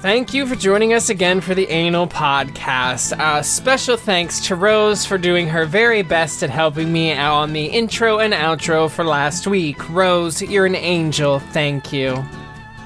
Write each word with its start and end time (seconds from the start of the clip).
Thank 0.00 0.32
you 0.32 0.46
for 0.46 0.54
joining 0.54 0.94
us 0.94 1.10
again 1.10 1.40
for 1.40 1.56
the 1.56 1.66
Anal 1.66 2.06
Podcast. 2.06 3.18
Uh, 3.18 3.42
special 3.42 3.96
thanks 3.96 4.38
to 4.46 4.54
Rose 4.54 5.04
for 5.04 5.18
doing 5.18 5.48
her 5.48 5.66
very 5.66 6.02
best 6.02 6.44
at 6.44 6.50
helping 6.50 6.92
me 6.92 7.12
out 7.12 7.34
on 7.34 7.52
the 7.52 7.64
intro 7.64 8.20
and 8.20 8.32
outro 8.32 8.88
for 8.88 9.04
last 9.04 9.48
week. 9.48 9.90
Rose, 9.90 10.40
you're 10.40 10.66
an 10.66 10.76
angel. 10.76 11.40
Thank 11.40 11.92
you. 11.92 12.24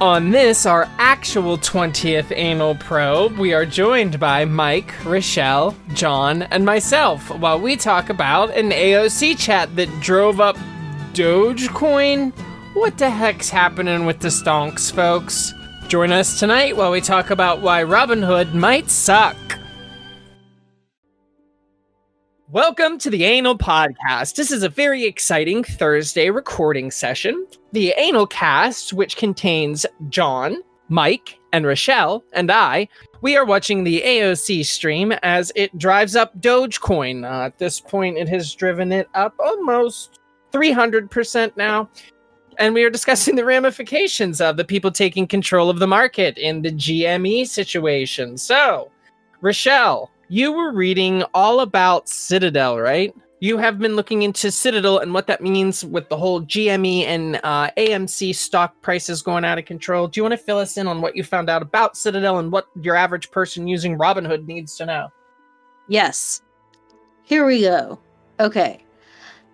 On 0.01 0.31
this, 0.31 0.65
our 0.65 0.89
actual 0.97 1.59
20th 1.59 2.33
Anal 2.35 2.77
Probe, 2.77 3.37
we 3.37 3.53
are 3.53 3.67
joined 3.67 4.19
by 4.19 4.47
Mike, 4.47 4.95
Rochelle, 5.05 5.77
John, 5.93 6.43
and 6.45 6.65
myself 6.65 7.29
while 7.39 7.61
we 7.61 7.77
talk 7.77 8.09
about 8.09 8.57
an 8.57 8.71
AOC 8.71 9.39
chat 9.39 9.77
that 9.77 10.01
drove 10.01 10.41
up 10.41 10.57
Dogecoin. 11.13 12.33
What 12.73 12.97
the 12.97 13.11
heck's 13.11 13.51
happening 13.51 14.07
with 14.07 14.21
the 14.21 14.29
stonks, 14.29 14.91
folks? 14.91 15.53
Join 15.93 16.11
us 16.11 16.41
tonight 16.41 16.75
while 16.75 16.91
we 16.91 17.03
talk 17.03 17.29
about 17.29 17.61
why 17.61 17.85
Robinhood 17.85 18.55
might 18.55 18.89
suck. 18.89 19.37
Welcome 22.49 22.97
to 22.97 23.11
the 23.11 23.25
Anal 23.25 23.59
Podcast. 23.59 24.37
This 24.37 24.51
is 24.51 24.63
a 24.63 24.71
very 24.71 25.05
exciting 25.05 25.63
Thursday 25.63 26.31
recording 26.31 26.91
session. 26.91 27.47
The 27.73 27.93
Anal 27.99 28.27
Cast, 28.27 28.95
which 28.95 29.19
contains 29.19 29.85
John, 30.09 30.63
Mike, 30.89 31.39
and 31.53 31.67
Rochelle, 31.67 32.25
and 32.33 32.51
I, 32.51 32.89
we 33.21 33.37
are 33.37 33.45
watching 33.45 33.85
the 33.85 34.01
AOC 34.01 34.65
stream 34.65 35.13
as 35.23 35.53
it 35.55 35.77
drives 35.77 36.17
up 36.17 36.41
Dogecoin. 36.41 37.31
Uh, 37.31 37.45
at 37.45 37.59
this 37.59 37.81
point, 37.81 38.17
it 38.17 38.31
has 38.31 38.55
driven 38.55 38.93
it 38.93 39.11
up 39.13 39.35
almost 39.39 40.21
300% 40.55 41.55
now 41.59 41.91
and 42.59 42.75
we 42.75 42.85
are 42.85 42.91
discussing 42.91 43.37
the 43.37 43.45
ramifications 43.45 44.41
of 44.41 44.57
the 44.57 44.65
people 44.65 44.91
taking 44.91 45.27
control 45.27 45.71
of 45.71 45.79
the 45.79 45.87
market 45.87 46.39
in 46.39 46.63
the 46.63 46.73
GME 46.73 47.47
situation. 47.47 48.37
So, 48.37 48.91
Rochelle, 49.41 50.11
you 50.29 50.53
were 50.53 50.73
reading 50.73 51.25
all 51.35 51.61
about 51.61 52.09
Citadel, 52.09 52.79
right? 52.79 53.15
You 53.41 53.59
have 53.59 53.79
been 53.79 53.97
looking 53.97 54.23
into 54.23 54.53
Citadel 54.53 54.99
and 54.99 55.13
what 55.13 55.27
that 55.27 55.41
means 55.41 55.85
with 55.85 56.09
the 56.09 56.17
whole 56.17 56.43
GME 56.43 57.03
and 57.07 57.41
uh, 57.43 57.71
AMC 57.77 58.35
stock 58.35 58.81
prices 58.83 59.21
going 59.21 59.45
out 59.45 59.59
of 59.59 59.65
control. 59.65 60.07
Do 60.07 60.19
you 60.19 60.23
want 60.23 60.33
to 60.33 60.39
fill 60.39 60.59
us 60.59 60.77
in 60.77 60.87
on 60.87 61.01
what 61.01 61.17
you 61.17 61.25
found 61.25 61.51
out 61.51 61.61
about 61.61 61.97
Citadel 61.97 62.39
and 62.39 62.53
what 62.53 62.67
your 62.81 62.95
average 62.95 63.31
person 63.33 63.67
using 63.67 63.99
Robinhood 63.99 64.47
needs 64.47 64.77
to 64.77 64.87
know? 64.87 65.09
Yes. 65.89 66.41
Here 67.25 67.45
we 67.45 67.63
go. 67.63 67.99
Okay. 68.39 68.85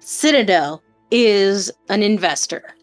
Citadel 0.01 0.83
is 1.11 1.73
an 1.89 2.03
investor 2.03 2.75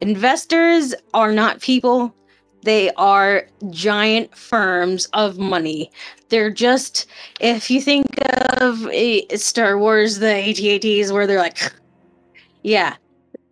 investors 0.00 0.94
are 1.14 1.32
not 1.32 1.60
people. 1.60 2.14
They 2.62 2.90
are 2.94 3.48
giant 3.70 4.36
firms 4.36 5.06
of 5.12 5.38
money. 5.38 5.90
They're 6.28 6.50
just 6.50 7.06
if 7.40 7.70
you 7.70 7.80
think 7.80 8.06
of 8.60 8.88
star 9.36 9.78
wars 9.78 10.18
the 10.18 10.34
AT-ATs 10.34 11.12
where 11.12 11.26
they're 11.26 11.38
like 11.38 11.58
yeah 12.62 12.96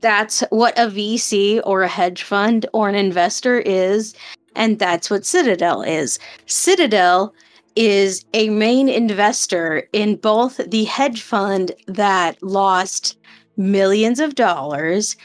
that's 0.01 0.41
what 0.51 0.77
a 0.79 0.89
vc 0.89 1.61
or 1.65 1.83
a 1.83 1.89
hedge 1.89 2.25
fund 2.25 2.67
or 2.73 2.89
an 2.89 2.95
investor 2.95 3.61
is 3.61 4.15
and 4.57 4.79
that's 4.79 5.11
what 5.11 5.25
citadel 5.25 5.83
is. 5.83 6.19
Citadel 6.47 7.35
is 7.77 8.25
a 8.35 8.49
main 8.51 8.89
investor 8.89 9.89
in 9.93 10.17
both 10.17 10.61
the 10.69 10.85
hedge 10.85 11.23
fund 11.23 11.73
that 11.87 12.41
lost 12.43 13.19
millions 13.57 14.21
of 14.21 14.35
dollars 14.35 15.17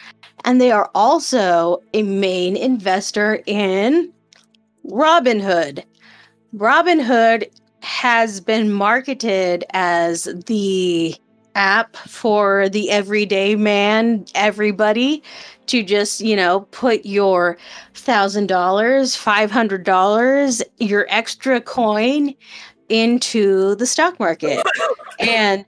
and 0.49 0.59
they 0.59 0.71
are 0.71 0.89
also 0.95 1.79
a 1.93 2.01
main 2.01 2.57
investor 2.57 3.43
in 3.45 4.11
Robinhood. 4.87 5.83
Robinhood 6.55 7.47
has 7.83 8.41
been 8.41 8.73
marketed 8.73 9.63
as 9.73 10.23
the 10.47 11.15
app 11.53 11.95
for 11.97 12.67
the 12.67 12.89
everyday 12.89 13.55
man, 13.55 14.25
everybody, 14.33 15.21
to 15.67 15.83
just, 15.83 16.19
you 16.19 16.35
know, 16.35 16.61
put 16.71 17.05
your 17.05 17.55
$1,000, 17.93 18.47
$500, 18.47 20.63
your 20.79 21.05
extra 21.09 21.61
coin 21.61 22.33
into 22.89 23.75
the 23.75 23.85
stock 23.85 24.19
market. 24.19 24.65
and 25.19 25.63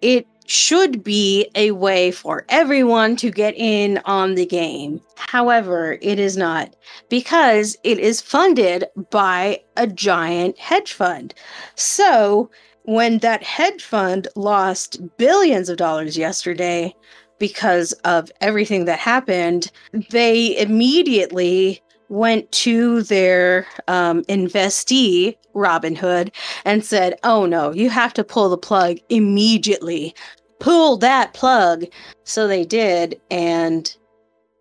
it 0.00 0.26
should 0.48 1.04
be 1.04 1.46
a 1.54 1.72
way 1.72 2.10
for 2.10 2.46
everyone 2.48 3.14
to 3.16 3.30
get 3.30 3.54
in 3.56 4.00
on 4.06 4.34
the 4.34 4.46
game. 4.46 4.98
However, 5.16 5.98
it 6.00 6.18
is 6.18 6.38
not 6.38 6.74
because 7.10 7.76
it 7.84 7.98
is 7.98 8.22
funded 8.22 8.86
by 9.10 9.60
a 9.76 9.86
giant 9.86 10.58
hedge 10.58 10.94
fund. 10.94 11.34
So, 11.74 12.50
when 12.84 13.18
that 13.18 13.42
hedge 13.42 13.84
fund 13.84 14.26
lost 14.36 14.98
billions 15.18 15.68
of 15.68 15.76
dollars 15.76 16.16
yesterday 16.16 16.94
because 17.38 17.92
of 18.04 18.32
everything 18.40 18.86
that 18.86 18.98
happened, 18.98 19.70
they 20.10 20.58
immediately 20.58 21.82
went 22.08 22.50
to 22.52 23.02
their 23.02 23.66
um, 23.86 24.24
investee, 24.24 25.36
Robinhood, 25.54 26.32
and 26.64 26.84
said, 26.84 27.18
Oh 27.22 27.44
no, 27.44 27.72
you 27.72 27.90
have 27.90 28.14
to 28.14 28.24
pull 28.24 28.48
the 28.48 28.56
plug 28.56 28.96
immediately 29.08 30.14
pull 30.60 30.96
that 30.98 31.34
plug. 31.34 31.84
So 32.24 32.46
they 32.46 32.64
did. 32.64 33.20
And 33.30 33.94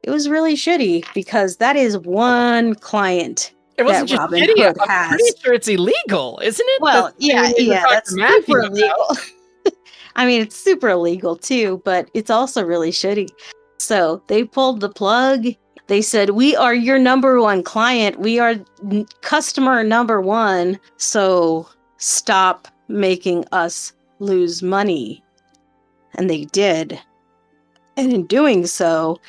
it 0.03 0.09
was 0.09 0.29
really 0.29 0.55
shitty 0.55 1.05
because 1.13 1.57
that 1.57 1.75
is 1.75 1.97
one 1.97 2.75
client. 2.75 3.53
It 3.77 3.83
wasn't 3.83 4.09
just 4.09 4.19
Robin 4.19 4.41
shitty. 4.41 4.63
Hood 4.65 4.77
I'm 4.81 4.87
has. 4.89 5.09
pretty 5.09 5.39
sure 5.43 5.53
it's 5.53 5.67
illegal, 5.67 6.39
isn't 6.43 6.65
it? 6.67 6.81
Well, 6.81 7.03
That's 7.05 7.15
yeah, 7.19 7.41
what 7.43 7.57
we 7.59 7.67
were 7.67 7.73
yeah, 7.73 7.83
that's 7.89 8.09
super 8.09 8.61
illegal. 8.61 9.17
I 10.15 10.25
mean, 10.25 10.41
it's 10.41 10.55
super 10.55 10.89
illegal 10.89 11.35
too, 11.35 11.81
but 11.85 12.09
it's 12.15 12.31
also 12.31 12.63
really 12.63 12.89
shitty. 12.91 13.29
So 13.77 14.23
they 14.27 14.43
pulled 14.43 14.79
the 14.79 14.89
plug. 14.89 15.45
They 15.87 16.01
said, 16.01 16.31
We 16.31 16.55
are 16.55 16.73
your 16.73 16.97
number 16.97 17.39
one 17.39 17.61
client. 17.63 18.19
We 18.19 18.39
are 18.39 18.55
n- 18.91 19.05
customer 19.21 19.83
number 19.83 20.19
one. 20.21 20.79
So 20.97 21.69
stop 21.97 22.67
making 22.87 23.45
us 23.51 23.93
lose 24.19 24.63
money. 24.63 25.23
And 26.17 26.29
they 26.29 26.45
did. 26.45 26.99
And 27.95 28.13
in 28.13 28.25
doing 28.27 28.67
so, 28.67 29.19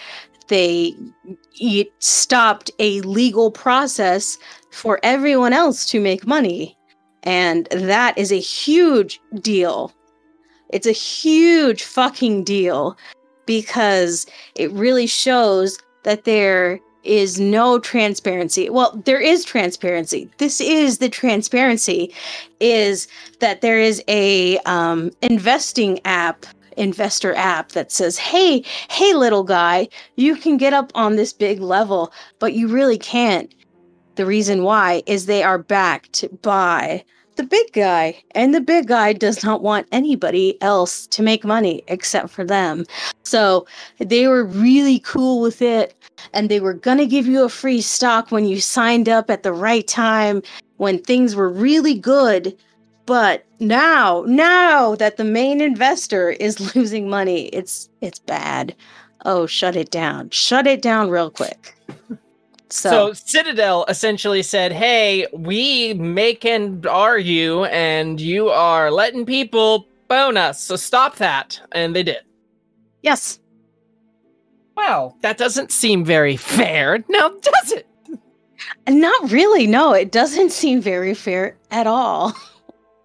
they 0.49 0.94
it 1.60 1.93
stopped 1.99 2.71
a 2.78 3.00
legal 3.03 3.50
process 3.50 4.38
for 4.71 5.00
everyone 5.03 5.53
else 5.53 5.87
to 5.87 6.00
make 6.00 6.27
money. 6.27 6.77
And 7.22 7.66
that 7.71 8.16
is 8.16 8.32
a 8.32 8.41
huge 8.41 9.21
deal. 9.41 9.93
It's 10.71 10.87
a 10.87 10.93
huge 10.93 11.82
fucking 11.82 12.44
deal 12.44 12.97
because 13.47 14.27
it 14.54 14.71
really 14.72 15.06
shows 15.06 15.78
that 16.04 16.25
there 16.25 16.81
is 17.04 17.41
no 17.41 17.78
transparency. 17.78 18.69
Well, 18.69 19.00
there 19.04 19.21
is 19.21 19.44
transparency. 19.44 20.31
This 20.38 20.60
is 20.60 20.98
the 20.98 21.09
transparency 21.09 22.12
is 22.60 23.09
that 23.41 23.62
there 23.62 23.78
is 23.78 24.03
a 24.09 24.59
um, 24.60 25.10
investing 25.22 26.00
app 26.04 26.44
investor 26.78 27.34
app 27.34 27.72
that 27.72 27.93
says, 27.93 28.16
"Hey, 28.16 28.62
hey 28.89 29.12
little 29.15 29.44
guy, 29.44 29.89
you 30.16 30.37
can 30.37 30.56
get 30.56 30.72
up 30.72 30.93
on 30.94 31.16
this 31.16 31.33
big 31.33 31.61
level, 31.61 32.12
but 32.39 32.55
you 32.55 32.69
really 32.69 32.99
can't." 32.99 33.53
The 34.15 34.27
reason 34.27 34.62
why 34.62 35.03
is 35.06 35.27
they 35.27 35.43
are 35.43 35.59
backed 35.59 36.25
by 36.43 37.05
the 37.37 37.44
big 37.44 37.72
guy, 37.72 38.21
and 38.34 38.53
the 38.53 38.61
big 38.61 38.89
guy 38.89 39.12
does 39.12 39.44
not 39.44 39.62
want 39.62 39.87
anybody 39.93 40.61
else 40.61 41.06
to 41.06 41.22
make 41.22 41.44
money 41.44 41.84
except 41.87 42.31
for 42.31 42.44
them. 42.44 42.84
So 43.22 43.65
they 44.00 44.27
were 44.27 44.45
really 44.45 44.99
cool 44.99 45.41
with 45.41 45.62
it, 45.62 45.95
and 46.33 46.49
they 46.49 46.59
were 46.59 46.75
gonna 46.75 47.06
give 47.06 47.28
you 47.28 47.45
a 47.45 47.49
free 47.49 47.81
stock 47.81 48.33
when 48.33 48.45
you 48.45 48.60
signed 48.60 49.09
up 49.09 49.31
at 49.31 49.45
the 49.45 49.53
right 49.53 49.87
time 49.87 50.42
when 50.78 50.98
things 50.98 51.36
were 51.36 51.48
really 51.48 51.95
good. 51.95 52.57
But 53.09 53.47
now, 53.59 54.22
now 54.27 54.95
that 54.97 55.16
the 55.16 55.25
main 55.25 55.63
investor 55.63 56.28
is 56.31 56.60
losing 56.77 57.09
money, 57.09 57.47
it's 57.47 57.89
it's 58.03 58.19
bad. 58.19 58.77
Oh, 59.25 59.47
shut 59.47 59.77
it 59.77 59.91
down. 59.91 60.28
Shut 60.28 60.66
it 60.66 60.83
down 60.83 61.09
real 61.09 61.31
quick. 61.31 61.75
So, 62.69 63.15
Citadel 63.15 63.87
essentially 63.89 64.43
said, 64.43 64.72
"Hey, 64.72 65.27
we 65.33 65.95
make 65.95 66.45
and 66.45 66.87
are 66.87 67.19
you, 67.19 67.65
and 67.65 68.21
you 68.21 68.51
are 68.51 68.91
letting 68.91 69.25
people 69.25 69.87
bone 70.09 70.37
us. 70.37 70.60
So 70.60 70.77
stop 70.77 71.16
that." 71.16 71.60
And 71.72 71.97
they 71.97 72.03
did. 72.03 72.19
yes, 73.03 73.41
Well, 74.77 75.16
that 75.22 75.39
doesn't 75.39 75.72
seem 75.72 76.05
very 76.05 76.37
fair, 76.37 77.03
now 77.09 77.31
does 77.41 77.72
it? 77.72 77.87
not 78.87 79.31
really. 79.33 79.66
No, 79.66 79.95
it 79.95 80.13
doesn't 80.13 80.53
seem 80.53 80.83
very 80.83 81.15
fair 81.15 81.57
at 81.71 81.87
all. 81.87 82.34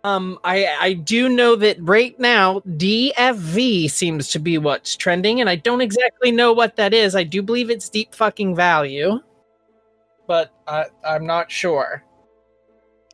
Um, 0.06 0.38
I 0.44 0.68
I 0.80 0.94
do 0.94 1.30
know 1.30 1.56
that 1.56 1.78
right 1.80 2.18
now 2.20 2.60
DFV 2.62 3.90
seems 3.90 4.30
to 4.32 4.40
be 4.40 4.58
what's 4.58 4.96
trending, 4.98 5.40
and 5.40 5.50
I 5.50 5.56
don't 5.56 5.82
exactly 5.82 6.32
know 6.32 6.52
what 6.52 6.76
that 6.76 6.94
is. 6.94 7.16
I 7.16 7.24
do 7.24 7.42
believe 7.42 7.70
it's 7.70 7.88
deep 7.88 8.14
fucking 8.14 8.56
value, 8.56 9.20
but 10.28 10.52
I 10.68 10.86
I'm 11.08 11.26
not 11.26 11.50
sure. 11.50 12.04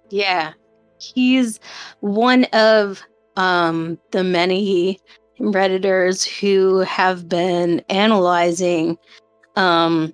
Yeah. 0.10 0.54
He's 1.00 1.60
one 2.02 2.46
of 2.46 3.02
um, 3.36 3.98
the 4.12 4.24
many 4.24 5.00
Redditors 5.40 6.28
who 6.28 6.80
have 6.80 7.30
been 7.30 7.80
analyzing. 7.90 8.98
Um, 9.56 10.14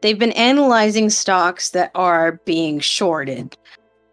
they've 0.00 0.18
been 0.18 0.32
analyzing 0.32 1.10
stocks 1.10 1.70
that 1.70 1.90
are 1.94 2.40
being 2.44 2.78
shorted 2.78 3.56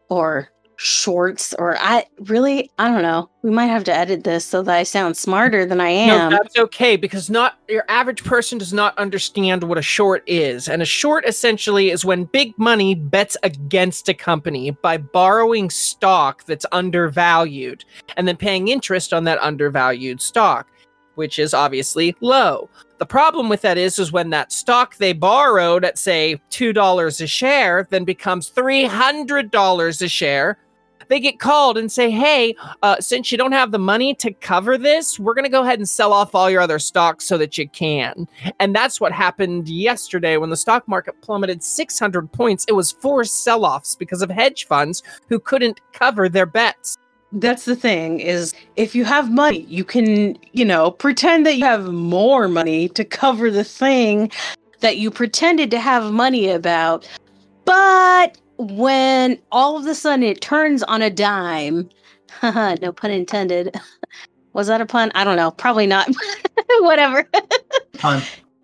or 0.10 0.50
shorts 0.82 1.54
or 1.56 1.78
I 1.78 2.06
really 2.22 2.72
I 2.80 2.88
don't 2.88 3.02
know. 3.02 3.30
We 3.42 3.50
might 3.50 3.66
have 3.66 3.84
to 3.84 3.94
edit 3.94 4.24
this 4.24 4.46
so 4.46 4.62
that 4.64 4.74
I 4.74 4.84
sound 4.84 5.18
smarter 5.18 5.66
than 5.66 5.82
I 5.82 5.90
am. 5.90 6.30
No, 6.32 6.38
that's 6.38 6.58
okay 6.58 6.96
because 6.96 7.30
not 7.30 7.58
your 7.68 7.84
average 7.90 8.24
person 8.24 8.58
does 8.58 8.72
not 8.72 8.98
understand 8.98 9.64
what 9.64 9.78
a 9.78 9.82
short 9.82 10.24
is. 10.26 10.70
And 10.70 10.82
a 10.82 10.86
short 10.86 11.28
essentially 11.28 11.90
is 11.90 12.06
when 12.06 12.24
big 12.24 12.58
money 12.58 12.96
bets 12.96 13.36
against 13.44 14.08
a 14.08 14.14
company 14.14 14.72
by 14.72 14.96
borrowing 14.96 15.70
stock 15.70 16.46
that's 16.46 16.66
undervalued 16.72 17.84
and 18.16 18.26
then 18.26 18.38
paying 18.38 18.70
interest 18.70 19.12
on 19.12 19.26
that 19.26 19.40
undervalued 19.40 20.22
stock, 20.22 20.66
which 21.16 21.40
is 21.40 21.54
obviously 21.54 22.16
low. 22.22 22.70
The 23.00 23.06
problem 23.06 23.50
with 23.50 23.62
that 23.64 23.78
is, 23.78 24.00
is 24.00 24.14
when 24.14 24.30
that 24.30 24.54
stock 24.54 24.96
they 24.96 25.12
borrowed 25.12 25.84
at 25.84 25.98
say 25.98 26.40
two 26.50 26.72
dollars 26.72 27.20
a 27.20 27.28
share 27.28 27.86
then 27.90 28.06
becomes 28.06 28.48
three 28.48 28.86
hundred 28.86 29.52
dollars 29.52 30.02
a 30.02 30.08
share, 30.08 30.58
they 31.10 31.20
get 31.20 31.40
called 31.40 31.78
and 31.78 31.92
say, 31.92 32.10
"Hey, 32.10 32.56
uh, 32.82 32.98
since 33.00 33.32
you 33.32 33.38
don't 33.38 33.52
have 33.52 33.72
the 33.72 33.80
money 33.80 34.14
to 34.16 34.32
cover 34.32 34.78
this, 34.78 35.20
we're 35.20 35.34
going 35.34 35.44
to 35.44 35.50
go 35.52 35.64
ahead 35.64 35.80
and 35.80 35.90
sell 35.90 36.14
off 36.14 36.34
all 36.34 36.50
your 36.50 36.62
other 36.62 36.80
stocks 36.80 37.26
so 37.26 37.38
that 37.38 37.58
you 37.58 37.68
can." 37.68 38.28
And 38.60 38.74
that's 38.74 39.02
what 39.02 39.12
happened 39.12 39.68
yesterday 39.68 40.38
when 40.38 40.50
the 40.50 40.58
stock 40.58 40.88
market 40.88 41.22
plummeted 41.22 41.64
600 41.64 42.32
points. 42.32 42.66
It 42.68 42.74
was 42.74 42.92
four 42.92 43.24
sell-offs 43.24 43.96
because 43.96 44.22
of 44.22 44.30
hedge 44.30 44.66
funds 44.66 45.04
who 45.28 45.40
couldn't 45.40 45.82
cover 45.94 46.30
their 46.30 46.46
bets. 46.46 46.96
That's 47.32 47.66
the 47.66 47.76
thing 47.76 48.20
is 48.20 48.56
if 48.76 48.96
you 48.96 49.06
have 49.06 49.32
money, 49.32 49.62
you 49.62 49.84
can, 49.84 50.38
you 50.54 50.66
know, 50.66 50.90
pretend 50.90 51.46
that 51.46 51.58
you 51.58 51.66
have 51.66 51.86
more 51.92 52.48
money 52.48 52.90
to 52.90 53.06
cover 53.06 53.52
the 53.52 53.64
thing 53.64 54.32
that 54.80 54.98
you 54.98 55.12
pretended 55.12 55.70
to 55.72 55.80
have 55.80 56.12
money 56.12 56.50
about. 56.50 57.08
But 57.66 58.38
when 58.60 59.40
all 59.54 59.78
of 59.78 59.86
a 59.88 59.96
sudden 59.96 60.24
it 60.24 60.42
turns 60.42 60.84
on 60.84 61.02
a 61.02 61.10
dime, 61.10 61.90
no 62.44 62.92
pun 62.92 63.10
intended. 63.12 63.76
Was 64.54 64.68
that 64.68 64.82
a 64.82 64.86
pun? 64.86 65.12
I 65.16 65.24
don't 65.24 65.38
know. 65.38 65.52
Probably 65.52 65.88
not. 65.88 66.10
Whatever. 66.80 67.28
Pun. 67.94 68.22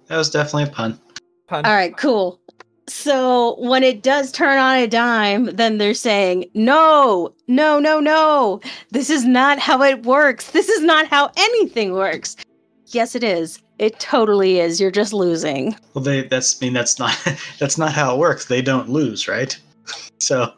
That 0.07 0.17
was 0.17 0.29
definitely 0.29 0.63
a 0.63 0.67
pun. 0.67 0.99
Pun. 1.47 1.63
All 1.63 1.73
right, 1.73 1.95
cool. 1.95 2.39
So 2.87 3.55
when 3.59 3.83
it 3.83 4.03
does 4.03 4.31
turn 4.31 4.57
on 4.57 4.77
a 4.77 4.87
dime, 4.87 5.45
then 5.45 5.77
they're 5.77 5.93
saying, 5.93 6.45
no, 6.53 7.33
no, 7.47 7.79
no, 7.79 7.99
no. 7.99 8.61
This 8.91 9.09
is 9.09 9.25
not 9.25 9.59
how 9.59 9.81
it 9.83 10.03
works. 10.05 10.51
This 10.51 10.69
is 10.69 10.81
not 10.81 11.07
how 11.07 11.31
anything 11.37 11.93
works. 11.93 12.35
Yes, 12.87 13.15
it 13.15 13.23
is. 13.23 13.59
It 13.77 13.99
totally 13.99 14.59
is. 14.59 14.81
You're 14.81 14.91
just 14.91 15.13
losing. 15.13 15.75
Well, 15.93 16.03
they 16.03 16.23
that's 16.23 16.61
I 16.61 16.65
mean 16.65 16.73
that's 16.73 16.97
not 16.97 17.15
that's 17.59 17.77
not 17.77 17.93
how 17.93 18.15
it 18.15 18.19
works. 18.19 18.45
They 18.45 18.61
don't 18.61 18.89
lose, 18.89 19.27
right? 19.27 19.57
So 20.19 20.51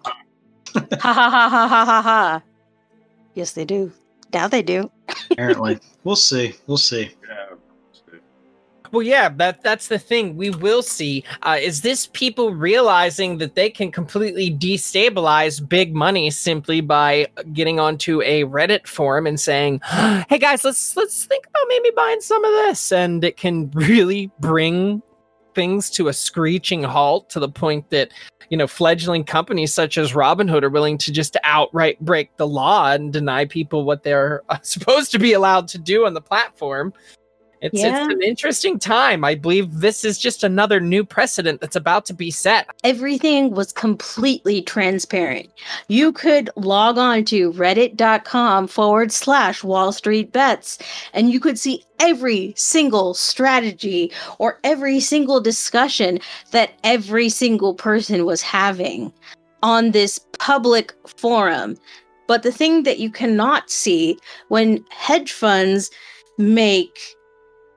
ha 0.73 1.13
ha 1.13 1.29
ha 1.29 1.49
ha 1.49 1.67
ha 1.67 1.85
ha 1.85 2.01
ha. 2.01 2.43
Yes, 3.33 3.51
they 3.51 3.65
do. 3.65 3.91
Now 4.33 4.47
they 4.47 4.61
do. 4.61 4.91
apparently, 5.31 5.79
we'll 6.03 6.15
see. 6.15 6.55
We'll 6.67 6.77
see. 6.77 7.11
Well, 8.91 9.03
yeah, 9.03 9.29
that 9.35 9.63
that's 9.63 9.89
the 9.89 9.99
thing. 9.99 10.37
We 10.37 10.49
will 10.49 10.81
see. 10.81 11.23
Uh, 11.43 11.57
is 11.59 11.81
this 11.81 12.07
people 12.13 12.53
realizing 12.53 13.37
that 13.39 13.55
they 13.55 13.69
can 13.69 13.91
completely 13.91 14.49
destabilize 14.49 15.67
big 15.67 15.93
money 15.93 16.29
simply 16.29 16.79
by 16.81 17.27
getting 17.53 17.79
onto 17.79 18.21
a 18.21 18.43
Reddit 18.45 18.87
forum 18.87 19.27
and 19.27 19.39
saying, 19.39 19.81
"Hey 20.29 20.37
guys, 20.39 20.63
let's 20.63 20.95
let's 20.95 21.25
think 21.25 21.45
about 21.47 21.65
maybe 21.67 21.91
buying 21.95 22.21
some 22.21 22.43
of 22.45 22.51
this," 22.51 22.91
and 22.91 23.23
it 23.23 23.37
can 23.37 23.69
really 23.73 24.31
bring 24.39 25.01
things 25.53 25.89
to 25.89 26.07
a 26.07 26.13
screeching 26.13 26.83
halt 26.83 27.29
to 27.31 27.39
the 27.39 27.49
point 27.49 27.89
that 27.89 28.11
you 28.49 28.57
know 28.57 28.67
fledgling 28.67 29.23
companies 29.23 29.73
such 29.73 29.97
as 29.97 30.13
Robinhood 30.13 30.63
are 30.63 30.69
willing 30.69 30.97
to 30.99 31.11
just 31.11 31.37
outright 31.43 31.99
break 31.99 32.35
the 32.37 32.47
law 32.47 32.91
and 32.91 33.11
deny 33.11 33.45
people 33.45 33.83
what 33.83 34.03
they're 34.03 34.43
supposed 34.61 35.11
to 35.11 35.19
be 35.19 35.33
allowed 35.33 35.67
to 35.69 35.77
do 35.77 36.05
on 36.05 36.13
the 36.13 36.21
platform. 36.21 36.93
It's, 37.61 37.81
Yeah. 37.81 38.03
it's 38.03 38.13
an 38.13 38.21
interesting 38.21 38.77
time. 38.79 39.23
I 39.23 39.35
believe 39.35 39.79
this 39.79 40.05
is 40.05 40.17
just 40.17 40.43
another 40.43 40.79
new 40.79 41.03
precedent 41.03 41.61
that's 41.61 41.75
about 41.75 42.05
to 42.07 42.13
be 42.13 42.31
set. 42.31 42.67
Everything 42.83 43.51
was 43.51 43.71
completely 43.71 44.61
transparent. 44.61 45.49
You 45.87 46.11
could 46.11 46.49
log 46.55 46.97
on 46.97 47.25
to 47.25 47.51
reddit.com 47.53 48.67
forward 48.67 49.11
slash 49.11 49.63
Wall 49.63 49.91
Street 49.91 50.31
Bets, 50.31 50.77
and 51.13 51.31
you 51.31 51.39
could 51.39 51.57
see 51.57 51.83
every 51.99 52.53
single 52.55 53.13
strategy 53.13 54.11
or 54.37 54.59
every 54.63 54.99
single 54.99 55.41
discussion 55.41 56.19
that 56.51 56.71
every 56.83 57.29
single 57.29 57.73
person 57.73 58.25
was 58.25 58.41
having 58.41 59.11
on 59.63 59.91
this 59.91 60.19
public 60.37 60.93
forum. 61.17 61.75
But 62.27 62.43
the 62.43 62.51
thing 62.51 62.83
that 62.83 62.99
you 62.99 63.09
cannot 63.09 63.69
see 63.71 64.19
when 64.49 64.83
hedge 64.91 65.31
funds 65.31 65.89
make 66.37 67.15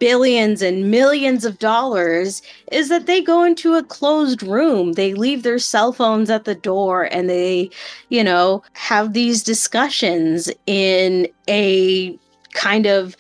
billions 0.00 0.62
and 0.62 0.90
millions 0.90 1.44
of 1.44 1.58
dollars 1.60 2.42
is 2.72 2.88
that 2.88 3.06
they 3.06 3.22
go 3.22 3.44
into 3.44 3.74
a 3.74 3.84
closed 3.84 4.42
room. 4.42 4.94
They 4.94 5.14
leave 5.14 5.44
their 5.44 5.60
cell 5.60 5.92
phones 5.92 6.30
at 6.30 6.44
the 6.44 6.54
door 6.54 7.04
and 7.12 7.30
they, 7.30 7.70
you 8.08 8.24
know, 8.24 8.64
have 8.72 9.12
these 9.12 9.44
discussions 9.44 10.50
in 10.66 11.28
a 11.48 12.18
kind 12.54 12.86
of 12.86 13.16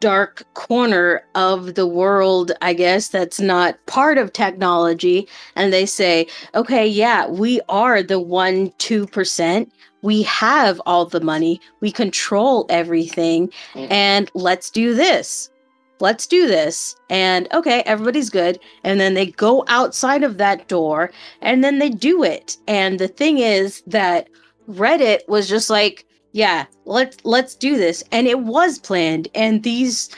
dark 0.00 0.46
corner 0.54 1.24
of 1.34 1.74
the 1.74 1.86
world, 1.86 2.52
I 2.62 2.72
guess, 2.72 3.08
that's 3.08 3.40
not 3.40 3.84
part 3.86 4.16
of 4.16 4.32
technology. 4.32 5.26
And 5.56 5.72
they 5.72 5.86
say, 5.86 6.28
okay, 6.54 6.86
yeah, 6.86 7.26
we 7.26 7.60
are 7.68 8.00
the 8.02 8.20
one, 8.20 8.70
2%. 8.78 9.68
We 10.02 10.22
have 10.22 10.80
all 10.86 11.06
the 11.06 11.20
money, 11.20 11.60
we 11.80 11.90
control 11.90 12.66
everything, 12.68 13.48
mm. 13.72 13.90
and 13.90 14.30
let's 14.34 14.70
do 14.70 14.94
this 14.94 15.50
let's 16.00 16.26
do 16.26 16.46
this. 16.46 16.96
And 17.10 17.48
okay, 17.52 17.82
everybody's 17.86 18.30
good. 18.30 18.58
And 18.84 19.00
then 19.00 19.14
they 19.14 19.26
go 19.26 19.64
outside 19.68 20.22
of 20.22 20.38
that 20.38 20.68
door 20.68 21.10
and 21.40 21.62
then 21.62 21.78
they 21.78 21.90
do 21.90 22.22
it. 22.22 22.56
And 22.66 22.98
the 22.98 23.08
thing 23.08 23.38
is 23.38 23.82
that 23.86 24.28
Reddit 24.68 25.20
was 25.28 25.48
just 25.48 25.70
like, 25.70 26.04
yeah, 26.32 26.66
let's 26.84 27.16
let's 27.24 27.54
do 27.54 27.76
this. 27.76 28.04
And 28.12 28.26
it 28.26 28.40
was 28.40 28.78
planned. 28.78 29.28
And 29.34 29.62
these 29.62 30.10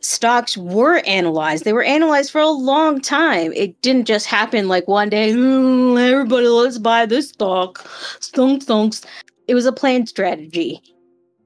stocks 0.00 0.56
were 0.56 0.98
analyzed. 1.06 1.64
They 1.64 1.72
were 1.72 1.82
analyzed 1.82 2.30
for 2.30 2.40
a 2.40 2.50
long 2.50 3.00
time. 3.00 3.52
It 3.54 3.80
didn't 3.82 4.04
just 4.06 4.26
happen 4.26 4.68
like 4.68 4.86
one 4.86 5.08
day, 5.08 5.32
"Mm, 5.32 5.98
everybody 5.98 6.46
let's 6.48 6.78
buy 6.78 7.06
this 7.06 7.30
stock. 7.30 7.88
Stunk 8.20 8.62
stunks. 8.62 9.04
It 9.48 9.54
was 9.54 9.66
a 9.66 9.72
planned 9.72 10.08
strategy 10.08 10.80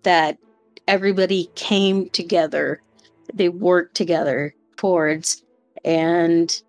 that 0.03 0.39
everybody 0.89 1.51
came 1.55 2.09
together 2.11 2.83
they 3.35 3.49
work 3.49 3.95
together 3.95 4.55
towards. 4.77 5.43
And 5.85 6.63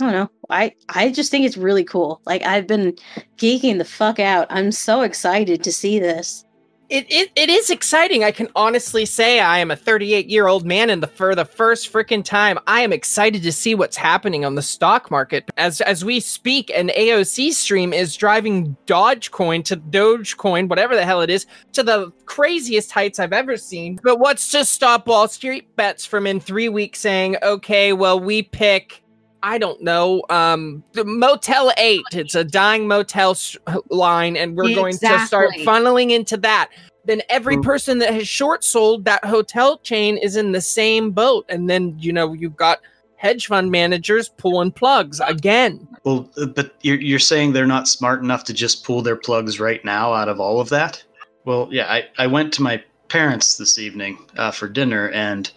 i 0.00 0.04
don't 0.04 0.12
know 0.14 0.30
i 0.48 0.74
i 0.88 1.10
just 1.10 1.30
think 1.30 1.44
it's 1.44 1.56
really 1.56 1.84
cool. 1.84 2.20
Like 2.24 2.42
i've 2.46 2.66
been 2.66 2.96
geeking 3.36 3.78
the 3.78 3.84
fuck 3.84 4.18
out. 4.18 4.46
I'm 4.50 4.72
so 4.72 5.02
excited 5.02 5.62
to 5.62 5.72
see 5.72 5.98
this 5.98 6.44
It, 6.92 7.06
it, 7.08 7.32
it 7.36 7.48
is 7.48 7.70
exciting. 7.70 8.22
I 8.22 8.32
can 8.32 8.48
honestly 8.54 9.06
say 9.06 9.40
I 9.40 9.56
am 9.56 9.70
a 9.70 9.76
38 9.76 10.26
year 10.26 10.46
old 10.46 10.66
man, 10.66 10.90
and 10.90 11.02
the, 11.02 11.06
for 11.06 11.34
the 11.34 11.46
first 11.46 11.90
freaking 11.90 12.22
time, 12.22 12.58
I 12.66 12.82
am 12.82 12.92
excited 12.92 13.42
to 13.44 13.50
see 13.50 13.74
what's 13.74 13.96
happening 13.96 14.44
on 14.44 14.56
the 14.56 14.62
stock 14.62 15.10
market. 15.10 15.50
As 15.56 15.80
as 15.80 16.04
we 16.04 16.20
speak, 16.20 16.70
an 16.74 16.90
AOC 16.90 17.54
stream 17.54 17.94
is 17.94 18.14
driving 18.14 18.76
Dogecoin 18.84 19.64
to 19.64 19.78
Dogecoin, 19.78 20.68
whatever 20.68 20.94
the 20.94 21.06
hell 21.06 21.22
it 21.22 21.30
is, 21.30 21.46
to 21.72 21.82
the 21.82 22.12
craziest 22.26 22.92
heights 22.92 23.18
I've 23.18 23.32
ever 23.32 23.56
seen. 23.56 23.98
But 24.02 24.18
what's 24.18 24.50
to 24.50 24.62
stop 24.62 25.06
Wall 25.06 25.28
Street 25.28 25.74
bets 25.76 26.04
from 26.04 26.26
in 26.26 26.40
three 26.40 26.68
weeks 26.68 26.98
saying, 26.98 27.38
okay, 27.42 27.94
well, 27.94 28.20
we 28.20 28.42
pick 28.42 29.01
I 29.42 29.58
don't 29.58 29.82
know, 29.82 30.22
um, 30.30 30.84
the 30.92 31.04
Motel 31.04 31.72
8. 31.76 32.02
It's 32.12 32.34
a 32.34 32.44
dying 32.44 32.86
motel 32.86 33.32
s- 33.32 33.56
line, 33.90 34.36
and 34.36 34.56
we're 34.56 34.74
going 34.74 34.96
to 34.98 35.18
start 35.26 35.50
funneling 35.64 36.10
into 36.10 36.36
that. 36.38 36.70
Then 37.04 37.22
every 37.28 37.56
Mm. 37.56 37.64
person 37.64 37.98
that 37.98 38.14
has 38.14 38.28
short 38.28 38.62
sold 38.62 39.04
that 39.06 39.24
hotel 39.24 39.78
chain 39.78 40.16
is 40.16 40.36
in 40.36 40.52
the 40.52 40.60
same 40.60 41.10
boat. 41.10 41.44
And 41.48 41.68
then, 41.68 41.96
you 41.98 42.12
know, 42.12 42.32
you've 42.32 42.56
got 42.56 42.78
hedge 43.16 43.46
fund 43.48 43.70
managers 43.72 44.28
pulling 44.28 44.70
plugs 44.70 45.20
again. 45.20 45.88
Well, 46.04 46.30
uh, 46.36 46.46
but 46.46 46.74
you're 46.82 47.00
you're 47.00 47.18
saying 47.18 47.52
they're 47.52 47.66
not 47.66 47.88
smart 47.88 48.22
enough 48.22 48.44
to 48.44 48.52
just 48.52 48.84
pull 48.84 49.02
their 49.02 49.16
plugs 49.16 49.58
right 49.58 49.84
now 49.84 50.12
out 50.12 50.28
of 50.28 50.38
all 50.40 50.60
of 50.60 50.68
that? 50.68 51.02
Well, 51.44 51.68
yeah, 51.72 51.86
I, 51.92 52.04
I 52.18 52.26
went 52.28 52.52
to 52.54 52.62
my 52.62 52.82
parents 53.08 53.56
this 53.56 53.78
evening 53.78 54.18
uh, 54.36 54.52
for 54.52 54.68
dinner, 54.68 55.08
and 55.10 55.50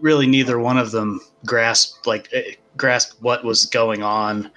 really 0.00 0.26
neither 0.26 0.58
one 0.58 0.78
of 0.78 0.90
them 0.90 1.20
grasped 1.44 2.06
like 2.06 2.32
grasped 2.76 3.20
what 3.22 3.44
was 3.44 3.66
going 3.66 4.02
on 4.02 4.50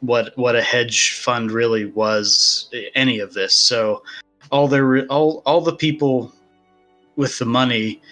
what 0.00 0.36
what 0.36 0.54
a 0.54 0.62
hedge 0.62 1.14
fund 1.14 1.50
really 1.50 1.86
was 1.86 2.68
any 2.94 3.20
of 3.20 3.32
this. 3.32 3.54
So 3.54 4.02
all 4.50 4.68
the 4.68 5.06
all 5.08 5.42
all 5.46 5.62
the 5.62 5.74
people 5.74 6.32
with 7.16 7.38
the 7.38 7.46
money 7.46 8.02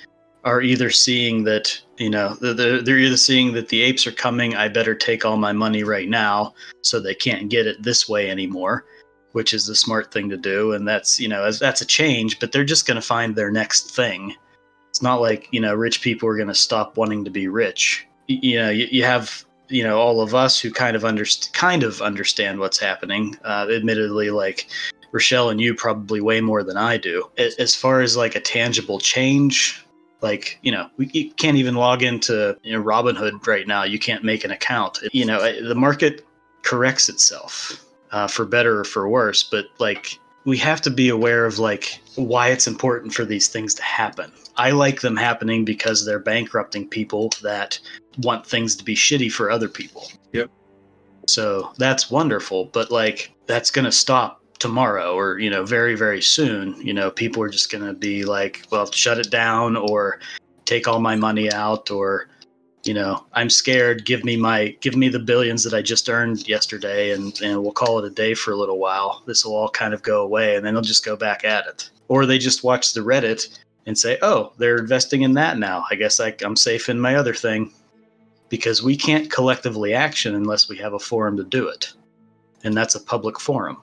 are 0.45 0.63
either 0.63 0.91
seeing 0.91 1.45
that 1.45 1.79
you 1.99 2.09
know 2.09 2.35
they're, 2.41 2.81
they're 2.81 2.99
either 2.99 3.17
seeing 3.17 3.53
that 3.53 3.69
the 3.69 3.83
apes 3.83 4.09
are 4.09 4.13
coming 4.13 4.57
i 4.57 4.67
better 4.67 4.93
take 4.93 5.25
all 5.25 5.37
my 5.37 5.53
money 5.53 5.85
right 5.85 6.09
now 6.09 6.53
so 6.81 6.99
they 6.99 7.15
can't 7.15 7.49
get 7.49 7.67
it 7.67 7.81
this 7.81 8.09
way 8.09 8.29
anymore 8.29 8.85
which 9.33 9.53
is 9.53 9.67
the 9.67 9.75
smart 9.75 10.13
thing 10.13 10.29
to 10.29 10.37
do. 10.37 10.73
And 10.73 10.87
that's 10.87 11.19
you 11.19 11.29
know 11.29 11.51
that's 11.51 11.81
a 11.81 11.87
change 11.87 12.39
but 12.39 12.53
they're 12.53 12.65
just 12.65 12.87
going 12.87 12.97
to 12.97 13.07
find 13.07 13.35
their 13.35 13.51
next 13.51 13.95
thing. 13.95 14.35
It's 14.89 15.03
not 15.03 15.21
like 15.21 15.49
you 15.51 15.61
know 15.61 15.75
rich 15.75 16.03
people 16.03 16.29
are 16.29 16.37
going 16.37 16.49
to 16.49 16.55
stop 16.55 16.97
wanting 16.97 17.25
to 17.25 17.31
be 17.31 17.49
rich. 17.49 18.07
You, 18.29 18.59
know 18.59 18.71
you, 18.71 19.05
have 19.05 19.45
you 19.73 19.83
know 19.83 19.99
all 19.99 20.21
of 20.21 20.35
us 20.35 20.61
who 20.61 20.71
kind 20.71 20.97
of 20.97 21.05
understand 21.05 21.55
kind 21.55 21.83
of 21.83 22.01
understand 22.01 22.59
what's 22.59 22.79
happening. 22.79 23.37
Uh, 23.45 23.67
admittedly 23.71 24.31
like 24.31 24.69
rochelle 25.13 25.51
and 25.51 25.61
you 25.61 25.75
probably 25.75 26.21
way 26.21 26.41
more 26.41 26.63
than 26.63 26.77
i 26.77 26.97
do. 26.97 27.29
As 27.39 27.75
far 27.75 28.01
as 28.01 28.17
like 28.17 28.35
a 28.35 28.41
tangible 28.41 28.99
change 28.99 29.85
like 30.21 30.59
you 30.63 30.71
know 30.71 30.89
we 30.97 31.11
you 31.13 31.31
can't 31.33 31.57
even 31.57 31.75
log 31.75 32.03
into 32.03 32.57
you 32.63 32.73
know, 32.73 32.83
robinhood 32.83 33.47
right 33.47 33.67
now. 33.67 33.83
You 33.83 33.99
can't 33.99 34.25
make 34.25 34.45
an 34.45 34.51
account. 34.51 35.01
You 35.13 35.27
know 35.27 35.41
the 35.63 35.75
market 35.75 36.27
corrects 36.63 37.09
itself 37.09 37.85
uh, 38.13 38.29
for 38.29 38.45
better 38.45 38.81
or 38.81 38.85
for 38.85 39.09
worse 39.09 39.43
but 39.43 39.67
like 39.79 40.19
we 40.45 40.57
have 40.59 40.81
to 40.83 40.91
be 40.91 41.09
aware 41.09 41.47
of 41.47 41.59
like 41.59 42.01
why 42.17 42.49
it's 42.49 42.67
important 42.67 43.15
for 43.15 43.25
these 43.25 43.49
things 43.49 43.75
to 43.75 43.83
happen. 43.83 44.33
I 44.57 44.71
like 44.71 45.01
them 45.01 45.17
happening 45.17 45.65
because 45.65 46.05
they're 46.05 46.19
bankrupting 46.19 46.89
people 46.89 47.31
that 47.43 47.79
want 48.19 48.47
things 48.47 48.77
to 48.77 48.85
be 48.85 48.95
shitty 48.95 49.33
for 49.33 49.51
other 49.51 49.69
people. 49.69 50.11
Yep. 50.33 50.51
So 51.29 51.73
that's 51.79 52.11
wonderful 52.11 52.67
but 52.67 52.91
like 52.91 53.33
that's 53.47 53.71
going 53.71 53.85
to 53.85 53.93
stop 53.93 54.43
tomorrow 54.59 55.15
or 55.15 55.39
you 55.39 55.51
know 55.51 55.65
very 55.65 55.95
very 55.95 56.23
soon. 56.23 56.81
You 56.85 56.93
know 56.95 57.11
people 57.11 57.43
are 57.43 57.49
just 57.49 57.71
going 57.71 57.85
to 57.85 57.95
be 57.95 58.25
like 58.25 58.67
well 58.71 58.91
shut 58.91 59.19
it 59.19 59.31
down 59.31 59.77
or 59.77 60.21
take 60.65 60.87
all 60.87 61.01
my 61.01 61.17
money 61.17 61.51
out 61.51 61.91
or 61.91 62.29
you 62.85 62.95
know 62.95 63.25
i'm 63.33 63.49
scared 63.49 64.05
give 64.05 64.25
me 64.25 64.37
my 64.37 64.69
give 64.81 64.97
me 64.97 65.09
the 65.09 65.19
billions 65.19 65.63
that 65.63 65.75
i 65.75 65.81
just 65.81 66.09
earned 66.09 66.49
yesterday 66.49 67.13
and 67.13 67.41
and 67.41 67.63
we'll 67.63 67.73
call 67.73 67.99
it 67.99 68.05
a 68.05 68.11
day 68.11 68.35
for 68.35 68.53
a 68.53 68.57
little 68.57 68.79
while. 68.79 69.23
This 69.27 69.45
will 69.45 69.55
all 69.55 69.69
kind 69.69 69.95
of 69.95 70.03
go 70.03 70.23
away 70.23 70.57
and 70.57 70.65
then 70.65 70.75
they'll 70.75 70.83
just 70.83 71.05
go 71.05 71.17
back 71.17 71.45
at 71.45 71.67
it. 71.67 71.91
Or 72.09 72.27
they 72.27 72.39
just 72.39 72.65
watch 72.65 72.93
the 72.93 73.01
reddit 73.01 73.59
and 73.87 73.97
say 73.97 74.19
oh 74.23 74.53
they're 74.59 74.79
investing 74.79 75.23
in 75.23 75.35
that 75.35 75.59
now. 75.59 75.85
I 75.91 75.95
guess 75.95 76.21
I, 76.21 76.35
i'm 76.45 76.57
safe 76.57 76.89
in 76.89 77.01
my 77.01 77.17
other 77.17 77.35
thing. 77.35 77.73
Because 78.49 78.83
we 78.83 78.97
can't 78.97 79.31
collectively 79.31 79.95
action 79.95 80.35
unless 80.35 80.69
we 80.69 80.77
have 80.77 80.93
a 80.93 80.99
forum 80.99 81.39
to 81.39 81.45
do 81.45 81.69
it. 81.69 81.95
And 82.65 82.77
that's 82.77 82.95
a 82.95 83.01
public 83.01 83.41
forum. 83.41 83.79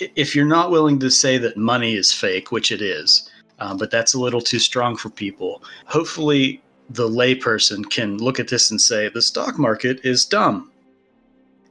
If 0.00 0.34
you're 0.34 0.46
not 0.46 0.70
willing 0.70 0.98
to 1.00 1.10
say 1.10 1.36
that 1.38 1.58
money 1.58 1.94
is 1.94 2.10
fake, 2.10 2.50
which 2.50 2.72
it 2.72 2.80
is, 2.80 3.30
um, 3.58 3.76
but 3.76 3.90
that's 3.90 4.14
a 4.14 4.18
little 4.18 4.40
too 4.40 4.58
strong 4.58 4.96
for 4.96 5.10
people, 5.10 5.62
hopefully 5.84 6.62
the 6.94 7.08
layperson 7.08 7.88
can 7.88 8.18
look 8.18 8.38
at 8.38 8.48
this 8.48 8.70
and 8.70 8.80
say 8.80 9.08
the 9.08 9.22
stock 9.22 9.58
market 9.58 10.00
is 10.04 10.24
dumb. 10.24 10.70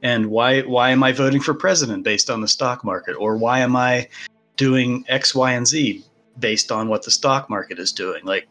And 0.02 0.26
why 0.30 0.62
why 0.62 0.90
am 0.90 1.02
I 1.04 1.12
voting 1.12 1.40
for 1.40 1.54
president 1.54 2.02
based 2.02 2.28
on 2.28 2.40
the 2.40 2.48
stock 2.48 2.84
market, 2.84 3.14
or 3.14 3.36
why 3.36 3.60
am 3.60 3.76
I 3.76 4.08
doing 4.56 5.04
X, 5.08 5.34
Y, 5.34 5.52
and 5.52 5.66
Z 5.66 6.04
based 6.40 6.72
on 6.72 6.88
what 6.88 7.04
the 7.04 7.10
stock 7.10 7.48
market 7.48 7.78
is 7.78 7.92
doing? 7.92 8.24
Like, 8.24 8.48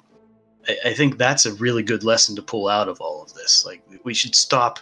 I, 0.69 0.77
I 0.85 0.93
think 0.93 1.17
that's 1.17 1.45
a 1.45 1.53
really 1.55 1.83
good 1.83 2.03
lesson 2.05 2.35
to 2.37 2.41
pull 2.41 2.69
out 2.69 2.87
of 2.87 3.01
all 3.01 3.21
of 3.21 3.33
this. 3.33 3.65
Like, 3.65 3.81
we 4.05 4.13
should 4.13 4.33
stop 4.33 4.79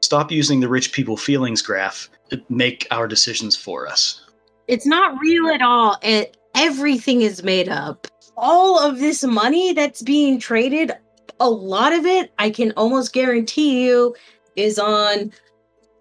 stop 0.00 0.32
using 0.32 0.58
the 0.58 0.68
rich 0.68 0.92
people 0.92 1.16
feelings 1.16 1.62
graph 1.62 2.10
to 2.30 2.42
make 2.48 2.86
our 2.90 3.06
decisions 3.06 3.54
for 3.54 3.86
us. 3.86 4.24
It's 4.66 4.86
not 4.86 5.20
real 5.20 5.46
at 5.48 5.62
all. 5.62 5.98
It 6.02 6.36
everything 6.56 7.22
is 7.22 7.44
made 7.44 7.68
up. 7.68 8.08
All 8.36 8.80
of 8.80 8.98
this 8.98 9.22
money 9.22 9.72
that's 9.72 10.02
being 10.02 10.40
traded, 10.40 10.92
a 11.40 11.48
lot 11.48 11.92
of 11.92 12.06
it, 12.06 12.32
I 12.38 12.50
can 12.50 12.72
almost 12.72 13.12
guarantee 13.12 13.84
you, 13.84 14.14
is 14.56 14.78
on 14.78 15.32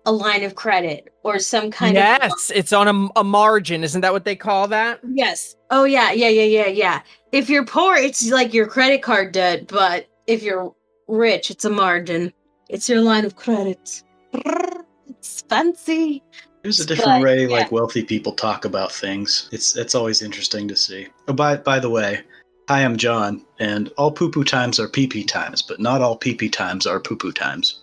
a 0.05 0.11
line 0.11 0.43
of 0.43 0.55
credit 0.55 1.13
or 1.23 1.37
some 1.37 1.69
kind 1.69 1.95
yes, 1.95 2.23
of 2.23 2.29
yes 2.29 2.51
it's 2.55 2.73
on 2.73 2.87
a, 2.87 3.19
a, 3.19 3.23
margin. 3.23 3.83
Isn't 3.83 4.01
that 4.01 4.13
what 4.13 4.23
they 4.23 4.37
call 4.37 4.67
that? 4.69 5.01
Yes. 5.13 5.57
Oh 5.69 5.83
yeah 5.83 6.11
yeah 6.13 6.29
yeah 6.29 6.43
yeah 6.43 6.67
yeah. 6.67 7.01
If 7.33 7.49
you're 7.49 7.65
poor 7.65 7.97
it's 7.97 8.31
like 8.31 8.53
your 8.53 8.67
credit 8.67 9.01
card 9.01 9.33
debt 9.33 9.67
but 9.67 10.07
if 10.25 10.41
you're 10.41 10.73
rich 11.07 11.51
it's 11.51 11.65
a 11.65 11.69
margin. 11.69 12.31
It's 12.69 12.87
your 12.87 13.01
line 13.01 13.25
of 13.25 13.35
credit. 13.35 14.03
It's 14.33 15.41
fancy. 15.49 16.23
There's 16.63 16.79
a 16.79 16.85
different 16.85 17.21
but, 17.21 17.23
way 17.23 17.41
yeah. 17.43 17.47
like 17.47 17.71
wealthy 17.71 18.03
people 18.03 18.31
talk 18.31 18.65
about 18.65 18.91
things. 18.91 19.49
It's 19.51 19.75
it's 19.75 19.93
always 19.93 20.21
interesting 20.21 20.67
to 20.69 20.75
see. 20.75 21.07
Oh, 21.27 21.33
by 21.33 21.57
by 21.57 21.79
the 21.79 21.89
way, 21.89 22.21
hi, 22.67 22.83
I'm 22.83 22.97
John, 22.97 23.45
and 23.59 23.91
all 23.97 24.11
poo 24.11 24.29
poo 24.29 24.43
times 24.43 24.79
are 24.79 24.87
pee 24.87 25.07
pee 25.07 25.23
times, 25.23 25.61
but 25.61 25.79
not 25.79 26.01
all 26.01 26.17
pee 26.17 26.35
pee 26.35 26.49
times 26.49 26.85
are 26.85 26.99
poo 26.99 27.15
poo 27.15 27.31
times. 27.31 27.81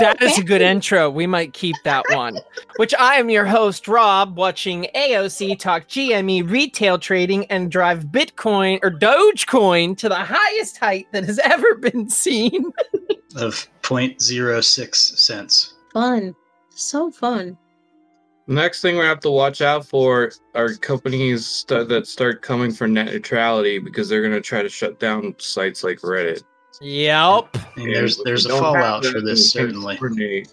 That 0.00 0.20
is 0.22 0.38
a 0.38 0.42
good 0.42 0.60
intro. 0.60 1.08
We 1.08 1.26
might 1.26 1.52
keep 1.52 1.76
that 1.84 2.04
one. 2.10 2.38
Which 2.76 2.94
I 2.98 3.16
am 3.16 3.30
your 3.30 3.44
host, 3.44 3.86
Rob, 3.86 4.36
watching 4.36 4.88
AOC 4.94 5.58
talk 5.58 5.88
GME 5.88 6.50
retail 6.50 6.98
trading 6.98 7.46
and 7.46 7.70
drive 7.70 8.06
Bitcoin 8.06 8.80
or 8.82 8.90
Dogecoin 8.90 9.96
to 9.98 10.08
the 10.08 10.16
highest 10.16 10.78
height 10.78 11.06
that 11.12 11.24
has 11.24 11.38
ever 11.40 11.76
been 11.76 12.08
seen. 12.08 12.72
of 13.36 13.68
0.06 13.82 14.94
cents. 14.96 15.74
Fun. 15.92 16.34
So 16.70 17.10
fun. 17.10 17.56
Next 18.46 18.82
thing 18.82 18.98
we 18.98 19.04
have 19.04 19.20
to 19.20 19.30
watch 19.30 19.62
out 19.62 19.86
for 19.86 20.32
are 20.54 20.74
companies 20.74 21.46
st- 21.46 21.88
that 21.88 22.06
start 22.06 22.42
coming 22.42 22.72
for 22.72 22.86
net 22.86 23.06
neutrality 23.06 23.78
because 23.78 24.08
they're 24.08 24.20
going 24.20 24.34
to 24.34 24.40
try 24.40 24.62
to 24.62 24.68
shut 24.68 25.00
down 25.00 25.34
sites 25.38 25.82
like 25.82 26.00
Reddit. 26.00 26.42
Yep. 26.80 27.56
And 27.76 27.94
there's 27.94 28.20
there's 28.24 28.46
a 28.46 28.50
fallout 28.50 29.04
for 29.06 29.20
this 29.20 29.50
certainly. 29.50 30.46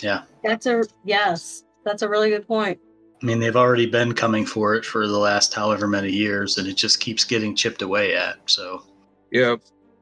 Yeah. 0.00 0.22
That's 0.44 0.66
a 0.66 0.84
yes. 1.04 1.64
That's 1.84 2.02
a 2.02 2.08
really 2.08 2.30
good 2.30 2.46
point. 2.46 2.78
I 3.22 3.26
mean, 3.26 3.40
they've 3.40 3.56
already 3.56 3.86
been 3.86 4.12
coming 4.12 4.44
for 4.44 4.74
it 4.74 4.84
for 4.84 5.06
the 5.06 5.18
last 5.18 5.54
however 5.54 5.88
many 5.88 6.10
years, 6.10 6.58
and 6.58 6.68
it 6.68 6.76
just 6.76 7.00
keeps 7.00 7.24
getting 7.24 7.56
chipped 7.56 7.80
away 7.80 8.14
at. 8.14 8.36
So, 8.46 8.82
yep. 9.30 9.60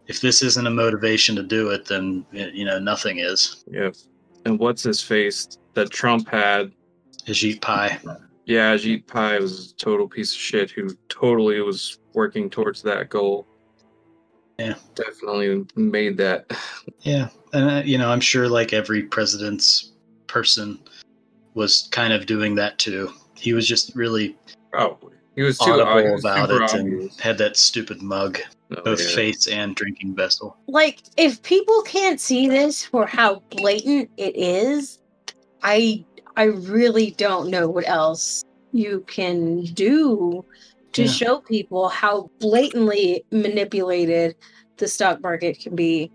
If 0.09 0.21
this 0.21 0.43
isn't 0.43 0.67
a 0.67 0.71
motivation 0.71 1.37
to 1.37 1.43
do 1.43 1.71
it, 1.71 1.87
then 1.87 2.27
you 2.33 2.65
know 2.65 2.79
nothing 2.79 3.21
is. 3.21 3.65
Yep. 3.71 3.95
And 4.45 4.59
what's 4.59 4.83
his 4.83 5.01
face 5.01 5.57
that 5.75 5.91
Trump 5.91 6.29
had 6.29 6.73
Ajit 7.27 7.61
Pai. 7.61 7.99
Yeah, 8.47 8.75
Ajit 8.75 9.07
Pai 9.07 9.39
was 9.41 9.73
a 9.73 9.77
total 9.77 10.09
piece 10.09 10.33
of 10.33 10.41
shit 10.41 10.71
who 10.71 10.91
totally 11.09 11.61
was 11.61 11.99
working 12.15 12.51
towards 12.51 12.83
that 12.83 13.09
goal. 13.09 13.47
Yeah, 14.59 14.75
definitely 14.95 15.67
made 15.77 16.17
that. 16.19 16.51
Yeah, 17.01 17.29
and 17.53 17.71
uh, 17.71 17.83
you 17.85 17.99
know, 17.99 18.11
I'm 18.11 18.21
sure 18.21 18.49
like 18.49 18.73
every 18.73 19.03
president's 19.03 19.93
person 20.27 20.79
was 21.55 21.89
kind 21.91 22.13
of 22.13 22.27
doing 22.27 22.55
that 22.57 22.79
too. 22.79 23.13
He 23.35 23.53
was 23.53 23.67
just 23.67 23.95
really 23.97 24.37
probably 24.71 25.13
he 25.35 25.43
was 25.43 25.59
too 25.59 25.73
audible 25.73 26.19
about 26.19 26.51
it 26.51 26.63
obvious. 26.63 26.73
and 26.75 27.11
had 27.21 27.39
that 27.39 27.57
stupid 27.57 28.03
mug, 28.03 28.39
oh, 28.77 28.83
both 28.83 29.01
yeah. 29.01 29.17
face 29.17 29.47
and 29.47 29.75
drinking 29.75 30.15
vessel. 30.15 30.57
Like, 30.67 31.03
if 31.17 31.43
people 31.43 31.83
can't 31.83 32.21
see 32.21 32.49
this 32.49 32.85
for 32.85 33.07
how 33.07 33.43
blatant 33.51 34.11
it 34.17 34.37
is, 34.37 34.99
I 35.63 36.05
I 36.37 36.45
really 36.45 37.13
don't 37.13 37.51
know 37.51 37.69
what 37.69 37.89
else 37.89 38.45
you 38.73 39.05
can 39.07 39.65
do 39.65 40.45
to 40.93 41.03
yeah. 41.03 41.11
show 41.11 41.41
people 41.41 41.89
how 41.89 42.31
blatantly 42.39 43.25
manipulated 43.31 44.37
the 44.77 44.89
stock 44.89 45.21
market 45.23 45.59
can 45.61 45.75
be. 45.75 46.11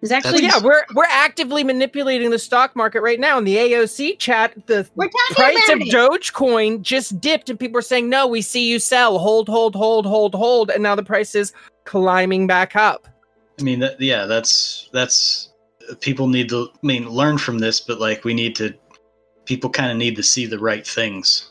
Is 0.00 0.12
actually 0.12 0.44
yeah, 0.44 0.62
we're 0.62 0.84
we're 0.94 1.06
actively 1.08 1.64
manipulating 1.64 2.30
the 2.30 2.38
stock 2.38 2.76
market 2.76 3.00
right 3.00 3.18
now. 3.18 3.38
In 3.38 3.44
the 3.44 3.56
AOC 3.56 4.20
chat, 4.20 4.54
the 4.66 4.88
price 5.32 5.68
of 5.70 5.80
it. 5.80 5.88
Dogecoin 5.92 6.82
just 6.82 7.20
dipped, 7.20 7.50
and 7.50 7.58
people 7.58 7.78
are 7.78 7.82
saying, 7.82 8.08
"No, 8.08 8.24
we 8.24 8.40
see 8.40 8.68
you 8.68 8.78
sell. 8.78 9.18
Hold, 9.18 9.48
hold, 9.48 9.74
hold, 9.74 10.06
hold, 10.06 10.36
hold," 10.36 10.70
and 10.70 10.84
now 10.84 10.94
the 10.94 11.02
price 11.02 11.34
is 11.34 11.52
climbing 11.84 12.46
back 12.46 12.76
up. 12.76 13.08
I 13.58 13.64
mean, 13.64 13.80
that, 13.80 14.00
yeah, 14.00 14.26
that's 14.26 14.88
that's 14.92 15.52
people 15.98 16.28
need 16.28 16.48
to. 16.50 16.68
I 16.72 16.86
mean, 16.86 17.08
learn 17.08 17.36
from 17.36 17.58
this, 17.58 17.80
but 17.80 17.98
like 17.98 18.22
we 18.22 18.34
need 18.34 18.54
to 18.56 18.72
people 19.48 19.70
kind 19.70 19.90
of 19.90 19.96
need 19.96 20.14
to 20.14 20.22
see 20.22 20.46
the 20.46 20.58
right 20.58 20.86
things 20.86 21.50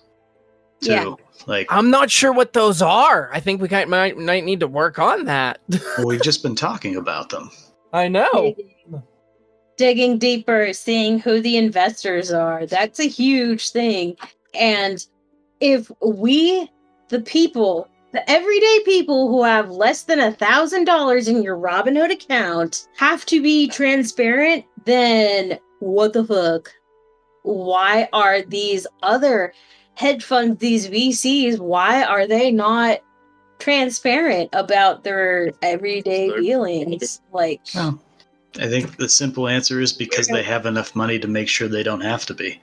too. 0.81 0.91
Yeah. 0.91 1.13
Like 1.47 1.67
I'm 1.69 1.89
not 1.89 2.11
sure 2.11 2.31
what 2.31 2.53
those 2.53 2.81
are. 2.81 3.29
I 3.33 3.39
think 3.39 3.61
we 3.61 3.67
might 3.67 4.17
might 4.17 4.45
need 4.45 4.59
to 4.61 4.67
work 4.67 4.99
on 4.99 5.25
that. 5.25 5.59
well, 5.97 6.07
we've 6.07 6.21
just 6.31 6.43
been 6.43 6.55
talking 6.55 6.95
about 6.95 7.29
them. 7.29 7.49
I 7.91 8.07
know. 8.07 8.55
Digging 9.77 10.17
deeper, 10.17 10.73
seeing 10.73 11.19
who 11.19 11.41
the 11.41 11.57
investors 11.57 12.31
are. 12.31 12.65
That's 12.65 12.99
a 12.99 13.07
huge 13.07 13.71
thing. 13.71 14.15
And 14.53 15.05
if 15.59 15.91
we, 16.01 16.69
the 17.09 17.21
people, 17.21 17.87
the 18.11 18.29
everyday 18.29 18.79
people 18.85 19.29
who 19.29 19.43
have 19.43 19.69
less 19.69 20.03
than 20.03 20.19
a 20.19 20.31
thousand 20.31 20.85
dollars 20.85 21.27
in 21.27 21.43
your 21.43 21.57
Robinhood 21.57 22.11
account 22.11 22.87
have 22.97 23.25
to 23.27 23.41
be 23.41 23.67
transparent, 23.67 24.65
then 24.85 25.59
what 25.79 26.13
the 26.13 26.25
fuck? 26.25 26.71
Why 27.47 28.09
are 28.13 28.41
these 28.41 28.85
other 29.03 29.53
hedge 29.95 30.23
funds, 30.23 30.59
these 30.59 30.87
VCs, 30.89 31.59
why 31.59 32.03
are 32.03 32.27
they 32.27 32.51
not 32.51 32.99
transparent 33.59 34.49
about 34.53 35.03
their 35.03 35.51
everyday 35.61 36.29
dealings? 36.39 37.21
Like, 37.31 37.61
Well, 37.73 37.99
I 38.59 38.67
think 38.67 38.97
the 38.97 39.09
simple 39.09 39.47
answer 39.47 39.79
is 39.81 39.93
because 39.93 40.27
they 40.27 40.43
have 40.43 40.65
enough 40.65 40.95
money 40.95 41.19
to 41.19 41.27
make 41.27 41.47
sure 41.47 41.67
they 41.67 41.83
don't 41.83 42.01
have 42.01 42.25
to 42.27 42.33
be. 42.33 42.61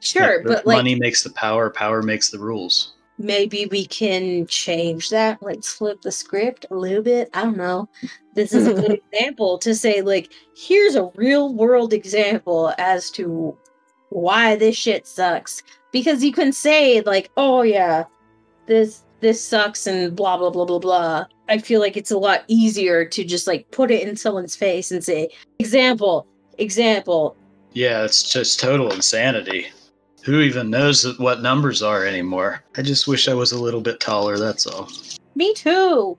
sure, 0.00 0.38
Like, 0.38 0.46
but 0.46 0.66
like 0.66 0.76
money 0.76 0.94
makes 0.96 1.22
the 1.22 1.30
power, 1.30 1.70
power 1.70 2.02
makes 2.02 2.30
the 2.30 2.38
rules. 2.38 2.94
maybe 3.18 3.66
we 3.66 3.86
can 3.86 4.46
change 4.48 5.08
that. 5.10 5.38
Let's 5.42 5.72
flip 5.72 6.02
the 6.02 6.10
script 6.12 6.66
a 6.70 6.74
little 6.74 7.02
bit. 7.02 7.30
I 7.32 7.42
don't 7.42 7.56
know. 7.56 7.88
This 8.34 8.52
is 8.52 8.66
a 8.66 8.74
good 8.74 9.00
example 9.12 9.58
to 9.58 9.74
say, 9.74 10.02
like, 10.02 10.32
here's 10.56 10.96
a 10.96 11.10
real 11.14 11.54
world 11.54 11.92
example 11.92 12.74
as 12.78 13.10
to 13.12 13.56
why 14.14 14.54
this 14.56 14.76
shit 14.76 15.06
sucks. 15.06 15.62
Because 15.92 16.24
you 16.24 16.32
can 16.32 16.52
say, 16.52 17.00
like, 17.02 17.30
oh 17.36 17.62
yeah, 17.62 18.04
this 18.66 19.02
this 19.20 19.44
sucks 19.44 19.86
and 19.86 20.14
blah 20.14 20.36
blah 20.36 20.50
blah 20.50 20.64
blah 20.64 20.78
blah. 20.78 21.26
I 21.48 21.58
feel 21.58 21.80
like 21.80 21.96
it's 21.96 22.10
a 22.10 22.18
lot 22.18 22.44
easier 22.46 23.04
to 23.04 23.24
just 23.24 23.46
like 23.46 23.70
put 23.70 23.90
it 23.90 24.06
in 24.08 24.16
someone's 24.16 24.56
face 24.56 24.90
and 24.90 25.04
say, 25.04 25.30
example, 25.58 26.26
example. 26.58 27.36
Yeah, 27.72 28.04
it's 28.04 28.22
just 28.22 28.60
total 28.60 28.92
insanity. 28.92 29.66
Who 30.24 30.40
even 30.40 30.70
knows 30.70 31.18
what 31.18 31.42
numbers 31.42 31.82
are 31.82 32.06
anymore? 32.06 32.62
I 32.76 32.82
just 32.82 33.06
wish 33.06 33.28
I 33.28 33.34
was 33.34 33.52
a 33.52 33.60
little 33.60 33.82
bit 33.82 34.00
taller, 34.00 34.38
that's 34.38 34.66
all. 34.66 34.88
Me 35.34 35.52
too. 35.54 36.16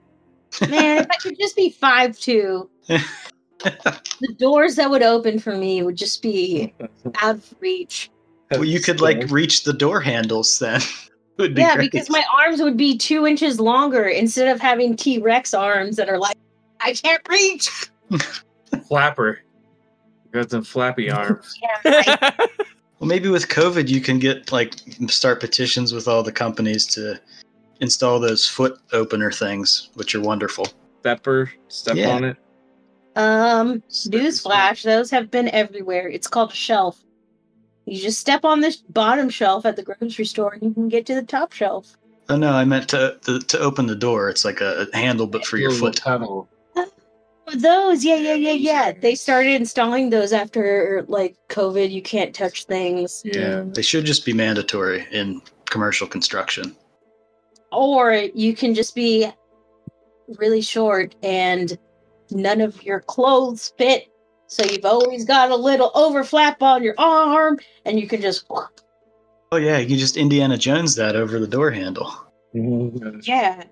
Man, 0.68 0.98
if 0.98 1.06
I 1.10 1.16
could 1.16 1.38
just 1.40 1.56
be 1.56 1.70
five 1.70 2.16
two, 2.18 2.70
the 3.64 4.34
doors 4.38 4.76
that 4.76 4.90
would 4.90 5.02
open 5.02 5.38
for 5.38 5.56
me 5.56 5.82
would 5.82 5.96
just 5.96 6.22
be 6.22 6.74
out 7.22 7.36
of 7.36 7.54
reach. 7.60 8.10
well, 8.50 8.64
you 8.64 8.80
could 8.80 9.00
like 9.00 9.30
reach 9.30 9.64
the 9.64 9.72
door 9.72 10.00
handles 10.00 10.58
then. 10.58 10.80
Would 11.38 11.54
be 11.54 11.60
yeah, 11.60 11.74
great. 11.76 11.92
because 11.92 12.08
my 12.08 12.24
arms 12.38 12.62
would 12.62 12.78
be 12.78 12.96
two 12.96 13.26
inches 13.26 13.60
longer 13.60 14.04
instead 14.04 14.48
of 14.48 14.58
having 14.58 14.96
T 14.96 15.18
Rex 15.18 15.52
arms 15.52 15.96
that 15.96 16.08
are 16.08 16.16
like, 16.18 16.38
I 16.80 16.94
can't 16.94 17.20
reach. 17.28 17.90
flapper. 18.88 19.40
Got 20.32 20.50
some 20.50 20.64
flappy 20.64 21.10
arms. 21.10 21.54
Yeah, 21.62 22.06
I- 22.22 22.48
Well, 22.98 23.08
maybe 23.08 23.28
with 23.28 23.48
COVID, 23.48 23.88
you 23.90 24.00
can 24.00 24.18
get 24.18 24.50
like 24.50 24.76
start 25.08 25.38
petitions 25.40 25.92
with 25.92 26.08
all 26.08 26.22
the 26.22 26.32
companies 26.32 26.86
to 26.94 27.20
install 27.82 28.18
those 28.18 28.48
foot 28.48 28.78
opener 28.94 29.30
things, 29.30 29.90
which 29.92 30.14
are 30.14 30.22
wonderful. 30.22 30.66
Stepper, 31.00 31.52
step 31.68 31.96
Yeah. 31.96 32.12
on 32.12 32.24
it. 32.24 32.36
Um, 33.16 33.82
newsflash, 33.90 34.82
those 34.82 35.10
have 35.10 35.30
been 35.30 35.48
everywhere. 35.48 36.08
It's 36.08 36.28
called 36.28 36.52
a 36.52 36.54
shelf. 36.54 37.02
You 37.86 38.00
just 38.00 38.18
step 38.18 38.44
on 38.44 38.60
this 38.60 38.76
bottom 38.76 39.30
shelf 39.30 39.64
at 39.64 39.76
the 39.76 39.82
grocery 39.82 40.24
store 40.24 40.54
and 40.54 40.62
you 40.62 40.74
can 40.74 40.88
get 40.88 41.06
to 41.06 41.14
the 41.14 41.22
top 41.22 41.52
shelf. 41.52 41.96
Oh 42.28 42.36
no, 42.36 42.52
I 42.52 42.64
meant 42.64 42.88
to 42.88 43.18
to, 43.22 43.38
to 43.38 43.58
open 43.60 43.86
the 43.86 43.94
door. 43.94 44.28
It's 44.28 44.44
like 44.44 44.60
a, 44.60 44.86
a 44.92 44.96
handle, 44.96 45.26
but 45.26 45.46
for 45.46 45.56
your 45.56 45.70
Little 45.70 45.88
foot. 45.88 46.02
pedal. 46.02 46.48
Those, 47.54 48.04
yeah, 48.04 48.16
yeah, 48.16 48.34
yeah, 48.34 48.52
yeah. 48.52 48.92
They 48.92 49.14
started 49.14 49.54
installing 49.54 50.10
those 50.10 50.32
after 50.32 51.04
like 51.06 51.36
COVID. 51.48 51.92
You 51.92 52.02
can't 52.02 52.34
touch 52.34 52.64
things. 52.64 53.22
Yeah, 53.24 53.62
they 53.64 53.82
should 53.82 54.04
just 54.04 54.24
be 54.26 54.32
mandatory 54.32 55.06
in 55.12 55.40
commercial 55.66 56.08
construction. 56.08 56.74
Or 57.70 58.12
you 58.34 58.56
can 58.56 58.74
just 58.74 58.96
be 58.96 59.28
really 60.38 60.60
short 60.60 61.14
and 61.22 61.78
none 62.30 62.60
of 62.60 62.82
your 62.82 63.00
clothes 63.00 63.72
fit. 63.78 64.04
So 64.48 64.64
you've 64.64 64.84
always 64.84 65.24
got 65.24 65.50
a 65.50 65.56
little 65.56 65.90
overflap 65.94 66.62
on 66.62 66.82
your 66.82 66.94
arm 66.98 67.58
and 67.84 67.98
you 67.98 68.06
can 68.06 68.20
just, 68.20 68.46
Oh 68.50 69.56
yeah, 69.56 69.78
you 69.78 69.96
just 69.96 70.16
Indiana 70.16 70.56
Jones 70.56 70.94
that 70.96 71.16
over 71.16 71.38
the 71.40 71.46
door 71.48 71.70
handle. 71.70 72.12
Mm-hmm. 72.54 73.18
yeah, 73.24 73.64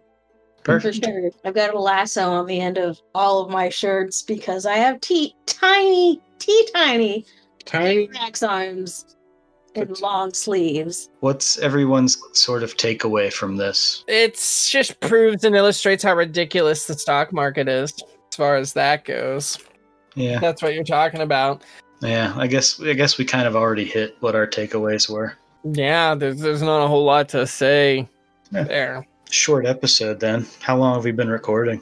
Perfect. 0.65 0.97
for 0.97 1.05
sure. 1.11 1.31
I've 1.45 1.55
got 1.55 1.75
a 1.75 1.79
lasso 1.79 2.23
on 2.31 2.47
the 2.47 2.61
end 2.61 2.77
of 2.79 3.01
all 3.15 3.41
of 3.45 3.51
my 3.51 3.69
shirts 3.69 4.23
because 4.23 4.67
I 4.67 4.75
have 4.77 5.01
tea, 5.01 5.35
tiny, 5.47 6.21
tea 6.39 6.69
tiny 6.75 7.25
Tiny. 7.65 8.09
Max 8.09 8.43
arms 8.43 9.17
and 9.75 9.89
But- 9.89 10.01
long 10.03 10.35
sleeves. 10.35 11.09
What's 11.21 11.57
everyone's 11.59 12.19
sort 12.33 12.63
of 12.63 12.77
takeaway 12.77 13.33
from 13.33 13.57
this? 13.57 14.05
it's 14.07 14.71
just 14.71 14.99
proves 15.01 15.45
and 15.45 15.55
illustrates 15.57 16.03
how 16.03 16.15
ridiculous 16.15 16.87
the 16.87 16.95
stock 16.95 17.33
market 17.33 17.69
is 17.69 17.93
as 18.35 18.37
far 18.37 18.57
as 18.57 18.73
that 18.73 19.05
goes. 19.05 19.57
Yeah, 20.17 20.41
That's 20.41 20.61
what 20.61 20.75
you're 20.75 20.83
talking 20.83 21.21
about. 21.21 21.63
yeah. 22.03 22.35
I 22.37 22.49
guess 22.49 22.81
I 22.81 22.93
guess 22.95 23.17
we 23.17 23.25
kind 23.25 23.47
of 23.47 23.55
already 23.55 23.85
hit 23.85 24.17
what 24.19 24.35
our 24.35 24.47
takeaways 24.47 25.09
were. 25.09 25.35
Yeah, 25.63 26.17
there's 26.17 26.41
there's 26.41 26.63
not 26.63 26.85
a 26.85 26.89
whole 26.89 27.05
lot 27.05 27.29
to 27.31 27.47
say 27.47 28.09
Yeah. 28.51 28.65
there. 28.65 29.07
Short 29.31 29.67
episode 29.67 30.19
then. 30.19 30.47
How 30.61 30.77
long 30.77 30.95
have 30.97 31.05
we 31.05 31.13
been 31.13 31.29
recording? 31.29 31.81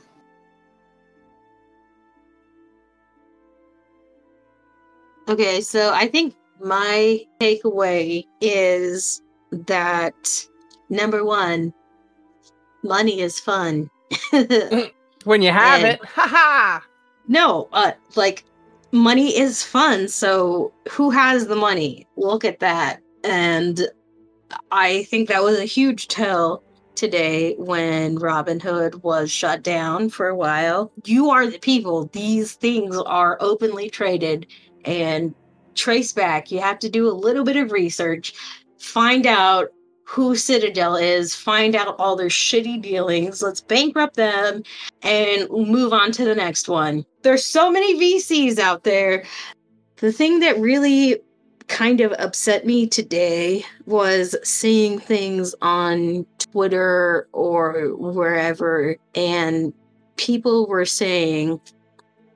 Okay, 5.28 5.60
so 5.62 5.92
I 5.94 6.06
think 6.08 6.34
my 6.60 7.20
takeaway 7.40 8.26
is 8.42 9.22
that 9.52 10.14
number 10.90 11.24
one, 11.24 11.72
money 12.84 13.20
is 13.20 13.38
fun. 13.40 13.88
When 15.24 15.42
you 15.42 15.50
have 15.50 15.82
And- 15.82 15.98
it, 16.00 16.04
haha. 16.14 16.80
no, 17.28 17.68
uh, 17.72 17.92
like 18.16 18.44
money 18.92 19.36
is 19.38 19.62
fun. 19.62 20.08
So 20.08 20.72
who 20.90 21.10
has 21.10 21.46
the 21.46 21.56
money? 21.56 22.06
Look 22.16 22.44
at 22.44 22.60
that. 22.60 23.00
And 23.24 23.88
I 24.70 25.04
think 25.04 25.28
that 25.28 25.42
was 25.42 25.58
a 25.58 25.64
huge 25.64 26.08
tell 26.08 26.62
today 26.94 27.54
when 27.56 28.18
Robinhood 28.18 29.02
was 29.02 29.30
shut 29.30 29.62
down 29.62 30.10
for 30.10 30.28
a 30.28 30.36
while. 30.36 30.92
You 31.04 31.30
are 31.30 31.46
the 31.46 31.58
people. 31.58 32.06
These 32.12 32.52
things 32.54 32.96
are 32.98 33.38
openly 33.40 33.88
traded 33.88 34.46
and 34.84 35.34
trace 35.74 36.12
back. 36.12 36.50
You 36.50 36.60
have 36.60 36.78
to 36.80 36.90
do 36.90 37.08
a 37.08 37.12
little 37.12 37.44
bit 37.44 37.56
of 37.56 37.72
research, 37.72 38.34
find 38.78 39.26
out 39.26 39.68
who 40.12 40.36
Citadel 40.36 40.94
is, 40.94 41.34
find 41.34 41.74
out 41.74 41.96
all 41.98 42.16
their 42.16 42.28
shitty 42.28 42.82
dealings. 42.82 43.40
Let's 43.40 43.62
bankrupt 43.62 44.16
them 44.16 44.62
and 45.00 45.48
move 45.48 45.94
on 45.94 46.12
to 46.12 46.26
the 46.26 46.34
next 46.34 46.68
one. 46.68 47.06
There's 47.22 47.42
so 47.42 47.70
many 47.70 47.98
VCs 47.98 48.58
out 48.58 48.84
there. 48.84 49.24
The 49.96 50.12
thing 50.12 50.40
that 50.40 50.58
really 50.58 51.18
kind 51.68 52.02
of 52.02 52.12
upset 52.18 52.66
me 52.66 52.86
today 52.86 53.64
was 53.86 54.36
seeing 54.44 54.98
things 54.98 55.54
on 55.62 56.26
Twitter 56.38 57.26
or 57.32 57.94
wherever, 57.96 58.98
and 59.14 59.72
people 60.16 60.66
were 60.66 60.84
saying, 60.84 61.58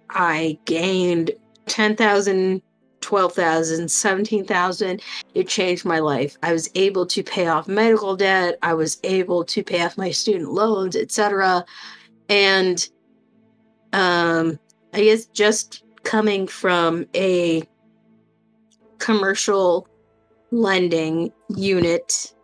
I 0.09 0.59
gained 0.65 1.31
10,000, 1.67 2.63
12,000, 3.01 3.91
17,000. 3.91 5.03
It 5.35 5.49
changed 5.49 5.85
my 5.85 5.99
life. 5.99 6.37
I 6.43 6.53
was 6.53 6.71
able 6.75 7.07
to 7.07 7.23
pay 7.23 7.47
off 7.47 7.69
medical 7.69 8.17
debt. 8.17 8.59
I 8.63 8.75
was 8.75 8.99
able 9.05 9.45
to 9.45 9.63
pay 9.63 9.85
off 9.85 9.99
my 9.99 10.11
student 10.11 10.53
loans, 10.53 10.97
etc. 10.97 11.65
And 12.29 12.89
um, 13.93 14.59
I 14.93 15.05
guess 15.05 15.27
just 15.27 15.85
coming 16.03 16.47
from 16.47 17.07
a 17.15 17.63
commercial 18.99 19.89
lending 20.51 21.33
unit 21.49 22.35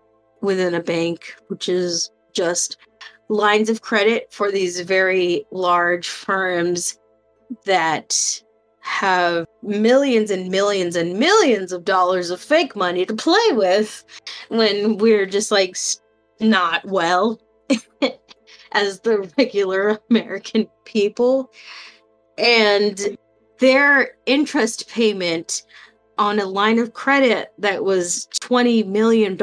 within 0.41 0.75
a 0.75 0.83
bank, 0.83 1.35
which 1.49 1.69
is 1.69 2.11
just 2.33 2.77
lines 3.29 3.71
of 3.71 3.83
credit 3.83 4.33
for 4.33 4.51
these 4.51 4.81
very 4.81 5.45
large 5.51 6.09
firms 6.09 6.99
that 7.65 8.43
have 8.81 9.47
millions 9.63 10.31
and 10.31 10.51
millions 10.51 10.97
and 10.97 11.19
millions 11.19 11.73
of 11.73 11.85
dollars 11.85 12.31
of 12.31 12.41
fake 12.41 12.75
money 12.75 13.07
to 13.07 13.15
play 13.15 13.53
with 13.53 14.05
when 14.49 14.97
we're 14.99 15.27
just 15.27 15.51
like 15.51 15.77
not 16.41 16.85
well 16.85 17.41
as 18.73 19.01
the 19.01 19.31
regular 19.39 19.99
American 20.11 20.67
people. 20.85 21.51
And 22.39 23.17
their 23.59 24.17
interest 24.27 24.89
payment 24.89 25.63
on 26.19 26.39
a 26.39 26.45
line 26.45 26.79
of 26.79 26.95
credit 26.95 27.53
that 27.59 27.85
was 27.85 28.29
$20 28.41 28.87
million 28.87 29.37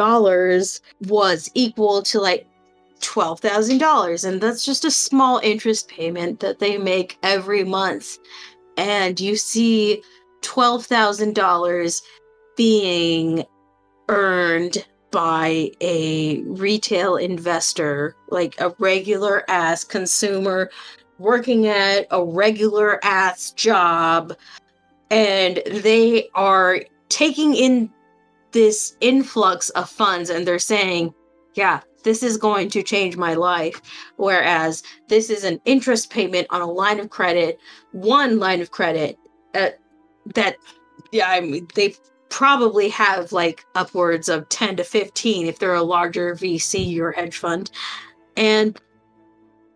was 1.08 1.50
equal 1.54 2.02
to 2.04 2.20
like 2.20 2.46
$12,000. 3.00 4.28
And 4.28 4.42
that's 4.42 4.66
just 4.66 4.86
a 4.86 4.92
small 4.92 5.40
interest 5.44 5.88
payment 5.88 6.40
that 6.42 6.60
they 6.60 6.78
make 6.78 7.18
every 7.24 7.64
month. 7.64 8.18
And 8.80 9.20
you 9.20 9.36
see 9.36 10.02
$12,000 10.42 12.02
being 12.56 13.44
earned 14.08 14.86
by 15.12 15.72
a 15.82 16.42
retail 16.44 17.18
investor, 17.18 18.16
like 18.30 18.56
a 18.62 18.74
regular 18.80 19.44
ass 19.50 19.84
consumer 19.84 20.72
working 21.18 21.68
at 21.68 22.08
a 22.10 22.24
regular 22.24 23.04
ass 23.04 23.52
job. 23.52 24.34
And 25.12 25.62
they 25.66 26.30
are 26.34 26.80
taking 27.10 27.56
in 27.56 27.92
this 28.54 28.96
influx 29.02 29.72
of 29.72 29.90
funds 29.90 30.30
and 30.30 30.48
they're 30.48 30.58
saying, 30.58 31.14
yeah, 31.56 31.82
this 32.04 32.24
is 32.24 32.38
going 32.38 32.70
to 32.70 32.84
change 32.84 33.18
my 33.18 33.34
life. 33.34 33.82
Whereas 34.18 34.84
this 35.08 35.30
is 35.30 35.44
an 35.44 35.60
interest 35.66 36.10
payment 36.10 36.48
on 36.50 36.62
a 36.62 36.72
line 36.72 37.00
of 37.00 37.10
credit, 37.10 37.60
one 37.92 38.40
line 38.40 38.62
of 38.62 38.72
credit 38.72 39.18
uh, 39.56 39.70
that, 40.34 40.58
yeah, 41.12 41.30
I 41.30 41.42
mean, 41.42 41.68
they 41.76 41.96
probably 42.30 42.90
have 42.90 43.32
like 43.32 43.66
upwards 43.76 44.30
of 44.30 44.48
10 44.50 44.78
to 44.78 44.84
15 44.84 45.48
if 45.48 45.60
they're 45.60 45.74
a 45.74 45.84
larger 45.84 46.36
VC 46.36 47.00
or 47.00 47.12
hedge 47.12 47.38
fund. 47.38 47.72
And 48.38 48.80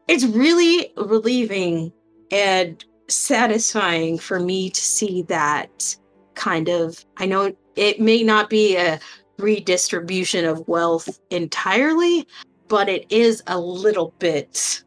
it's 0.07 0.25
really 0.25 0.91
relieving 0.97 1.91
and 2.31 2.83
satisfying 3.07 4.17
for 4.17 4.39
me 4.39 4.69
to 4.69 4.81
see 4.81 5.23
that 5.23 5.95
kind 6.35 6.69
of. 6.69 7.05
I 7.17 7.25
know 7.25 7.53
it 7.75 7.99
may 7.99 8.23
not 8.23 8.49
be 8.49 8.75
a 8.75 8.99
redistribution 9.37 10.45
of 10.45 10.67
wealth 10.67 11.19
entirely, 11.29 12.27
but 12.67 12.89
it 12.89 13.05
is 13.09 13.43
a 13.47 13.59
little 13.59 14.13
bit. 14.19 14.83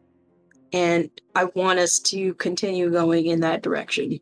And 0.73 1.09
I 1.35 1.45
want 1.55 1.79
us 1.79 1.99
to 1.99 2.33
continue 2.35 2.91
going 2.91 3.27
in 3.27 3.39
that 3.41 3.61
direction. 3.61 4.19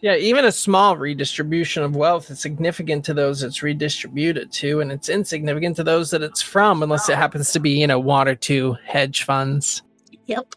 Yeah, 0.00 0.16
even 0.16 0.44
a 0.44 0.52
small 0.52 0.96
redistribution 0.96 1.84
of 1.84 1.94
wealth 1.94 2.28
is 2.28 2.40
significant 2.40 3.04
to 3.04 3.14
those 3.14 3.44
it's 3.44 3.62
redistributed 3.62 4.50
to, 4.52 4.80
and 4.80 4.90
it's 4.90 5.08
insignificant 5.08 5.76
to 5.76 5.84
those 5.84 6.10
that 6.10 6.22
it's 6.22 6.42
from, 6.42 6.82
unless 6.82 7.08
it 7.08 7.16
happens 7.16 7.52
to 7.52 7.60
be, 7.60 7.70
you 7.70 7.86
know, 7.86 8.00
one 8.00 8.26
or 8.26 8.34
two 8.34 8.76
hedge 8.84 9.22
funds. 9.22 9.82
Yep. 10.26 10.56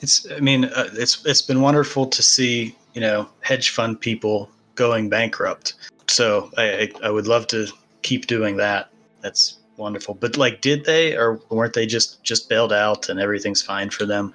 It's. 0.00 0.30
I 0.30 0.38
mean, 0.38 0.66
uh, 0.66 0.88
it's 0.92 1.26
it's 1.26 1.42
been 1.42 1.60
wonderful 1.60 2.06
to 2.06 2.22
see 2.22 2.76
you 2.94 3.00
know 3.00 3.28
hedge 3.40 3.70
fund 3.70 4.00
people 4.00 4.48
going 4.76 5.08
bankrupt. 5.08 5.74
So 6.06 6.50
I 6.56 6.92
I, 7.02 7.08
I 7.08 7.10
would 7.10 7.26
love 7.26 7.48
to 7.48 7.66
keep 8.02 8.26
doing 8.26 8.56
that. 8.56 8.90
That's 9.22 9.58
wonderful. 9.76 10.14
But 10.14 10.36
like, 10.36 10.60
did 10.60 10.84
they 10.84 11.16
or 11.16 11.40
weren't 11.50 11.74
they 11.74 11.86
just 11.86 12.22
just 12.22 12.48
bailed 12.48 12.72
out 12.72 13.08
and 13.08 13.20
everything's 13.20 13.62
fine 13.62 13.90
for 13.90 14.06
them? 14.06 14.34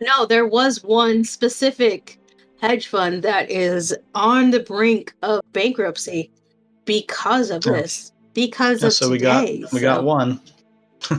No, 0.00 0.24
there 0.26 0.46
was 0.46 0.82
one 0.82 1.24
specific 1.24 2.18
hedge 2.60 2.86
fund 2.88 3.22
that 3.22 3.50
is 3.50 3.94
on 4.14 4.50
the 4.50 4.60
brink 4.60 5.14
of 5.22 5.40
bankruptcy 5.52 6.30
because 6.84 7.50
of 7.50 7.62
Oh. 7.66 7.72
this. 7.72 8.12
Because 8.32 8.80
Yeah, 8.80 8.86
of 8.88 8.92
so 8.94 9.10
we 9.10 9.18
today. 9.18 9.60
got 9.60 9.72
we 9.72 9.80
got 9.80 10.04
one 10.04 10.40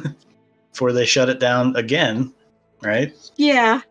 before 0.71 0.93
they 0.93 1.05
shut 1.05 1.29
it 1.29 1.39
down 1.39 1.75
again, 1.75 2.33
right? 2.81 3.13
Yeah. 3.37 3.81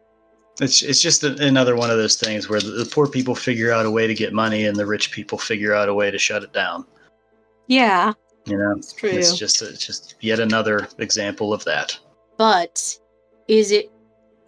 It's 0.60 0.82
it's 0.82 1.00
just 1.00 1.22
a, 1.24 1.34
another 1.46 1.76
one 1.76 1.90
of 1.90 1.96
those 1.96 2.16
things 2.16 2.48
where 2.48 2.60
the, 2.60 2.70
the 2.70 2.84
poor 2.84 3.06
people 3.06 3.34
figure 3.34 3.72
out 3.72 3.86
a 3.86 3.90
way 3.90 4.06
to 4.06 4.14
get 4.14 4.32
money 4.32 4.66
and 4.66 4.76
the 4.76 4.86
rich 4.86 5.10
people 5.12 5.38
figure 5.38 5.74
out 5.74 5.88
a 5.88 5.94
way 5.94 6.10
to 6.10 6.18
shut 6.18 6.42
it 6.42 6.52
down. 6.52 6.84
Yeah. 7.70 8.12
You 8.46 8.58
know, 8.58 8.74
It's 8.76 8.92
true. 8.92 9.10
it's 9.10 9.38
just 9.38 9.62
it's 9.62 9.86
just 9.86 10.16
yet 10.20 10.40
another 10.40 10.88
example 10.98 11.52
of 11.54 11.64
that. 11.66 11.96
but 12.36 12.98
is 13.48 13.70
it 13.70 13.90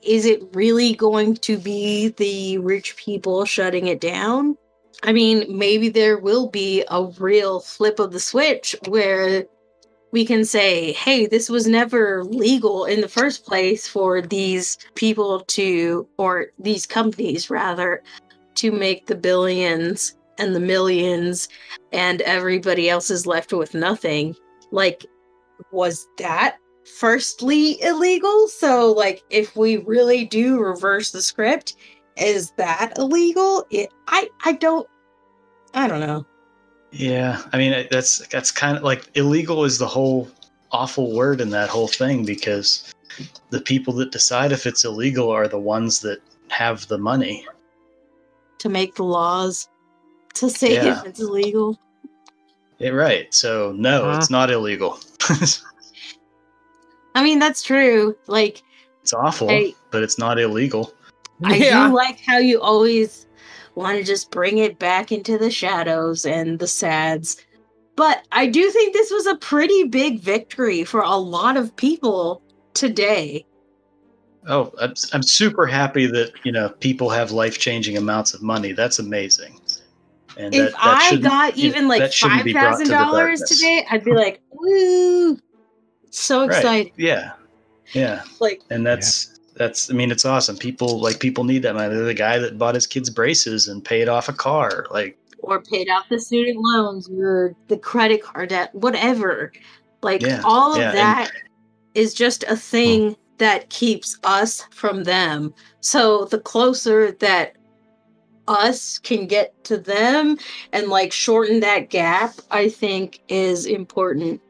is 0.03 0.27
it 0.27 0.43
really 0.55 0.95
going 0.95 1.35
to 1.37 1.57
be 1.57 2.09
the 2.09 2.59
rich 2.59 2.97
people 2.97 3.45
shutting 3.45 3.87
it 3.87 4.01
down 4.01 4.57
i 5.05 5.13
mean 5.13 5.45
maybe 5.49 5.89
there 5.89 6.19
will 6.19 6.49
be 6.49 6.83
a 6.91 7.05
real 7.21 7.61
flip 7.61 8.01
of 8.01 8.11
the 8.13 8.19
switch 8.21 8.75
where 8.89 9.45
we 10.11 10.25
can 10.25 10.45
say 10.45 10.93
hey 10.95 11.27
this 11.27 11.49
was 11.49 11.67
never 11.69 12.25
legal 12.25 12.85
in 12.87 13.01
the 13.03 13.09
first 13.09 13.45
place 13.47 13.87
for 13.87 14.21
these 14.21 14.79
people 14.97 15.41
to 15.41 16.09
or 16.19 16.47
these 16.59 16.87
companies 16.87 17.51
rather 17.51 18.03
to 18.57 18.73
make 18.73 19.07
the 19.07 19.15
billions 19.15 20.17
and 20.39 20.57
the 20.57 20.61
millions 20.75 21.49
and 21.93 22.23
everybody 22.23 22.89
else 22.89 23.11
is 23.11 23.27
left 23.27 23.53
with 23.53 23.75
nothing 23.75 24.35
like 24.71 25.05
was 25.71 26.09
that 26.19 26.57
firstly 26.99 27.81
illegal? 27.83 28.49
So 28.49 28.93
like 28.93 29.23
if 29.31 29.55
we 29.57 29.79
really 29.79 30.25
do 30.25 30.59
reverse 30.59 31.11
the 31.11 31.23
script 31.23 31.77
is 32.17 32.51
that 32.53 32.99
illegal? 32.99 33.67
It, 33.71 33.91
i 34.09 34.29
i 34.45 34.53
don't 34.53 34.87
i 35.75 35.87
don't 35.87 36.01
know. 36.01 36.27
Yeah, 36.91 37.43
I 37.53 37.59
mean 37.59 37.87
that's 37.91 38.27
that's 38.29 38.51
kind 38.51 38.77
of 38.77 38.83
like 38.83 39.09
illegal 39.15 39.65
is 39.65 39.79
the 39.79 39.87
whole 39.87 40.29
awful 40.73 41.15
word 41.15 41.41
in 41.41 41.51
that 41.51 41.69
whole 41.69 41.89
thing 41.89 42.25
because 42.25 42.93
the 43.51 43.61
people 43.61 43.93
that 43.95 44.11
decide 44.11 44.53
if 44.53 44.67
it's 44.67 44.85
illegal 44.85 45.31
are 45.31 45.49
the 45.49 45.59
ones 45.59 46.01
that 46.01 46.21
have 46.49 46.87
the 46.89 46.99
money. 46.99 47.47
to 48.59 48.69
make 48.69 48.95
the 48.95 49.05
laws 49.05 49.69
to 50.35 50.49
say 50.51 50.75
Yeah. 50.85 51.01
if 51.01 51.07
it's 51.07 51.21
illegal 51.21 51.79
Yeah, 52.79 52.91
right. 52.91 53.33
So 53.33 53.73
no, 53.77 54.11
Uh. 54.11 54.17
it's 54.17 54.31
not 54.31 54.51
illegal. 54.51 54.99
i 57.15 57.23
mean 57.23 57.39
that's 57.39 57.63
true 57.63 58.17
like 58.27 58.63
it's 59.03 59.13
awful, 59.13 59.51
I- 59.51 59.75
but 59.91 60.03
it's 60.03 60.19
not 60.19 60.39
illegal. 60.39 60.93
i 61.45 61.55
yeah. 61.57 61.89
do 61.89 61.95
like 61.95 62.21
how 62.21 62.39
you 62.39 62.61
always 62.61 63.27
want 63.75 63.99
to 63.99 64.05
just 64.05 64.31
bring 64.31 64.59
it 64.59 64.79
back 64.79 65.13
into 65.13 65.39
the 65.39 65.51
shadows 65.51 66.25
and 66.27 66.59
the 66.59 66.67
sads 66.67 67.37
but 67.97 68.25
i 68.33 68.47
do 68.47 68.71
think 68.71 68.93
this 68.95 69.11
was 69.11 69.27
a 69.27 69.37
pretty 69.37 69.85
big 69.85 70.21
victory 70.21 70.85
for 70.85 71.03
a 71.03 71.17
lot 71.17 71.57
of 71.57 71.75
people 71.77 72.43
today 72.75 73.45
Oh, 74.49 74.73
I'm, 74.81 74.93
I'm 75.13 75.23
super 75.23 75.67
happy 75.67 76.07
that 76.07 76.33
you 76.43 76.51
know 76.51 76.69
people 76.81 77.09
have 77.11 77.31
life 77.31 77.61
changing 77.61 77.97
amounts 77.97 78.35
of 78.35 78.43
money. 78.43 78.73
That's 78.73 78.99
amazing. 78.99 79.61
And 80.39 80.55
if 80.55 80.73
that, 80.73 80.81
that 80.81 81.13
I 81.13 81.17
got 81.17 81.57
even 81.57 81.89
like 81.89 82.13
five 82.13 82.45
be 82.45 82.53
brought 82.53 82.63
to 82.63 82.71
thousand 82.71 82.89
dollars 82.89 83.41
today, 83.43 83.87
I'd 83.91 84.05
be 84.05 84.13
like, 84.13 84.41
"Woo!" 84.51 85.39
So 86.11 86.47
Right. 86.47 86.57
excited! 86.57 86.93
Yeah, 86.97 87.33
yeah, 87.93 88.23
Like, 88.41 88.63
and 88.71 88.87
that's 88.87 89.39
that's. 89.55 89.91
I 89.91 89.95
mean, 89.95 90.11
it's 90.11 90.25
awesome. 90.25 90.57
People 90.57 91.01
like 91.01 91.21
people 91.21 91.45
need 91.45 91.63
that 91.63 91.75
money. 91.75 91.95
They're 91.95 92.05
the 92.05 92.15
guy 92.15 92.39
that 92.39 92.59
bought 92.59 92.75
his 92.75 92.87
kids 92.87 93.11
braces 93.11 93.69
and 93.69 93.85
paid 93.85 94.09
off 94.09 94.29
a 94.29 94.33
car. 94.33 94.87
Like, 94.91 95.19
or 95.41 95.61
paid 95.61 95.89
off 95.89 96.09
the 96.09 96.19
student 96.19 96.59
loans 96.59 97.09
or 97.11 97.55
the 97.69 97.77
credit 97.77 98.23
card 98.23 98.51
debt, 98.51 98.75
whatever. 98.75 99.53
Like, 100.03 100.23
Yeah, 100.23 100.41
all 100.45 100.73
of 100.73 100.79
yeah, 100.79 100.89
and- 100.91 100.99
that 100.99 101.31
is 101.95 102.15
just 102.15 102.45
a 102.45 102.49
hmm. 102.49 102.55
thing 102.55 103.17
that 103.39 103.69
keeps 103.71 104.19
us 104.25 104.63
from 104.71 105.05
them. 105.05 105.53
So 105.81 106.27
the 106.27 106.39
closer 106.39 107.13
that 107.13 107.57
us 108.53 108.99
can 108.99 109.27
get 109.27 109.63
to 109.65 109.77
them 109.79 110.39
and 110.73 110.89
like 110.89 111.13
shorten 111.13 111.61
that 111.61 111.91
gap, 111.91 112.35
I 112.51 112.69
think 112.69 113.21
is 113.29 113.67
important. 113.67 114.41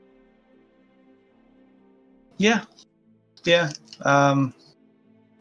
yeah, 2.43 2.65
yeah. 3.45 3.71
Um, 4.05 4.53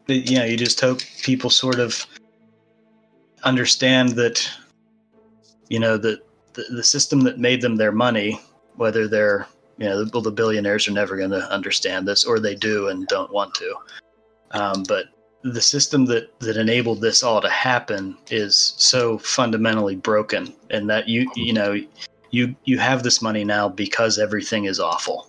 but, 0.06 0.28
you 0.30 0.38
know, 0.38 0.44
you 0.44 0.56
just 0.56 0.80
hope 0.80 1.00
people 1.22 1.50
sort 1.50 1.80
of 1.80 2.06
understand 3.42 4.10
that, 4.10 4.48
you 5.68 5.80
know, 5.80 5.96
that 5.96 6.20
the, 6.54 6.64
the 6.70 6.84
system 6.84 7.20
that 7.22 7.38
made 7.38 7.60
them 7.60 7.76
their 7.76 7.92
money, 7.92 8.40
whether 8.76 9.08
they're, 9.08 9.48
you 9.78 9.88
know, 9.88 10.06
well, 10.12 10.22
the 10.22 10.30
billionaires 10.30 10.86
are 10.86 10.92
never 10.92 11.16
going 11.16 11.30
to 11.30 11.50
understand 11.50 12.06
this, 12.06 12.24
or 12.24 12.38
they 12.38 12.54
do 12.54 12.88
and 12.88 13.08
don't 13.08 13.32
want 13.32 13.52
to. 13.54 13.74
Um, 14.52 14.84
but 14.86 15.06
the 15.42 15.60
system 15.60 16.06
that 16.06 16.38
that 16.40 16.56
enabled 16.56 17.00
this 17.00 17.22
all 17.22 17.40
to 17.40 17.50
happen 17.50 18.16
is 18.30 18.74
so 18.76 19.18
fundamentally 19.18 19.96
broken, 19.96 20.54
and 20.70 20.88
that 20.90 21.08
you 21.08 21.30
you 21.34 21.52
know 21.52 21.76
you 22.30 22.54
you 22.64 22.78
have 22.78 23.02
this 23.02 23.20
money 23.20 23.44
now 23.44 23.68
because 23.68 24.18
everything 24.18 24.64
is 24.66 24.80
awful, 24.80 25.26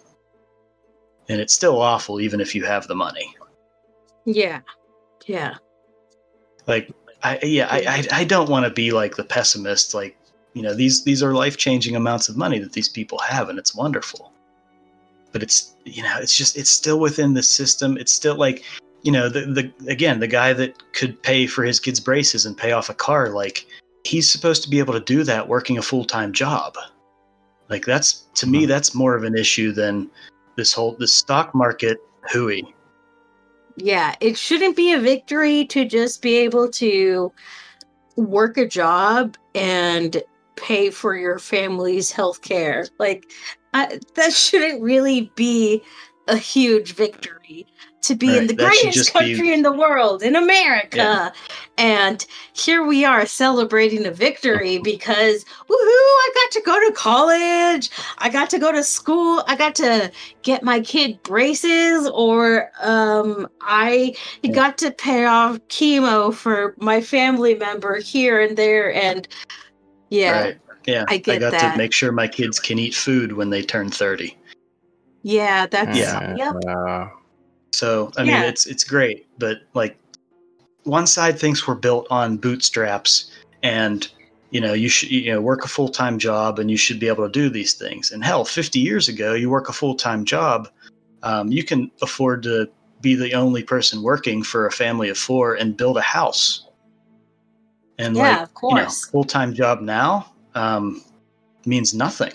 and 1.30 1.42
it's 1.42 1.54
still 1.54 1.82
awful 1.82 2.20
even 2.22 2.40
if 2.40 2.54
you 2.56 2.64
have 2.64 2.88
the 2.88 2.96
money. 2.96 3.36
Yeah. 4.26 4.62
Yeah. 5.26 5.56
like 6.68 6.92
I 7.24 7.40
yeah 7.44 7.68
I 7.70 7.80
I, 8.12 8.20
I 8.20 8.24
don't 8.24 8.50
want 8.50 8.66
to 8.66 8.72
be 8.72 8.92
like 8.92 9.16
the 9.16 9.24
pessimist 9.24 9.94
like 9.94 10.18
you 10.54 10.62
know 10.62 10.74
these 10.74 11.04
these 11.04 11.24
are 11.24 11.34
life 11.34 11.58
changing 11.58 11.96
amounts 11.96 12.30
of 12.30 12.38
money 12.38 12.60
that 12.60 12.74
these 12.74 12.90
people 12.90 13.18
have 13.20 13.50
and 13.50 13.58
it's 13.58 13.76
wonderful 13.76 14.32
but 15.32 15.42
it's 15.42 15.76
you 15.86 16.04
know 16.04 16.16
it's 16.20 16.36
just 16.36 16.58
it's 16.58 16.70
still 16.70 17.00
within 17.00 17.34
the 17.34 17.44
system 17.44 17.98
it's 17.98 18.12
still 18.12 18.36
like 18.36 18.64
you 19.04 19.12
know 19.12 19.30
the 19.30 19.42
the 19.42 19.92
again 19.92 20.20
the 20.20 20.28
guy 20.28 20.54
that 20.54 20.82
could 20.94 21.22
pay 21.24 21.46
for 21.46 21.64
his 21.64 21.80
kids 21.80 22.00
braces 22.00 22.46
and 22.46 22.58
pay 22.58 22.72
off 22.72 22.90
a 22.90 22.94
car 22.94 23.30
like 23.30 23.66
he's 24.04 24.30
supposed 24.32 24.64
to 24.64 24.70
be 24.70 24.80
able 24.80 24.94
to 24.94 25.00
do 25.00 25.24
that 25.24 25.48
working 25.48 25.78
a 25.78 25.82
full-time 25.82 26.32
job 26.34 26.76
like 27.70 27.86
that's 27.86 28.26
to 28.34 28.48
me 28.48 28.64
Mhm. 28.64 28.68
that's 28.68 28.96
more 28.96 29.16
of 29.16 29.24
an 29.24 29.38
issue 29.38 29.72
than 29.72 30.10
this 30.56 30.74
whole 30.74 30.96
the 31.00 31.08
stock 31.08 31.54
market 31.54 31.98
hooey 32.32 32.64
Yeah, 33.76 34.14
it 34.22 34.38
shouldn't 34.38 34.76
be 34.76 34.94
a 34.94 35.00
victory 35.00 35.66
to 35.66 35.84
just 35.84 36.22
be 36.22 36.36
able 36.38 36.70
to 36.74 37.32
work 38.16 38.56
a 38.58 38.68
job 38.68 39.36
and 39.56 40.22
pay 40.56 40.92
for 40.92 41.16
your 41.16 41.40
family's 41.40 42.12
health 42.12 42.44
care. 42.44 42.86
Like, 43.00 43.26
I, 43.74 44.00
that 44.14 44.32
shouldn't 44.32 44.80
really 44.84 45.32
be 45.36 45.82
a 46.28 46.38
huge 46.38 46.94
victory 46.94 47.66
to 48.04 48.16
be 48.16 48.38
in 48.38 48.48
the 48.48 48.54
that 48.54 48.68
greatest 48.68 48.94
just 48.94 49.14
be- 49.14 49.20
country 49.20 49.54
in 49.54 49.64
the 49.64 49.72
world, 49.72 50.22
in 50.24 50.36
America. 50.36 50.98
Yeah. 50.98 51.32
And 51.78 52.26
here 52.54 52.86
we 52.86 53.04
are 53.04 53.26
celebrating 53.26 54.06
a 54.06 54.12
victory 54.12 54.78
because 54.78 55.44
woohoo, 55.44 55.70
I 55.72 56.30
got 56.36 56.52
to 56.52 56.62
go 56.66 56.80
to 56.88 56.94
college. 56.94 57.90
I 58.20 58.30
got 58.30 58.50
to 58.52 58.60
go 58.60 58.72
to 58.72 58.84
school. 58.84 59.44
I 59.48 59.56
got 59.56 59.74
to 59.76 60.12
get 60.44 60.62
my 60.64 60.82
kid 60.82 61.22
braces 61.24 62.08
or 62.14 62.70
um 62.82 63.48
I 63.62 64.16
Yeah. 64.44 64.52
got 64.52 64.78
to 64.80 64.92
pay 64.92 65.26
off 65.26 65.58
chemo 65.70 66.34
for 66.34 66.76
my 66.78 67.02
family 67.02 67.56
member 67.56 68.00
here 68.00 68.40
and 68.42 68.56
there 68.58 68.94
and 68.94 69.28
yeah. 70.10 70.42
Right. 70.44 70.58
Yeah. 70.86 71.06
I 71.08 71.18
get 71.18 71.40
got 71.40 71.54
that. 71.54 71.72
to 71.72 71.78
make 71.78 71.94
sure 71.94 72.12
my 72.12 72.28
kids 72.28 72.60
can 72.60 72.78
eat 72.78 72.94
food 72.94 73.32
when 73.34 73.50
they 73.50 73.64
turn 73.64 73.90
30. 73.90 74.38
Yeah, 75.24 75.66
that's 75.66 75.98
Yeah. 75.98 76.36
yep. 76.36 76.56
Uh, 76.68 77.08
So 77.74 78.12
I 78.18 78.24
Yeah. 78.24 78.42
mean, 78.42 78.44
it's 78.50 78.66
it's 78.66 78.84
great, 78.84 79.26
but 79.40 79.62
like 79.74 79.98
one 80.84 81.08
side 81.08 81.40
thinks 81.40 81.68
we're 81.68 81.76
built 81.76 82.06
on 82.10 82.38
bootstraps, 82.38 83.32
and 83.64 84.08
you 84.52 84.62
know 84.62 84.74
you 84.74 84.90
should 84.90 85.10
you 85.10 85.32
know 85.32 85.42
work 85.42 85.66
a 85.66 85.68
full 85.68 85.90
time 85.90 86.20
job 86.20 86.60
and 86.60 86.70
you 86.70 86.78
should 86.78 87.00
be 87.00 87.08
able 87.08 87.26
to 87.26 87.32
do 87.32 87.50
these 87.50 87.74
things. 87.74 88.12
And 88.12 88.24
hell, 88.24 88.46
fifty 88.46 88.80
years 88.80 89.10
ago, 89.10 89.34
you 89.34 89.50
work 89.50 89.70
a 89.70 89.74
full 89.74 89.96
time 89.96 90.24
job, 90.24 90.70
um, 91.24 91.52
you 91.52 91.64
can 91.64 91.90
afford 92.02 92.44
to 92.44 92.70
be 93.02 93.16
the 93.16 93.34
only 93.34 93.64
person 93.64 94.04
working 94.04 94.44
for 94.44 94.68
a 94.68 94.72
family 94.72 95.10
of 95.10 95.18
four 95.18 95.56
and 95.56 95.76
build 95.76 95.98
a 95.98 96.02
house. 96.02 96.68
And 97.98 98.16
Yeah, 98.16 98.42
like 98.42 98.44
of 98.44 98.54
you 98.70 98.76
know, 98.76 98.86
course. 98.86 99.06
full 99.10 99.24
time 99.24 99.54
job 99.54 99.82
now 99.82 100.32
um, 100.54 101.04
means 101.66 101.94
nothing. 101.94 102.34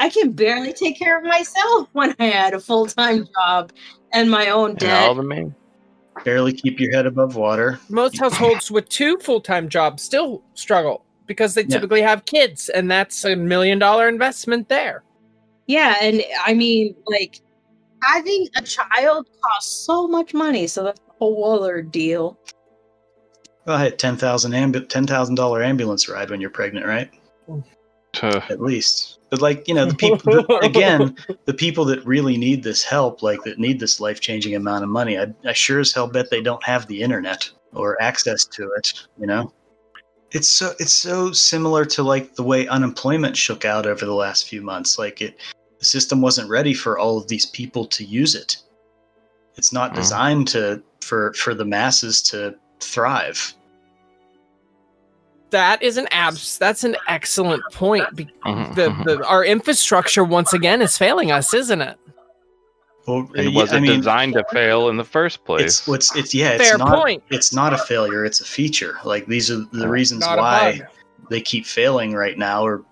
I 0.00 0.08
can 0.10 0.32
barely 0.32 0.72
take 0.72 0.98
care 0.98 1.18
of 1.18 1.24
myself 1.24 1.88
when 1.92 2.14
I 2.18 2.26
had 2.26 2.54
a 2.54 2.60
full 2.60 2.86
time 2.86 3.26
job 3.34 3.72
and 4.12 4.30
my 4.30 4.48
own 4.48 4.70
and 4.70 4.82
all 4.84 5.14
debt. 5.14 5.16
the 5.16 5.22
main. 5.22 5.54
Barely 6.24 6.52
keep 6.52 6.80
your 6.80 6.92
head 6.92 7.06
above 7.06 7.36
water. 7.36 7.78
Most 7.88 8.18
households 8.18 8.70
with 8.70 8.88
two 8.88 9.18
full 9.18 9.40
time 9.40 9.68
jobs 9.68 10.02
still 10.02 10.42
struggle 10.54 11.04
because 11.26 11.54
they 11.54 11.62
Yeah. 11.62 11.68
typically 11.76 12.02
have 12.02 12.24
kids, 12.24 12.68
and 12.70 12.90
that's 12.90 13.24
a 13.24 13.36
million 13.36 13.78
dollar 13.78 14.08
investment 14.08 14.68
there. 14.68 15.04
Yeah, 15.66 15.94
and 16.00 16.22
I 16.44 16.54
mean, 16.54 16.96
like 17.06 17.40
having 18.02 18.48
a 18.56 18.62
child 18.62 19.28
costs 19.42 19.84
so 19.86 20.08
much 20.08 20.34
money, 20.34 20.66
so 20.66 20.82
that's 20.84 21.00
a 21.00 21.12
whole 21.18 21.60
other 21.60 21.82
deal. 21.82 22.38
Well, 23.66 23.76
I 23.76 23.84
had 23.84 23.98
ten 23.98 24.16
thousand 24.16 24.52
ambu- 24.52 24.88
ten 24.88 25.06
thousand 25.06 25.34
dollar 25.36 25.62
ambulance 25.62 26.08
ride 26.08 26.30
when 26.30 26.40
you're 26.40 26.50
pregnant, 26.50 26.86
right? 26.86 27.10
Mm. 27.48 27.62
Tuh. 28.18 28.40
At 28.50 28.60
least. 28.60 29.18
But 29.30 29.40
like 29.42 29.68
you 29.68 29.74
know, 29.74 29.84
the 29.86 29.94
people 29.94 30.18
the- 30.32 30.58
again, 30.62 31.16
the 31.44 31.54
people 31.54 31.84
that 31.86 32.04
really 32.06 32.36
need 32.36 32.62
this 32.62 32.82
help, 32.82 33.22
like 33.22 33.42
that 33.44 33.58
need 33.58 33.78
this 33.80 34.00
life 34.00 34.20
changing 34.20 34.54
amount 34.54 34.84
of 34.84 34.90
money, 34.90 35.18
I, 35.18 35.26
I 35.44 35.52
sure 35.52 35.80
as 35.80 35.92
hell 35.92 36.06
bet 36.08 36.30
they 36.30 36.40
don't 36.40 36.62
have 36.64 36.86
the 36.86 37.02
internet 37.02 37.50
or 37.74 38.00
access 38.02 38.44
to 38.46 38.70
it. 38.76 38.92
You 39.18 39.26
know, 39.26 39.52
it's 40.32 40.48
so 40.48 40.72
it's 40.78 40.94
so 40.94 41.32
similar 41.32 41.84
to 41.86 42.02
like 42.02 42.34
the 42.36 42.42
way 42.42 42.66
unemployment 42.68 43.36
shook 43.36 43.64
out 43.64 43.86
over 43.86 44.04
the 44.06 44.14
last 44.14 44.48
few 44.48 44.62
months. 44.62 44.98
Like 44.98 45.20
it, 45.20 45.36
the 45.78 45.84
system 45.84 46.20
wasn't 46.22 46.48
ready 46.50 46.72
for 46.74 46.98
all 46.98 47.18
of 47.18 47.28
these 47.28 47.46
people 47.46 47.84
to 47.86 48.04
use 48.04 48.34
it. 48.34 48.56
It's 49.56 49.72
not 49.72 49.92
Mhm. 49.92 49.96
designed 49.96 50.48
to 50.48 50.82
for 51.02 51.32
for 51.34 51.52
the 51.54 51.64
masses 51.64 52.22
to 52.22 52.54
thrive. 52.80 53.54
That 55.50 55.82
is 55.82 55.96
an 55.96 56.06
abs. 56.10 56.58
That's 56.58 56.84
an 56.84 56.96
excellent 57.08 57.62
point. 57.72 58.14
Be- 58.14 58.28
Mhm, 58.44 58.74
the, 58.74 58.82
mhm. 58.88 59.04
the 59.04 59.24
our 59.26 59.44
infrastructure 59.44 60.24
once 60.24 60.52
again 60.52 60.82
is 60.82 60.98
failing 60.98 61.30
us, 61.30 61.54
isn't 61.54 61.80
it? 61.80 61.98
Well, 63.06 63.30
and 63.34 63.50
yeah, 63.50 63.62
was 63.62 63.72
it 63.72 63.80
designed 63.80 64.34
to 64.34 64.44
fail 64.52 64.90
in 64.90 64.98
the 64.98 65.04
first 65.04 65.44
place? 65.46 65.62
It's 65.64 65.88
what's 65.88 66.14
it's 66.14 66.34
yeah, 66.34 66.50
it's 66.50 66.68
Fair 66.68 66.76
not 66.76 66.94
point. 66.94 67.22
it's 67.30 67.54
not 67.54 67.72
a 67.72 67.78
failure, 67.78 68.26
it's 68.26 68.42
a 68.42 68.44
feature. 68.44 68.98
Like 69.04 69.26
these 69.26 69.50
are 69.50 69.64
the 69.72 69.88
reasons 69.88 70.20
Not 70.20 70.38
why 70.38 70.82
they 71.30 71.40
keep 71.40 71.64
failing 71.64 72.12
right 72.12 72.36
now 72.36 72.62
or 72.62 72.84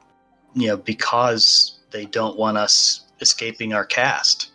you 0.55 0.69
know, 0.69 0.79
because 0.79 1.81
they 1.91 2.07
don't 2.07 2.39
want 2.39 2.57
us 2.57 3.05
escaping 3.21 3.75
our 3.75 3.85
caste. 3.85 4.53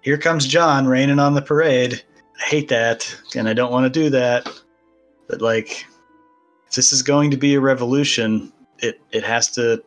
Here 0.00 0.18
comes 0.18 0.48
John 0.48 0.86
raining 0.88 1.20
on 1.20 1.34
the 1.34 1.42
parade. 1.42 2.02
I 2.40 2.44
hate 2.44 2.68
that, 2.68 3.16
and 3.36 3.48
I 3.48 3.52
don't 3.54 3.70
want 3.70 3.84
to 3.84 4.00
do 4.00 4.10
that. 4.10 4.48
But 5.28 5.40
like 5.40 5.86
if 6.72 6.76
this 6.76 6.90
is 6.90 7.02
going 7.02 7.30
to 7.30 7.36
be 7.36 7.54
a 7.54 7.60
revolution, 7.60 8.50
it 8.78 8.98
it 9.10 9.22
has 9.24 9.50
to 9.52 9.82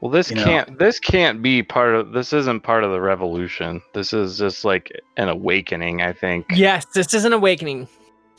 well, 0.00 0.10
this 0.12 0.30
can't. 0.30 0.78
This 0.78 0.98
can't 1.00 1.42
be 1.42 1.62
part 1.62 1.94
of. 1.94 2.12
This 2.12 2.32
isn't 2.32 2.62
part 2.62 2.84
of 2.84 2.92
the 2.92 3.00
revolution. 3.00 3.82
This 3.94 4.12
is 4.12 4.38
just 4.38 4.64
like 4.64 4.90
an 5.16 5.28
awakening. 5.28 6.00
I 6.02 6.12
think. 6.12 6.46
Yes, 6.54 6.86
this 6.94 7.12
is 7.12 7.24
an 7.26 7.32
awakening. 7.34 7.88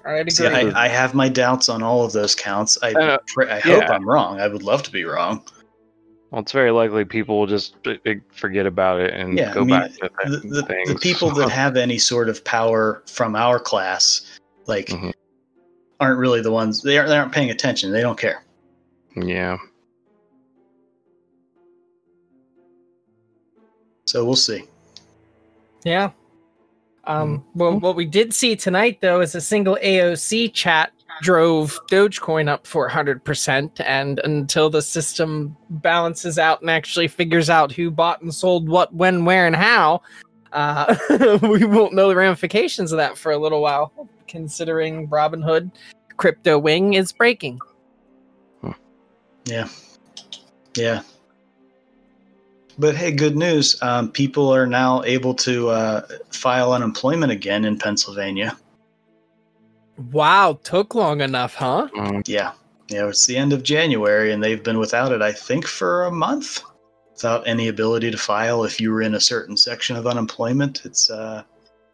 I'd 0.06 0.20
agree. 0.22 0.32
see 0.32 0.48
I, 0.48 0.86
I 0.86 0.88
have 0.88 1.14
my 1.14 1.28
doubts 1.30 1.68
on 1.70 1.84
all 1.84 2.04
of 2.06 2.14
those 2.14 2.34
counts. 2.34 2.78
I 2.82 2.94
Uh, 2.94 3.18
pray, 3.28 3.50
I 3.52 3.60
hope. 3.60 3.84
I'm 3.90 4.08
wrong. 4.08 4.40
I 4.40 4.48
would 4.48 4.64
love 4.64 4.82
to 4.84 4.92
be 4.92 5.04
wrong. 5.04 5.44
Well, 6.32 6.42
it's 6.42 6.54
very 6.54 6.72
likely 6.72 7.04
people 7.06 7.38
will 7.40 7.48
just 7.48 7.76
uh, 7.86 7.96
uh, 8.08 8.14
forget 8.32 8.66
about 8.66 9.02
it 9.02 9.14
and 9.14 9.38
Yeah, 9.38 9.52
I 9.52 9.54
go 9.54 9.66
mean, 9.66 9.80
back 9.82 9.92
to 9.92 10.10
the, 10.26 10.40
th- 10.40 10.54
the, 10.54 10.64
things. 10.64 10.90
the 10.94 10.96
people 11.00 11.30
that 11.32 11.50
have 11.64 11.76
any 11.76 11.98
sort 11.98 12.30
of 12.30 12.42
power 12.46 13.04
from 13.08 13.36
our 13.36 13.60
class 13.60 14.40
like 14.66 14.88
Mhm. 14.88 15.12
Aren't 16.00 16.20
really 16.20 16.42
the 16.42 16.52
ones 16.52 16.82
they 16.82 16.98
aren't, 16.98 17.10
they 17.10 17.18
aren't 17.18 17.32
paying 17.32 17.50
attention 17.50 17.92
they 17.92 18.02
don't 18.02 18.20
care 18.20 18.44
yeah. 19.16 19.58
so 24.06 24.24
we'll 24.24 24.36
see 24.36 24.64
Yeah. 25.84 26.12
Um, 27.06 27.44
well, 27.56 27.80
what 27.80 27.96
we 27.96 28.06
did 28.06 28.34
see 28.34 28.56
tonight, 28.56 29.00
though, 29.02 29.22
is 29.22 29.34
a 29.34 29.42
single 29.42 29.78
AOC 29.84 30.54
chat 30.54 30.92
drove 31.22 31.80
Dogecoin 31.90 32.48
up 32.48 32.66
400%. 32.66 33.82
And 33.84 34.20
until 34.20 34.70
the 34.70 34.82
system 34.82 35.56
balances 35.70 36.38
out 36.38 36.62
and 36.62 36.70
actually 36.70 37.08
figures 37.08 37.50
out 37.50 37.72
who 37.72 37.90
bought 37.90 38.22
and 38.22 38.34
sold 38.34 38.70
what, 38.70 38.94
when, 38.94 39.26
where, 39.26 39.48
and 39.48 39.56
how, 39.56 40.02
uh, 40.54 40.96
we 41.42 41.66
won't 41.66 41.94
know 41.94 42.10
the 42.10 42.16
ramifications 42.16 42.92
of 42.92 42.98
that 42.98 43.18
for 43.18 43.32
a 43.32 43.38
little 43.38 43.62
while, 43.62 43.92
considering 44.30 45.08
Robinhood 45.10 45.72
crypto 46.16 46.58
wing 46.58 46.94
is 46.94 47.12
breaking. 47.12 47.60
yeah. 49.46 49.68
Yeah. 50.76 51.02
But 52.78 52.96
hey 52.96 53.12
good 53.12 53.36
news. 53.36 53.82
Um, 53.82 54.12
people 54.12 54.54
are 54.54 54.68
now 54.68 55.04
able 55.04 55.34
to 55.36 55.70
uh, 55.70 56.02
file 56.30 56.72
unemployment 56.72 57.32
again 57.32 57.66
in 57.66 57.78
pennsylvania. 57.78 58.56
Wow, 60.12 60.60
took 60.64 60.96
long 60.96 61.20
enough, 61.20 61.56
huh? 61.56 61.90
Mm, 61.94 62.26
yeah. 62.28 62.54
Yeah 62.88 63.08
it's 63.08 63.28
the 63.28 63.38
end 63.38 63.54
of 63.54 63.62
january 63.62 64.32
and 64.32 64.44
they've 64.44 64.64
been 64.64 64.80
without 64.80 65.12
it 65.12 65.22
i 65.22 65.32
think 65.32 65.68
for 65.68 66.06
a 66.06 66.12
month. 66.12 66.64
Without 67.14 67.46
any 67.46 67.68
ability 67.68 68.10
to 68.12 68.18
file 68.18 68.64
if 68.64 68.80
you 68.80 68.92
were 68.92 69.02
in 69.02 69.16
a 69.16 69.20
certain 69.20 69.58
section 69.58 69.98
of 69.98 70.08
unemployment 70.08 70.86
it's 70.86 71.10
uh, 71.12 71.44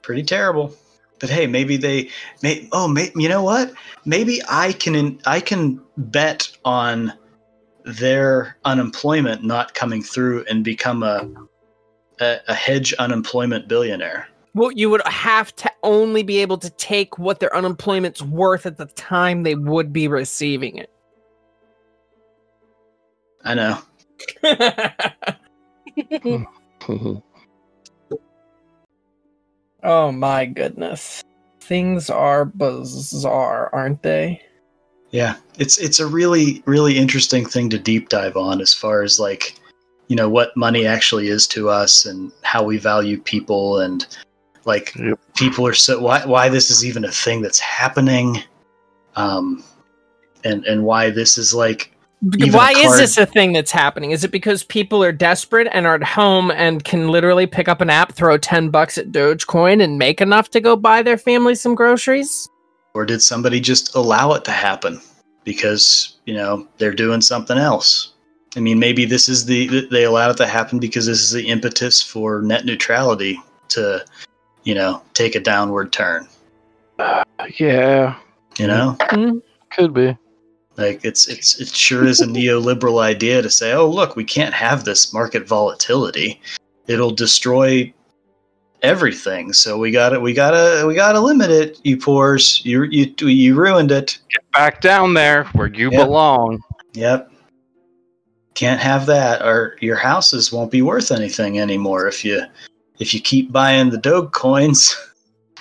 pretty 0.04 0.24
terrible 0.24 0.74
but 1.20 1.30
hey 1.30 1.48
maybe 1.48 1.78
they 1.78 2.10
may 2.42 2.68
oh 2.72 2.88
may, 2.88 3.12
you 3.16 3.30
know 3.30 3.44
what? 3.44 3.74
Maybe 4.06 4.42
i 4.50 4.74
can 4.74 5.20
i 5.26 5.40
can 5.40 5.82
bet 5.98 6.50
on 6.66 7.14
their 7.84 8.58
unemployment 8.66 9.44
not 9.44 9.74
coming 9.74 10.02
through 10.02 10.44
and 10.50 10.64
become 10.64 11.04
a 11.04 11.30
a, 12.20 12.40
a 12.48 12.54
hedge 12.54 12.94
unemployment 12.94 13.68
billionaire. 13.68 14.28
Well, 14.54 14.72
you 14.72 14.90
would 14.90 15.06
have 15.06 15.54
to 15.58 15.70
only 15.84 16.24
be 16.24 16.38
able 16.38 16.58
to 16.60 16.70
take 16.70 17.20
what 17.20 17.42
their 17.42 17.54
unemployment's 17.54 18.22
worth 18.22 18.66
at 18.66 18.78
the 18.78 18.86
time 18.86 19.44
they 19.44 19.56
would 19.56 19.92
be 19.92 20.08
receiving 20.08 20.78
it. 20.78 20.90
i 23.44 23.54
know 23.54 23.78
oh 29.86 30.12
my 30.12 30.46
goodness. 30.46 31.24
Things 31.62 32.10
are 32.10 32.46
bizarre, 32.46 33.70
aren't 33.74 34.04
they? 34.04 34.42
Yeah, 35.12 35.36
it's 35.58 35.78
it's 35.78 36.00
a 36.00 36.08
really 36.08 36.62
really 36.66 36.98
interesting 36.98 37.46
thing 37.46 37.70
to 37.70 37.80
deep 37.80 38.10
dive 38.10 38.36
on 38.36 38.60
as 38.60 38.74
far 38.74 39.02
as 39.02 39.20
like 39.20 39.56
you 40.08 40.16
know 40.16 40.30
what 40.30 40.56
money 40.58 40.86
actually 40.86 41.30
is 41.30 41.48
to 41.48 41.70
us 41.70 42.06
and 42.06 42.32
how 42.44 42.64
we 42.64 42.78
value 42.78 43.20
people 43.20 43.80
and 43.80 44.06
like 44.66 44.94
Yep. 44.96 45.20
people 45.36 45.66
are 45.66 45.74
so 45.74 46.02
why 46.02 46.26
why 46.26 46.50
this 46.50 46.70
is 46.70 46.84
even 46.84 47.06
a 47.06 47.12
thing 47.12 47.42
that's 47.42 47.60
happening 47.60 48.44
um 49.16 49.64
and 50.44 50.66
and 50.66 50.84
why 50.84 51.10
this 51.10 51.38
is 51.38 51.54
like 51.54 51.92
Even 51.92 51.94
a 51.94 51.95
Why 52.52 52.72
is 52.72 52.98
this 52.98 53.18
a 53.18 53.26
thing 53.26 53.54
that's 53.54 53.72
happening? 53.72 54.12
Is 54.12 54.24
it 54.24 54.32
because 54.32 54.64
people 54.64 55.04
are 55.04 55.12
desperate 55.12 55.68
and 55.72 55.86
are 55.86 55.96
at 55.96 56.04
home 56.04 56.52
and 56.52 56.84
can 56.84 57.10
literally 57.10 57.46
pick 57.46 57.68
up 57.68 57.82
an 57.82 57.90
app, 57.90 58.14
throw 58.14 58.38
10 58.38 58.70
bucks 58.70 58.98
at 58.98 59.12
Dogecoin 59.12 59.82
and 59.84 59.98
make 59.98 60.22
enough 60.22 60.50
to 60.52 60.60
go 60.60 60.76
buy 60.76 61.04
their 61.04 61.18
family 61.18 61.56
some 61.56 61.76
groceries? 61.76 62.50
or 62.94 63.06
did 63.06 63.22
somebody 63.22 63.60
just 63.60 63.94
allow 63.94 64.32
it 64.32 64.46
to 64.46 64.52
happen 64.52 65.02
because 65.44 66.18
you 66.26 66.34
know 66.34 66.66
they're 66.78 66.94
doing 66.94 67.20
something 67.20 67.58
else 67.58 68.14
i 68.56 68.60
mean 68.62 68.80
maybe 68.80 69.04
this 69.04 69.28
is 69.28 69.46
the 69.46 69.86
they 69.92 70.06
allowed 70.06 70.32
it 70.32 70.38
to 70.38 70.48
happen 70.48 70.80
because 70.80 71.06
this 71.06 71.22
is 71.22 71.32
the 71.32 71.46
impetus 71.50 72.02
for 72.02 72.42
net 72.42 72.64
neutrality 72.64 73.38
to, 73.70 74.04
you 74.64 74.74
know, 74.74 75.02
take 75.14 75.36
a 75.36 75.40
downward 75.40 75.92
turn. 75.92 76.28
Yeah, 77.58 78.16
You 78.58 78.68
know, 78.68 78.96
mm-hmm. 79.00 79.38
could 79.72 79.94
be. 79.94 80.18
Like 80.78 81.04
it's 81.06 81.28
it's 81.28 81.60
it 81.60 81.70
sure 81.70 82.06
is 82.06 82.22
a 82.22 82.26
neoliberal 82.26 83.02
idea 83.02 83.42
to 83.42 83.50
say, 83.50 83.74
oh 83.74 83.90
look, 83.90 84.16
we 84.16 84.24
can't 84.24 84.54
have 84.54 84.84
this 84.84 85.14
market 85.14 85.48
volatility. 85.48 86.42
It'll 86.88 87.12
destroy 87.12 87.94
everything. 88.82 89.54
So 89.54 89.78
we 89.78 89.92
got 89.92 90.10
to 90.10 90.20
we 90.20 90.34
gotta 90.34 90.86
we 90.86 90.94
gotta 90.96 91.20
limit 91.20 91.50
it. 91.50 91.80
You 91.84 91.98
poors, 91.98 92.62
you 92.66 92.84
you 92.84 93.14
you 93.20 93.56
ruined 93.56 93.92
it. 93.92 94.20
Get 94.30 94.52
back 94.52 94.82
down 94.82 95.14
there 95.14 95.46
where 95.54 95.68
you 95.68 95.90
Yep. 95.92 96.06
belong. 96.06 96.62
Yep. 96.94 97.32
Can't 98.54 98.80
have 98.80 99.06
that, 99.08 99.42
or 99.42 99.76
your 99.82 99.98
houses 99.98 100.52
won't 100.52 100.72
be 100.72 100.82
worth 100.82 101.12
anything 101.12 101.60
anymore 101.60 102.08
if 102.08 102.24
you 102.24 102.44
if 103.00 103.14
you 103.14 103.20
keep 103.20 103.52
buying 103.52 103.90
the 103.90 103.98
Doge 103.98 104.32
coins. 104.32 104.96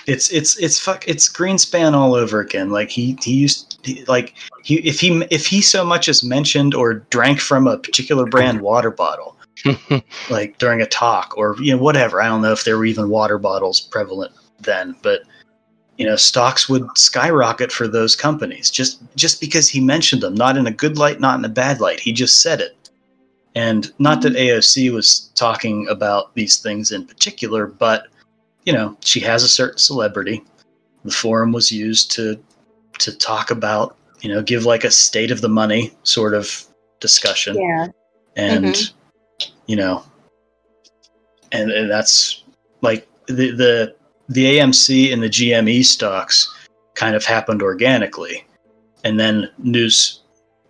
It's 0.07 0.29
it's 0.29 0.55
it's 0.59 0.77
fuck 0.77 1.07
it's 1.07 1.27
Greenspan 1.27 1.93
all 1.93 2.13
over 2.13 2.39
again. 2.39 2.69
Like 2.69 2.91
he 2.91 3.17
he 3.23 3.33
used 3.33 3.74
like 4.07 4.35
he 4.63 4.75
if 4.87 4.99
he 4.99 5.23
if 5.31 5.45
he 5.45 5.61
so 5.61 5.85
much 5.85 6.07
as 6.07 6.23
mentioned 6.23 6.73
or 6.73 6.95
drank 7.09 7.39
from 7.39 7.67
a 7.67 7.77
particular 7.77 8.25
brand 8.25 8.61
water 8.61 8.91
bottle, 8.91 9.37
like 10.29 10.57
during 10.57 10.81
a 10.81 10.85
talk 10.85 11.33
or 11.37 11.55
you 11.59 11.75
know 11.75 11.81
whatever. 11.81 12.21
I 12.21 12.27
don't 12.27 12.41
know 12.41 12.51
if 12.51 12.63
there 12.63 12.77
were 12.77 12.85
even 12.85 13.09
water 13.09 13.37
bottles 13.37 13.81
prevalent 13.81 14.33
then, 14.59 14.95
but 15.01 15.21
you 15.97 16.05
know 16.05 16.15
stocks 16.15 16.67
would 16.67 16.85
skyrocket 16.97 17.71
for 17.71 17.87
those 17.87 18.15
companies 18.15 18.69
just 18.69 19.01
just 19.15 19.39
because 19.39 19.69
he 19.69 19.79
mentioned 19.79 20.21
them 20.21 20.35
not 20.35 20.57
in 20.57 20.67
a 20.67 20.71
good 20.71 20.97
light 20.97 21.19
not 21.19 21.39
in 21.39 21.45
a 21.45 21.49
bad 21.49 21.79
light. 21.79 21.99
He 21.99 22.11
just 22.11 22.41
said 22.41 22.61
it. 22.61 22.77
And 23.55 23.91
not 23.99 24.21
that 24.21 24.33
mm-hmm. 24.33 24.59
AOC 24.59 24.91
was 24.91 25.31
talking 25.35 25.87
about 25.87 26.33
these 26.35 26.57
things 26.57 26.91
in 26.91 27.05
particular 27.05 27.67
but 27.67 28.07
you 28.65 28.73
know 28.73 28.97
she 29.01 29.19
has 29.21 29.43
a 29.43 29.49
certain 29.49 29.77
celebrity. 29.77 30.43
The 31.05 31.11
forum 31.11 31.51
was 31.51 31.71
used 31.71 32.11
to 32.13 32.39
to 32.99 33.17
talk 33.17 33.51
about 33.51 33.97
you 34.21 34.29
know 34.29 34.41
give 34.41 34.65
like 34.65 34.83
a 34.83 34.91
state 34.91 35.31
of 35.31 35.41
the 35.41 35.49
money 35.49 35.93
sort 36.03 36.33
of 36.33 36.65
discussion. 36.99 37.57
Yeah. 37.59 37.87
and 38.35 38.65
mm-hmm. 38.65 39.51
you 39.67 39.75
know 39.75 40.03
and, 41.51 41.71
and 41.71 41.89
that's 41.89 42.43
like 42.81 43.07
the 43.27 43.51
the 43.51 43.95
the 44.29 44.57
AMC 44.57 45.13
and 45.13 45.21
the 45.21 45.29
GME 45.29 45.85
stocks 45.85 46.53
kind 46.95 47.15
of 47.15 47.23
happened 47.23 47.61
organically. 47.61 48.45
And 49.03 49.19
then 49.19 49.49
news 49.59 50.21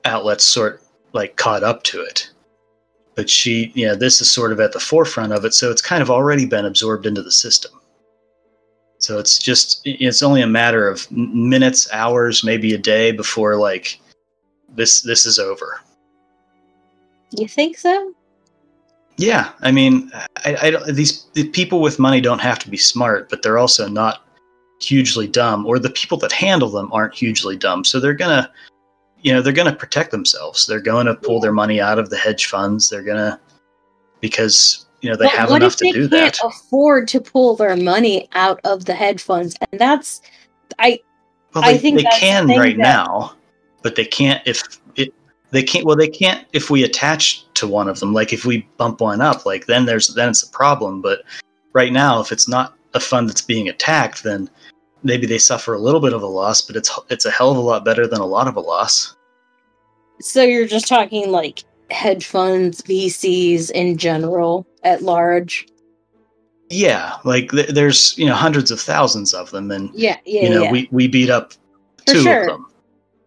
outlets 0.03 0.43
sort 0.43 0.81
like 1.13 1.37
caught 1.37 1.63
up 1.63 1.83
to 1.83 2.01
it. 2.01 2.29
But 3.15 3.29
she 3.29 3.71
you 3.75 3.87
know 3.87 3.95
this 3.95 4.19
is 4.19 4.31
sort 4.31 4.51
of 4.51 4.59
at 4.59 4.73
the 4.73 4.79
forefront 4.79 5.33
of 5.33 5.45
it. 5.45 5.53
So 5.53 5.71
it's 5.71 5.81
kind 5.81 6.01
of 6.01 6.11
already 6.11 6.45
been 6.45 6.65
absorbed 6.65 7.05
into 7.05 7.21
the 7.21 7.31
system 7.31 7.71
so 9.05 9.19
it's 9.19 9.37
just 9.37 9.81
it's 9.85 10.23
only 10.23 10.41
a 10.41 10.47
matter 10.47 10.87
of 10.87 11.09
minutes 11.11 11.87
hours 11.93 12.43
maybe 12.43 12.73
a 12.73 12.77
day 12.77 13.11
before 13.11 13.55
like 13.55 13.99
this 14.69 15.01
this 15.01 15.27
is 15.27 15.37
over 15.37 15.79
You 17.37 17.47
think 17.47 17.77
so? 17.77 18.13
Yeah, 19.17 19.51
I 19.61 19.71
mean, 19.71 20.11
I, 20.43 20.57
I 20.61 20.71
don't, 20.71 20.93
these 20.93 21.27
the 21.33 21.47
people 21.49 21.79
with 21.79 21.99
money 21.99 22.19
don't 22.19 22.41
have 22.41 22.59
to 22.59 22.69
be 22.69 22.77
smart, 22.77 23.29
but 23.29 23.41
they're 23.41 23.57
also 23.57 23.87
not 23.87 24.25
hugely 24.81 25.27
dumb, 25.27 25.65
or 25.65 25.79
the 25.79 25.89
people 25.89 26.17
that 26.19 26.31
handle 26.31 26.69
them 26.69 26.91
aren't 26.91 27.13
hugely 27.13 27.55
dumb. 27.55 27.85
So 27.85 27.99
they're 27.99 28.13
gonna, 28.13 28.51
you 29.21 29.31
know, 29.31 29.41
they're 29.41 29.53
gonna 29.53 29.75
protect 29.75 30.11
themselves. 30.11 30.67
They're 30.67 30.81
going 30.81 31.05
to 31.05 31.15
pull 31.15 31.39
their 31.39 31.53
money 31.53 31.79
out 31.79 31.97
of 31.97 32.09
the 32.09 32.17
hedge 32.17 32.47
funds. 32.47 32.89
They're 32.89 33.03
gonna 33.03 33.39
because 34.19 34.84
you 35.05 35.11
know 35.11 35.15
they 35.17 35.25
But 35.25 35.33
have 35.33 35.49
what 35.51 35.57
enough 35.61 35.73
if 35.73 35.77
to 35.77 35.83
they 35.85 35.91
do 35.91 36.09
can't 36.09 36.33
that. 36.33 36.43
afford 36.43 37.07
to 37.09 37.21
pull 37.21 37.55
their 37.55 37.77
money 37.77 38.27
out 38.33 38.59
of 38.63 38.85
the 38.85 38.93
hedge 38.95 39.21
funds? 39.21 39.55
And 39.71 39.79
that's 39.79 40.21
I 40.79 40.99
Well, 41.53 41.63
I 41.63 41.77
think 41.77 41.97
they 41.97 42.03
that's 42.03 42.15
the 42.15 42.25
can 42.25 42.47
right 42.47 42.75
that- 42.75 42.81
now, 42.81 43.35
but 43.83 43.95
they 43.95 44.05
can't 44.05 44.41
if 44.47 44.63
it. 44.95 45.13
They 45.51 45.61
can't. 45.61 45.85
Well, 45.85 45.95
they 45.95 46.07
can't 46.07 46.43
if 46.53 46.71
we 46.71 46.83
attach 46.83 47.45
to 47.53 47.67
one 47.67 47.87
of 47.87 47.99
them. 47.99 48.13
Like 48.13 48.33
if 48.33 48.45
we 48.45 48.67
bump 48.77 48.99
one 48.99 49.21
up, 49.21 49.45
like 49.45 49.67
then 49.67 49.85
there's 49.85 50.07
then 50.15 50.29
it's 50.29 50.41
a 50.41 50.49
problem. 50.49 51.01
But 51.01 51.21
right 51.73 51.93
now, 51.93 52.19
if 52.19 52.31
it's 52.31 52.47
not 52.47 52.73
a 52.95 52.99
fund 52.99 53.29
that's 53.29 53.43
being 53.43 53.69
attacked, 53.69 54.23
then 54.23 54.49
maybe 55.03 55.27
they 55.27 55.37
suffer 55.37 55.75
a 55.75 55.79
little 55.79 56.01
bit 56.01 56.13
of 56.13 56.23
a 56.23 56.27
loss. 56.27 56.63
But 56.63 56.75
it's 56.77 56.89
it's 57.11 57.25
a 57.25 57.31
hell 57.31 57.51
of 57.51 57.57
a 57.57 57.61
lot 57.61 57.85
better 57.85 58.07
than 58.07 58.21
a 58.21 58.25
lot 58.25 58.47
of 58.47 58.55
a 58.55 58.59
loss. 58.59 59.15
so 60.19 60.41
you're 60.41 60.65
just 60.67 60.87
talking 60.87 61.29
like 61.31 61.63
hedge 61.95 62.25
funds, 62.25 62.81
VCs 62.83 63.71
in 63.71 63.97
general 63.97 64.67
at 64.83 65.01
large. 65.01 65.65
Yeah, 66.69 67.13
like 67.23 67.51
th- 67.51 67.69
there's 67.69 68.17
you 68.17 68.25
know 68.25 68.33
hundreds 68.35 68.71
of 68.71 68.79
thousands 68.79 69.33
of 69.33 69.51
them, 69.51 69.71
and 69.71 69.89
Yeah, 69.93 70.17
yeah, 70.25 70.43
you 70.43 70.49
know 70.49 70.63
yeah. 70.63 70.71
we 70.71 70.87
we 70.91 71.07
beat 71.07 71.29
up 71.29 71.53
For 72.07 72.13
two 72.15 72.21
sure. 72.23 72.41
of 72.41 72.47
them. 72.47 72.67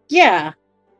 yeah. 0.09 0.51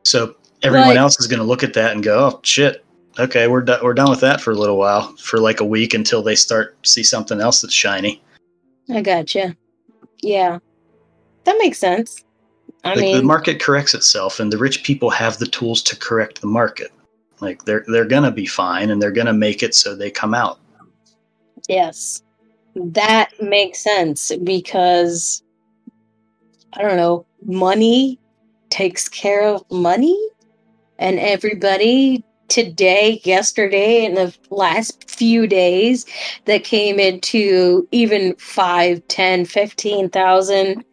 So 0.02 0.34
everyone 0.62 0.88
Like- 0.88 0.98
else 0.98 1.20
is 1.20 1.26
going 1.26 1.40
to 1.40 1.44
look 1.46 1.62
at 1.62 1.74
that 1.74 1.92
and 1.92 2.02
go, 2.02 2.18
"Oh 2.32 2.40
shit, 2.42 2.84
okay, 3.18 3.46
we're 3.46 3.60
done. 3.62 3.80
We're 3.82 3.94
done 3.94 4.10
with 4.10 4.20
that 4.20 4.40
for 4.40 4.50
a 4.52 4.54
little 4.54 4.78
while, 4.78 5.14
for 5.18 5.38
like 5.38 5.60
a 5.60 5.64
week 5.64 5.92
until 5.94 6.22
they 6.22 6.34
start 6.34 6.76
see 6.86 7.02
something 7.02 7.40
else 7.40 7.60
that's 7.60 7.74
shiny." 7.74 8.22
I 8.92 9.02
gotcha. 9.02 9.54
Yeah. 10.22 10.58
That 11.44 11.56
makes 11.58 11.78
sense. 11.78 12.24
I 12.84 12.94
like 12.94 13.14
the 13.16 13.22
market 13.22 13.60
corrects 13.60 13.92
itself, 13.94 14.40
and 14.40 14.50
the 14.50 14.56
rich 14.58 14.82
people 14.82 15.10
have 15.10 15.36
the 15.38 15.46
tools 15.46 15.82
to 15.84 15.96
correct 15.96 16.40
the 16.40 16.46
market. 16.46 16.90
Like 17.40 17.64
they're 17.64 17.84
they're 17.88 18.04
gonna 18.04 18.30
be 18.30 18.46
fine, 18.46 18.90
and 18.90 19.00
they're 19.00 19.10
gonna 19.10 19.32
make 19.32 19.62
it 19.62 19.74
so 19.74 19.94
they 19.94 20.10
come 20.10 20.34
out. 20.34 20.58
Yes. 21.68 22.22
That 22.76 23.30
makes 23.40 23.80
sense 23.80 24.32
because 24.44 25.42
I 26.72 26.82
don't 26.82 26.96
know, 26.96 27.26
money 27.44 28.18
takes 28.68 29.08
care 29.08 29.42
of 29.42 29.64
money 29.70 30.18
and 30.98 31.18
everybody 31.18 32.24
today, 32.48 33.20
yesterday, 33.24 34.04
and 34.04 34.16
the 34.16 34.34
last 34.50 35.08
few 35.08 35.46
days 35.46 36.04
that 36.44 36.64
came 36.64 36.98
into 36.98 37.88
even 37.92 38.34
five, 38.36 39.06
ten, 39.08 39.44
fifteen 39.44 40.10
thousand, 40.10 40.84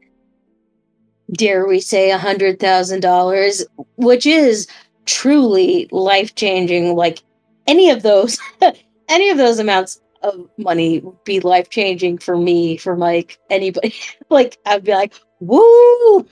dare 1.33 1.67
we 1.67 1.79
say 1.79 2.11
a 2.11 2.17
hundred 2.17 2.59
thousand 2.59 3.01
dollars, 3.01 3.65
which 3.97 4.25
is 4.25 4.67
truly 5.07 5.87
life 5.91 6.35
changing. 6.35 6.95
Like 6.95 7.23
any 7.65 7.89
of 7.89 8.03
those, 8.03 8.37
any 9.09 9.29
of 9.31 9.37
those 9.37 9.57
amounts 9.57 9.99
of 10.21 10.47
money 10.57 10.99
would 10.99 11.23
be 11.23 11.39
life 11.39 11.69
changing 11.69 12.19
for 12.19 12.37
me, 12.37 12.77
for 12.77 12.95
Mike, 12.95 13.39
anybody. 13.49 13.95
like 14.29 14.57
I'd 14.65 14.83
be 14.83 14.93
like, 14.93 15.13
woo, 15.39 16.27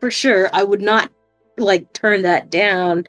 for 0.00 0.10
sure. 0.10 0.50
I 0.52 0.62
would 0.62 0.82
not 0.82 1.10
like 1.56 1.92
turn 1.94 2.22
that 2.22 2.50
down, 2.50 3.06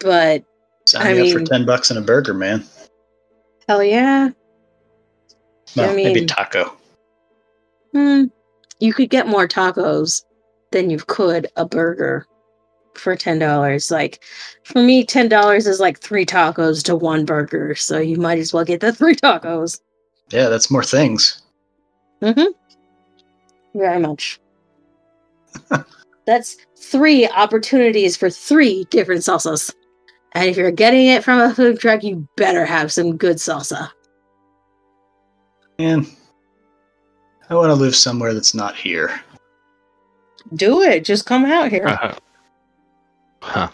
but 0.00 0.44
Sign 0.86 1.06
I 1.06 1.14
me 1.14 1.32
up 1.32 1.38
for 1.38 1.44
ten 1.44 1.64
bucks 1.64 1.90
and 1.90 1.98
a 1.98 2.02
burger, 2.02 2.34
man. 2.34 2.64
hell 3.68 3.82
yeah. 3.82 4.30
Well, 5.76 5.90
I 5.90 5.94
maybe 5.94 6.26
taco. 6.26 6.76
Hmm. 7.92 8.24
You 8.80 8.92
could 8.92 9.10
get 9.10 9.28
more 9.28 9.46
tacos 9.46 10.24
than 10.72 10.90
you 10.90 10.98
could 10.98 11.46
a 11.56 11.64
burger 11.64 12.26
for 12.98 13.16
ten 13.16 13.38
dollars. 13.38 13.90
Like 13.90 14.22
for 14.64 14.82
me, 14.82 15.04
ten 15.04 15.28
dollars 15.28 15.66
is 15.66 15.80
like 15.80 15.98
three 15.98 16.26
tacos 16.26 16.82
to 16.84 16.96
one 16.96 17.24
burger. 17.24 17.74
So 17.74 17.98
you 17.98 18.16
might 18.16 18.38
as 18.38 18.52
well 18.52 18.64
get 18.64 18.80
the 18.80 18.92
three 18.92 19.14
tacos. 19.14 19.80
Yeah, 20.30 20.48
that's 20.48 20.70
more 20.70 20.84
things. 20.84 21.42
Mm-hmm. 22.22 22.52
Very 23.78 24.00
much. 24.00 24.40
That's 26.24 26.56
three 26.76 27.28
opportunities 27.28 28.16
for 28.16 28.30
three 28.30 28.84
different 28.90 29.22
salsas. 29.22 29.74
And 30.32 30.48
if 30.48 30.56
you're 30.56 30.70
getting 30.70 31.06
it 31.06 31.24
from 31.24 31.40
a 31.40 31.54
food 31.54 31.80
truck, 31.80 32.02
you 32.04 32.26
better 32.36 32.64
have 32.64 32.92
some 32.92 33.16
good 33.16 33.36
salsa. 33.36 33.90
And 35.78 36.06
I 37.50 37.54
want 37.54 37.70
to 37.70 37.74
live 37.74 37.96
somewhere 37.96 38.32
that's 38.34 38.54
not 38.54 38.76
here. 38.76 39.20
Do 40.54 40.80
it. 40.82 41.04
Just 41.04 41.26
come 41.26 41.44
out 41.44 41.70
here. 41.70 42.16
huh. 43.42 43.68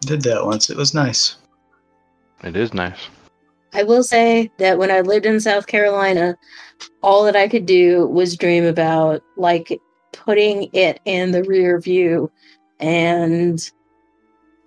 Did 0.00 0.22
that 0.22 0.44
once. 0.44 0.68
It 0.68 0.76
was 0.76 0.94
nice. 0.94 1.36
It 2.44 2.56
is 2.56 2.74
nice. 2.74 3.08
I 3.72 3.82
will 3.82 4.02
say 4.02 4.50
that 4.58 4.78
when 4.78 4.90
I 4.90 5.00
lived 5.00 5.26
in 5.26 5.40
South 5.40 5.66
Carolina, 5.66 6.36
all 7.02 7.24
that 7.24 7.36
I 7.36 7.48
could 7.48 7.66
do 7.66 8.06
was 8.06 8.36
dream 8.36 8.64
about 8.64 9.22
like 9.36 9.80
putting 10.12 10.70
it 10.72 11.00
in 11.04 11.30
the 11.30 11.44
rear 11.44 11.80
view. 11.80 12.30
And 12.78 13.70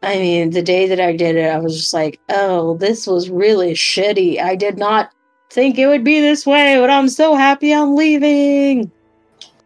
I 0.02 0.16
mean, 0.18 0.52
the 0.52 0.62
day 0.62 0.88
that 0.88 1.00
I 1.00 1.16
did 1.16 1.36
it, 1.36 1.50
I 1.50 1.60
was 1.60 1.78
just 1.78 1.94
like, 1.94 2.20
oh, 2.30 2.78
this 2.78 3.08
was 3.08 3.30
really 3.30 3.74
shitty. 3.74 4.40
I 4.42 4.56
did 4.56 4.78
not 4.78 5.12
think 5.52 5.78
it 5.78 5.88
would 5.88 6.04
be 6.04 6.20
this 6.20 6.46
way, 6.46 6.78
but 6.80 6.90
I'm 6.90 7.10
so 7.10 7.36
happy 7.36 7.74
I'm 7.74 7.96
leaving. 7.96 8.92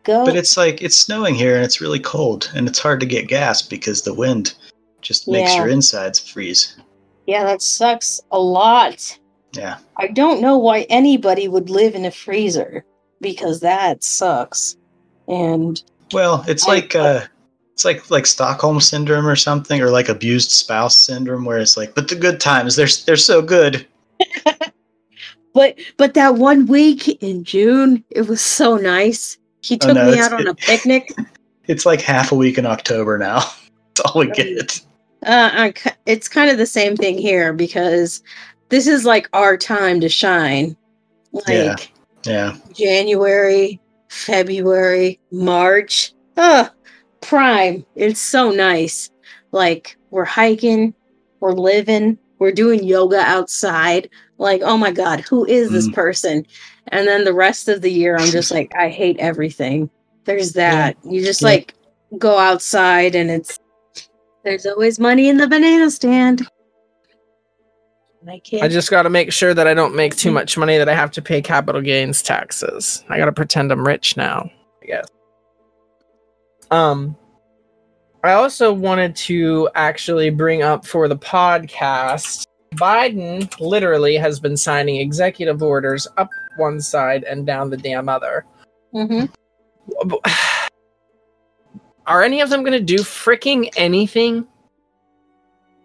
Go. 0.03 0.25
But 0.25 0.35
it's 0.35 0.57
like 0.57 0.81
it's 0.81 0.97
snowing 0.97 1.33
here 1.35 1.55
and 1.55 1.63
it's 1.63 1.79
really 1.81 1.99
cold 1.99 2.51
and 2.55 2.67
it's 2.67 2.79
hard 2.79 2.99
to 2.99 3.05
get 3.05 3.27
gas 3.27 3.61
because 3.61 4.01
the 4.01 4.13
wind 4.13 4.53
just 5.01 5.27
makes 5.27 5.51
Yeah. 5.51 5.59
your 5.59 5.69
insides 5.69 6.19
freeze. 6.19 6.75
yeah, 7.25 7.43
that 7.45 7.61
sucks 7.61 8.19
a 8.31 8.39
lot. 8.39 9.17
Yeah. 9.53 9.77
I 9.97 10.07
don't 10.07 10.41
know 10.41 10.57
why 10.57 10.81
anybody 10.89 11.47
would 11.47 11.69
live 11.69 11.95
in 11.95 12.05
a 12.05 12.11
freezer. 12.11 12.83
because 13.21 13.61
that 13.61 14.03
sucks. 14.03 14.75
And 15.29 15.81
Well, 16.11 16.43
it's 16.47 16.67
I- 16.67 16.71
like 16.73 16.95
uh 16.95 17.21
it's 17.73 17.85
like 17.85 18.11
like 18.11 18.25
Stockholm 18.25 18.81
syndrome 18.81 19.25
or 19.25 19.35
something, 19.37 19.81
or 19.81 19.89
like 19.89 20.09
abused 20.09 20.51
spouse 20.51 20.97
syndrome, 20.97 21.45
where 21.45 21.57
it's 21.59 21.77
like, 21.77 21.95
but 21.95 22.07
the 22.09 22.15
good 22.15 22.39
times, 22.41 22.75
they're 22.75 22.89
they're 23.05 23.15
so 23.15 23.41
good. 23.41 23.87
but 25.53 25.75
but 25.97 26.13
that 26.15 26.35
one 26.35 26.65
week 26.65 27.07
in 27.23 27.43
June, 27.43 28.03
it 28.09 28.27
was 28.27 28.41
so 28.41 28.75
nice. 28.77 29.37
He 29.63 29.75
Oh, 29.75 29.87
took 29.87 29.95
no, 29.95 30.11
me 30.11 30.19
out 30.19 30.33
on 30.33 30.47
a 30.47 30.53
picnic. 30.55 31.11
It's 31.65 31.85
like 31.85 32.01
half 32.01 32.33
a 32.33 32.35
week 32.35 32.57
in 32.57 32.65
October 32.65 33.17
now. 33.17 33.37
That's 33.95 34.01
all 34.01 34.19
we 34.19 34.29
get. 34.31 34.81
Uh, 35.25 35.49
I 35.53 35.73
it's 36.05 36.27
kind 36.27 36.51
of 36.51 36.57
the 36.57 36.65
same 36.65 36.97
thing 36.97 37.17
here 37.17 37.53
because 37.53 38.21
this 38.67 38.85
is 38.85 39.05
like 39.05 39.29
our 39.31 39.55
time 39.55 40.01
to 40.01 40.09
shine. 40.09 40.75
Like 41.31 41.47
Yeah. 41.47 41.75
Yeah. 42.25 42.57
January, 42.73 43.79
February, 44.09 45.21
March. 45.31 46.11
Ah, 46.35 46.69
prime. 47.21 47.85
It's 47.95 48.19
so 48.19 48.51
nice. 48.51 49.09
Like 49.53 49.95
we're 50.09 50.25
hiking, 50.25 50.93
we're 51.39 51.53
living, 51.53 52.17
we're 52.39 52.51
doing 52.51 52.83
yoga 52.83 53.19
outside. 53.21 54.09
Like, 54.37 54.61
oh 54.65 54.75
my 54.77 54.91
god, 54.91 55.21
who 55.21 55.45
is 55.45 55.71
this 55.71 55.87
Mm. 55.87 55.93
person? 55.93 56.45
And 56.89 57.07
then 57.07 57.23
the 57.23 57.33
rest 57.33 57.69
of 57.69 57.81
the 57.81 57.91
year 57.91 58.17
I'm 58.17 58.29
just 58.29 58.51
like 58.51 58.71
I 58.75 58.89
hate 58.89 59.17
everything. 59.19 59.89
There's 60.25 60.53
that. 60.53 60.97
You 61.03 61.23
just 61.23 61.41
Yeah. 61.41 61.47
like 61.47 61.73
go 62.17 62.37
outside 62.37 63.15
and 63.15 63.29
it's 63.29 63.59
there's 64.43 64.65
always 64.65 64.99
money 64.99 65.29
in 65.29 65.37
the 65.37 65.47
banana 65.47 65.89
stand. 65.89 66.47
I 68.27 68.41
I 68.61 68.67
just 68.69 68.89
got 68.89 69.03
to 69.03 69.09
make 69.09 69.33
sure 69.33 69.53
that 69.53 69.67
I 69.67 69.73
don't 69.73 69.95
make 69.95 70.15
too 70.15 70.31
much 70.31 70.57
money 70.57 70.77
that 70.77 70.87
I 70.87 70.95
have 70.95 71.11
to 71.11 71.21
pay 71.21 71.41
capital 71.41 71.81
gains 71.81 72.21
taxes. 72.21 73.03
I 73.09 73.17
got 73.17 73.25
to 73.25 73.33
pretend 73.33 73.71
I'm 73.71 73.85
rich 73.85 74.15
now, 74.15 74.49
I 74.81 74.85
guess. 74.85 75.07
Um 76.71 77.15
I 78.23 78.33
also 78.33 78.71
wanted 78.71 79.15
to 79.17 79.69
actually 79.75 80.29
bring 80.29 80.61
up 80.61 80.85
for 80.85 81.07
the 81.09 81.17
podcast 81.17 82.45
Biden 82.75 83.53
literally 83.59 84.15
has 84.15 84.39
been 84.39 84.57
signing 84.57 84.95
executive 84.95 85.61
orders 85.61 86.07
up 86.17 86.29
one 86.57 86.79
side 86.81 87.23
and 87.23 87.45
down 87.45 87.69
the 87.69 87.77
damn 87.77 88.09
other. 88.09 88.45
Mhm. 88.93 89.29
Are 92.05 92.21
any 92.21 92.41
of 92.41 92.49
them 92.49 92.61
going 92.63 92.73
to 92.73 92.81
do 92.81 92.97
freaking 92.97 93.69
anything? 93.77 94.45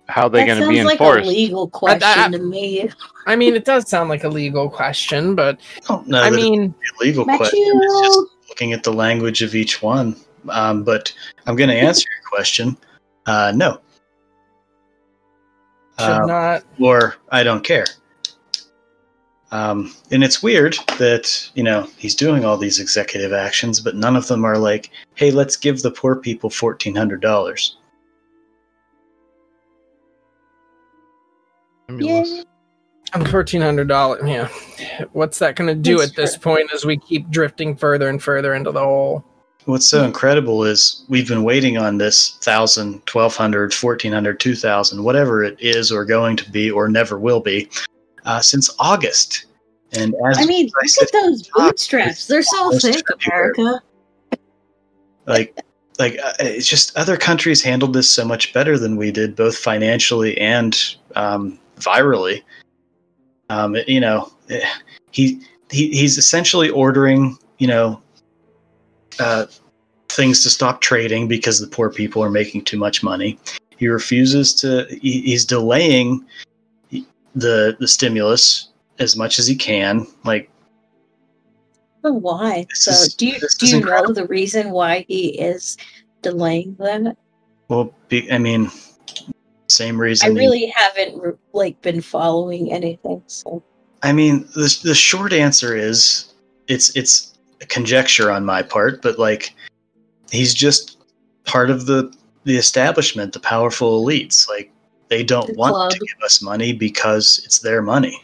How 0.08 0.22
are 0.26 0.30
they 0.30 0.46
going 0.46 0.58
to 0.60 0.68
be 0.68 0.78
enforced? 0.78 0.78
sounds 0.78 0.78
be 0.78 0.84
like 0.84 1.00
enforced? 1.00 1.26
a 1.26 1.30
legal 1.30 1.68
question 1.68 2.02
I- 2.18 2.28
to 2.30 2.38
me. 2.38 2.90
I 3.26 3.36
mean, 3.36 3.54
it 3.54 3.64
does 3.64 3.88
sound 3.88 4.08
like 4.08 4.24
a 4.24 4.28
legal 4.28 4.68
question, 4.70 5.34
but 5.34 5.60
I 5.76 5.80
don't 5.86 6.08
know 6.08 6.22
I 6.22 6.30
mean, 6.30 6.74
it's 6.80 7.00
a 7.00 7.04
legal 7.04 7.24
question. 7.24 7.60
It's 7.62 8.08
just 8.08 8.20
looking 8.48 8.72
at 8.72 8.82
the 8.82 8.92
language 8.92 9.42
of 9.42 9.54
each 9.54 9.82
one. 9.82 10.16
Um, 10.48 10.82
but 10.82 11.12
I'm 11.46 11.54
going 11.56 11.68
to 11.74 11.76
answer 11.76 12.08
your 12.10 12.28
question. 12.30 12.76
Uh, 13.26 13.52
no. 13.54 13.80
should 16.00 16.08
Um, 16.08 16.26
not. 16.26 16.64
or 16.80 17.16
I 17.30 17.42
don't 17.42 17.62
care. 17.62 17.84
Um, 19.50 19.94
and 20.10 20.22
it's 20.22 20.42
weird 20.42 20.76
that 20.98 21.50
you 21.54 21.62
know 21.62 21.88
he's 21.96 22.14
doing 22.14 22.44
all 22.44 22.58
these 22.58 22.78
executive 22.80 23.32
actions, 23.32 23.80
but 23.80 23.96
none 23.96 24.16
of 24.16 24.28
them 24.28 24.44
are 24.44 24.58
like, 24.58 24.90
"Hey, 25.14 25.30
let's 25.30 25.56
give 25.56 25.82
the 25.82 25.90
poor 25.90 26.16
people 26.16 26.50
fourteen 26.50 26.94
hundred 26.94 27.20
dollars." 27.20 27.76
Stimulus. 31.84 32.44
And 33.14 33.26
fourteen 33.30 33.62
hundred 33.62 33.88
dollars. 33.88 34.22
Yeah, 34.28 34.48
what's 35.12 35.38
that 35.38 35.56
going 35.56 35.68
to 35.68 35.74
do 35.74 35.98
That's 35.98 36.10
at 36.10 36.16
this 36.16 36.34
true. 36.34 36.52
point 36.52 36.70
as 36.74 36.84
we 36.84 36.98
keep 36.98 37.30
drifting 37.30 37.74
further 37.74 38.10
and 38.10 38.22
further 38.22 38.52
into 38.52 38.70
the 38.70 38.80
hole? 38.80 39.24
What's 39.64 39.88
so 39.88 40.04
incredible 40.04 40.64
is 40.64 41.04
we've 41.08 41.28
been 41.28 41.42
waiting 41.42 41.78
on 41.78 41.96
this 41.96 42.36
thousand, 42.42 43.04
twelve 43.06 43.34
hundred, 43.34 43.72
fourteen 43.72 44.12
hundred, 44.12 44.40
two 44.40 44.54
thousand, 44.54 45.04
whatever 45.04 45.42
it 45.42 45.56
is, 45.58 45.90
or 45.90 46.04
going 46.04 46.36
to 46.36 46.50
be, 46.50 46.70
or 46.70 46.88
never 46.88 47.18
will 47.18 47.40
be, 47.40 47.70
uh, 48.28 48.40
since 48.40 48.70
August. 48.78 49.46
And 49.92 50.14
as 50.26 50.38
I 50.38 50.44
mean, 50.44 50.68
I 50.68 50.80
look 50.82 50.88
said, 50.90 51.04
at 51.06 51.12
those 51.12 51.48
bootstraps. 51.48 52.26
They're 52.26 52.42
so 52.42 52.78
thick. 52.78 53.04
America. 53.26 53.80
like 55.26 55.58
like 55.98 56.18
uh, 56.22 56.34
it's 56.38 56.68
just 56.68 56.96
other 56.96 57.16
countries 57.16 57.62
handled 57.62 57.94
this 57.94 58.08
so 58.08 58.24
much 58.24 58.52
better 58.52 58.78
than 58.78 58.96
we 58.96 59.10
did 59.10 59.34
both 59.34 59.56
financially 59.56 60.38
and 60.38 60.94
um, 61.16 61.58
virally 61.78 62.42
um, 63.48 63.74
it- 63.74 63.88
you 63.88 63.98
know 64.00 64.30
eh, 64.50 64.60
he, 65.10 65.40
he 65.70 65.88
he's 65.90 66.18
essentially 66.18 66.68
ordering 66.68 67.36
you 67.58 67.66
know 67.66 68.00
uh, 69.18 69.46
things 70.10 70.42
to 70.42 70.50
stop 70.50 70.80
trading 70.82 71.26
because 71.28 71.60
the 71.60 71.66
poor 71.66 71.90
people 71.90 72.22
are 72.22 72.30
making 72.30 72.62
too 72.62 72.78
much 72.78 73.02
money 73.02 73.38
he 73.78 73.88
refuses 73.88 74.54
to 74.54 74.86
he, 75.00 75.22
he's 75.22 75.44
delaying 75.46 76.24
the 77.38 77.76
the 77.80 77.88
stimulus 77.88 78.68
as 78.98 79.16
much 79.16 79.38
as 79.38 79.46
he 79.46 79.54
can 79.56 80.06
like 80.24 80.50
But 82.02 82.14
why? 82.14 82.66
So, 82.74 82.90
is- 82.90 83.14
do 83.14 83.26
you 83.26 83.38
do 83.58 83.66
you 83.66 83.76
incredible. 83.78 84.08
know 84.14 84.14
the 84.14 84.26
reason 84.26 84.70
why 84.70 85.04
he 85.08 85.38
is 85.40 85.76
delaying 86.22 86.76
that? 86.78 87.16
well 87.68 87.92
be, 88.08 88.30
i 88.32 88.38
mean 88.38 88.70
same 89.68 90.00
reason 90.00 90.28
I 90.28 90.32
he- 90.32 90.38
really 90.38 90.66
haven't 90.74 91.38
like 91.52 91.80
been 91.82 92.00
following 92.00 92.72
anything. 92.72 93.22
So, 93.26 93.62
I 94.02 94.12
mean, 94.12 94.48
the 94.54 94.74
the 94.82 94.94
short 94.94 95.32
answer 95.34 95.76
is 95.76 96.32
it's 96.68 96.96
it's 96.96 97.34
a 97.60 97.66
conjecture 97.66 98.30
on 98.30 98.46
my 98.46 98.62
part, 98.62 99.02
but 99.02 99.18
like 99.18 99.54
he's 100.30 100.54
just 100.54 100.96
part 101.44 101.68
of 101.70 101.84
the 101.84 102.10
the 102.44 102.56
establishment, 102.56 103.34
the 103.34 103.40
powerful 103.40 104.02
elites. 104.02 104.48
Like 104.48 104.72
they 105.08 105.24
don't 105.24 105.46
The 105.48 105.54
want 105.54 105.92
to 105.92 105.98
give 105.98 106.22
us 106.24 106.42
money 106.42 106.72
because 106.72 107.40
it's 107.44 107.58
their 107.60 107.82
money. 107.82 108.22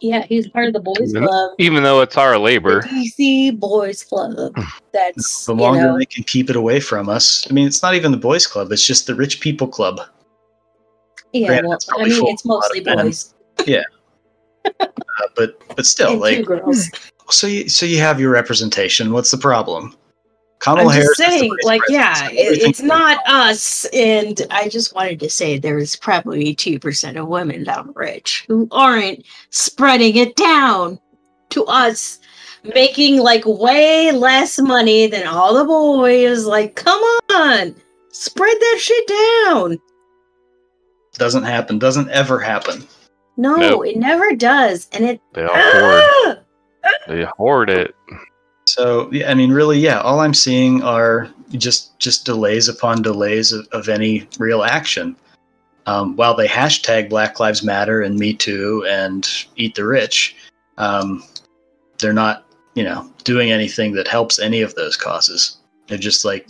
yeah, 0.00 0.24
he's 0.24 0.48
part 0.48 0.66
of 0.66 0.72
the 0.72 0.80
boys 0.80 1.10
Even- 1.10 1.24
club, 1.26 1.50
Even 1.58 1.82
though 1.82 2.00
it's 2.00 2.16
our 2.16 2.32
the 2.32 2.38
labor. 2.38 2.80
DC 2.82 3.58
boys 3.58 4.02
club. 4.02 4.54
That's 4.92 5.44
The 5.46 5.54
you 5.54 5.60
longer 5.60 5.82
know, 5.88 5.98
they 5.98 6.06
can 6.06 6.24
keep 6.24 6.48
it 6.50 6.56
away 6.56 6.80
from 6.80 7.08
us, 7.08 7.46
I 7.50 7.52
mean, 7.52 7.66
it's 7.66 7.82
not 7.82 7.94
even 7.94 8.10
the 8.10 8.16
boys' 8.18 8.46
club; 8.46 8.72
it's 8.72 8.86
just 8.86 9.06
the 9.06 9.14
rich 9.14 9.40
people 9.40 9.68
club. 9.68 10.00
yeah. 11.32 11.48
granted, 11.48 11.68
Well, 11.68 12.00
I 12.00 12.04
mean, 12.08 12.26
it's 12.28 12.44
a 12.44 12.48
lot 12.48 12.62
mostly 12.64 12.80
men. 12.82 12.96
boys 12.96 13.34
Uh, 14.80 14.86
but 15.36 15.60
but 15.76 15.86
still, 15.86 16.10
and 16.12 16.20
like 16.20 16.36
two 16.38 16.44
girls. 16.44 16.90
so 17.30 17.46
you 17.46 17.68
so 17.68 17.86
you 17.86 17.98
have 17.98 18.18
your 18.20 18.30
representation. 18.30 19.12
What's 19.12 19.30
the 19.30 19.38
problem? 19.38 19.94
I'm 20.66 20.76
Kamala 20.76 20.92
Harris. 20.92 21.16
just 21.16 21.30
saying, 21.30 21.52
like, 21.64 21.80
yeah, 21.88 22.28
it, 22.30 22.62
it's 22.62 22.82
not 22.82 23.18
us. 23.26 23.86
And 23.94 24.40
I 24.50 24.68
just 24.68 24.94
wanted 24.94 25.18
to 25.20 25.30
say 25.30 25.58
there's 25.58 25.96
probably 25.96 26.54
2% 26.54 27.16
of 27.20 27.28
women 27.28 27.64
that 27.64 27.78
are 27.78 27.92
rich 27.94 28.44
who 28.46 28.68
aren't 28.70 29.24
spreading 29.50 30.16
it 30.16 30.36
down 30.36 30.98
to 31.50 31.64
us, 31.64 32.18
making 32.74 33.20
like 33.20 33.44
way 33.46 34.12
less 34.12 34.58
money 34.60 35.06
than 35.06 35.26
all 35.26 35.54
the 35.54 35.64
boys. 35.64 36.44
Like, 36.44 36.74
come 36.76 37.00
on, 37.32 37.74
spread 38.10 38.56
that 38.60 38.76
shit 38.78 39.06
down. 39.46 39.78
doesn't 41.14 41.44
happen. 41.44 41.78
Doesn't 41.78 42.10
ever 42.10 42.38
happen. 42.38 42.86
No, 43.38 43.56
Nope. 43.56 43.86
it 43.86 43.96
never 43.96 44.34
does. 44.36 44.88
And 44.92 45.04
it. 45.06 45.20
They 45.32 45.42
all 45.44 45.48
hoard. 45.54 46.02
Ah! 46.04 46.36
They 47.08 47.24
hoard 47.36 47.70
it. 47.70 47.94
So 48.70 49.10
yeah, 49.10 49.28
I 49.28 49.34
mean, 49.34 49.50
really, 49.50 49.80
yeah. 49.80 50.00
All 50.00 50.20
I'm 50.20 50.34
seeing 50.34 50.80
are 50.84 51.28
just 51.50 51.98
just 51.98 52.24
delays 52.24 52.68
upon 52.68 53.02
delays 53.02 53.50
of, 53.50 53.66
of 53.72 53.88
any 53.88 54.28
real 54.38 54.62
action. 54.62 55.16
Um, 55.86 56.14
while 56.14 56.36
they 56.36 56.46
hashtag 56.46 57.08
Black 57.08 57.40
Lives 57.40 57.64
Matter 57.64 58.02
and 58.02 58.16
Me 58.16 58.32
Too 58.32 58.86
and 58.88 59.26
Eat 59.56 59.74
the 59.74 59.84
Rich, 59.84 60.36
um, 60.78 61.24
they're 61.98 62.12
not, 62.12 62.46
you 62.74 62.84
know, 62.84 63.10
doing 63.24 63.50
anything 63.50 63.92
that 63.94 64.06
helps 64.06 64.38
any 64.38 64.60
of 64.60 64.72
those 64.76 64.96
causes. 64.96 65.56
They're 65.88 65.98
just 65.98 66.24
like. 66.24 66.46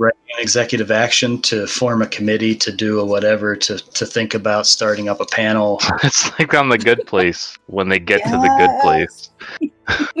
Writing 0.00 0.18
an 0.34 0.42
executive 0.42 0.90
action 0.90 1.40
to 1.42 1.66
form 1.66 2.00
a 2.00 2.06
committee 2.06 2.54
to 2.54 2.72
do 2.72 2.98
a 3.00 3.04
whatever 3.04 3.54
to 3.54 3.76
to 3.78 4.06
think 4.06 4.34
about 4.34 4.66
starting 4.66 5.08
up 5.08 5.20
a 5.20 5.26
panel. 5.26 5.80
It's 6.02 6.30
like 6.38 6.54
on 6.54 6.70
the 6.70 6.78
good 6.78 7.06
place 7.06 7.58
when 7.66 7.90
they 7.90 7.98
get 7.98 8.24
to 8.24 8.30
the 8.30 8.54
good 8.58 8.80
place. 8.82 9.30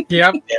Yep. 0.08 0.34
Yeah. 0.48 0.56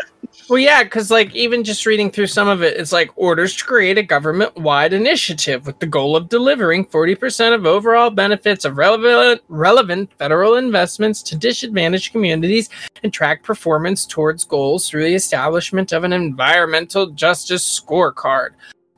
Well, 0.48 0.60
yeah, 0.60 0.84
because 0.84 1.12
like 1.12 1.36
even 1.36 1.66
just 1.66 1.86
reading 1.86 2.10
through 2.10 2.28
some 2.28 2.48
of 2.48 2.64
it, 2.64 2.78
it's 2.78 2.94
like 2.94 3.12
orders 3.18 3.58
to 3.58 3.66
create 3.66 3.98
a 3.98 4.04
government-wide 4.04 4.94
initiative 4.94 5.66
with 5.66 5.80
the 5.80 5.86
goal 5.86 6.16
of 6.16 6.30
delivering 6.30 6.86
40% 6.86 7.54
of 7.54 7.66
overall 7.66 8.10
benefits 8.10 8.64
of 8.64 8.78
relevant 8.78 9.42
relevant 9.50 10.10
federal 10.18 10.56
investments 10.56 11.22
to 11.24 11.38
disadvantaged 11.38 12.14
communities 12.14 12.70
and 13.04 13.12
track 13.12 13.44
performance 13.44 14.06
towards 14.06 14.46
goals 14.46 14.90
through 14.90 15.04
the 15.04 15.16
establishment 15.16 15.92
of 15.92 16.06
an 16.06 16.14
environmental 16.14 17.08
justice 17.08 17.82
scorecard. 17.82 18.52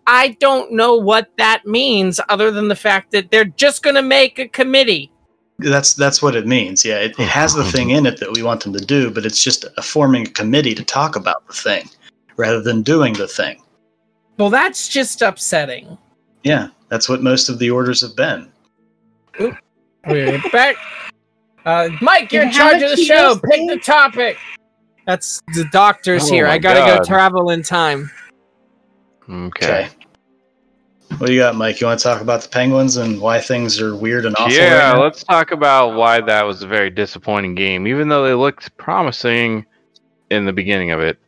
I 0.08 0.30
don't 0.40 0.72
know 0.72 0.96
what 0.96 1.30
that 1.38 1.66
means 1.66 2.20
other 2.30 2.52
than 2.52 2.68
the 2.68 2.76
fact 2.76 3.12
that 3.12 3.32
they're 3.32 3.46
just 3.46 3.84
going 3.84 3.96
to 3.96 4.02
make 4.02 4.40
a 4.40 4.48
committee. 4.48 5.12
That's 5.60 5.94
that's 5.94 6.22
what 6.22 6.36
it 6.36 6.48
means. 6.48 6.84
Yeah, 6.84 7.00
it, 7.00 7.12
it 7.20 7.28
has 7.28 7.54
the 7.54 7.64
thing 7.64 7.92
in 7.92 8.06
it 8.06 8.20
that 8.20 8.34
we 8.34 8.44
want 8.44 8.64
them 8.64 8.74
to 8.74 8.84
do, 8.84 9.12
but 9.12 9.26
it's 9.26 9.42
just 9.44 9.66
a 9.78 9.82
forming 9.82 10.28
a 10.28 10.32
committee 10.32 10.74
to 10.76 10.84
talk 10.84 11.16
about 11.16 11.48
the 11.48 11.54
thing 11.54 11.90
rather 12.36 12.62
than 12.62 12.82
doing 12.82 13.14
the 13.14 13.28
thing. 13.28 13.62
Well, 14.38 14.50
that's 14.50 14.90
just 14.90 15.22
upsetting. 15.22 15.98
Yeah, 16.44 16.70
that's 16.90 17.08
what 17.08 17.22
most 17.22 17.50
of 17.50 17.60
the 17.60 17.70
orders 17.70 18.02
have 18.02 18.16
been. 18.16 18.52
We're 20.08 20.42
back. 20.52 20.76
Uh, 21.66 21.90
Mike, 22.02 22.32
you're 22.32 22.44
in 22.44 22.52
charge 22.52 22.82
of 22.82 22.90
the 22.90 22.98
show. 22.98 23.40
Pick 23.50 23.70
the 23.70 23.78
topic. 23.78 24.38
That's 25.06 25.42
the 25.54 25.66
doctor's 25.72 26.30
Oh 26.30 26.34
here. 26.34 26.48
I 26.48 26.58
gotta 26.58 26.98
go 26.98 27.04
travel 27.04 27.52
in 27.52 27.64
time. 27.64 28.10
Okay. 29.30 29.66
Okay. 29.66 29.90
What 31.18 31.28
do 31.28 31.34
you 31.34 31.40
got, 31.42 31.56
Mike? 31.56 31.80
You 31.80 31.88
want 31.88 32.00
to 32.00 32.04
talk 32.04 32.22
about 32.22 32.42
the 32.42 32.50
Penguins 32.50 32.98
and 32.98 33.22
why 33.22 33.40
things 33.40 33.80
are 33.80 33.96
weird 33.96 34.26
and 34.26 34.36
awful? 34.36 34.52
Yeah, 34.52 34.94
right 34.94 35.00
let's 35.00 35.24
talk 35.24 35.52
about 35.52 35.96
why 35.96 36.22
that 36.22 36.44
was 36.44 36.64
a 36.64 36.68
very 36.68 36.90
disappointing 36.90 37.54
game, 37.56 37.86
even 37.88 38.08
though 38.08 38.26
they 38.26 38.34
looked 38.34 38.76
promising 38.78 39.66
in 40.32 40.46
the 40.46 40.54
beginning 40.54 40.92
of 40.92 41.02
it. 41.02 41.20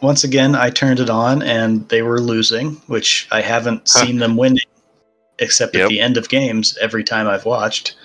Once 0.00 0.22
again, 0.24 0.54
I 0.54 0.70
turned 0.70 1.00
it 1.00 1.10
on 1.10 1.42
and 1.42 1.88
they 1.88 2.02
were 2.02 2.20
losing, 2.20 2.72
which 2.86 3.26
I 3.32 3.40
haven't 3.40 3.88
Huh. 3.88 4.04
seen 4.04 4.18
them 4.18 4.36
winning 4.36 4.64
except 5.38 5.74
at 5.76 5.88
the 5.88 6.00
end 6.00 6.16
of 6.16 6.28
games 6.28 6.78
every 6.80 7.04
time 7.04 7.26
I've 7.26 7.44
watched. 7.44 7.96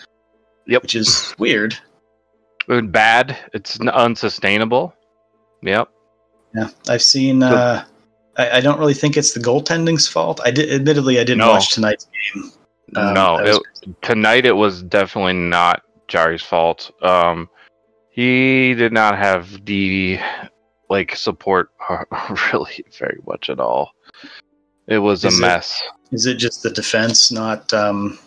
Yep. 0.67 0.81
Which 0.81 0.95
is 0.95 1.35
weird. 1.39 1.77
It 2.67 2.91
bad. 2.91 3.37
It's 3.53 3.79
unsustainable. 3.79 4.93
Yep. 5.61 5.89
Yeah. 6.55 6.69
I've 6.89 7.03
seen 7.03 7.43
uh 7.43 7.85
I, 8.41 8.57
I 8.57 8.61
don't 8.61 8.79
really 8.79 8.93
think 8.93 9.17
it's 9.17 9.33
the 9.33 9.39
goaltending's 9.39 10.07
fault. 10.07 10.39
I 10.43 10.51
did 10.51 10.71
admittedly 10.71 11.19
I 11.19 11.23
didn't 11.23 11.39
No. 11.39 11.51
watch 11.51 11.73
tonight's 11.73 12.07
game. 12.33 12.51
Um, 12.95 13.13
no, 13.13 13.37
it, 13.39 13.61
tonight 14.01 14.45
it 14.45 14.55
was 14.55 14.83
definitely 14.83 15.33
not 15.33 15.83
Jarry's 16.07 16.41
fault. 16.41 16.91
Um, 17.01 17.49
he 18.09 18.73
did 18.73 18.91
not 18.91 19.17
have 19.17 19.65
the 19.65 20.19
like 20.89 21.15
support 21.15 21.69
really 22.53 22.83
very 22.99 23.19
much 23.25 23.49
at 23.49 23.59
all. 23.59 23.91
It 24.87 24.97
was 24.99 25.23
Is 25.23 25.35
a 25.35 25.37
it- 25.37 25.41
mess. 25.47 25.81
Is 26.11 26.25
it 26.25 26.35
just 26.35 26.61
the 26.63 26.69
defense 26.71 27.31
not 27.31 27.71
um 27.73 28.19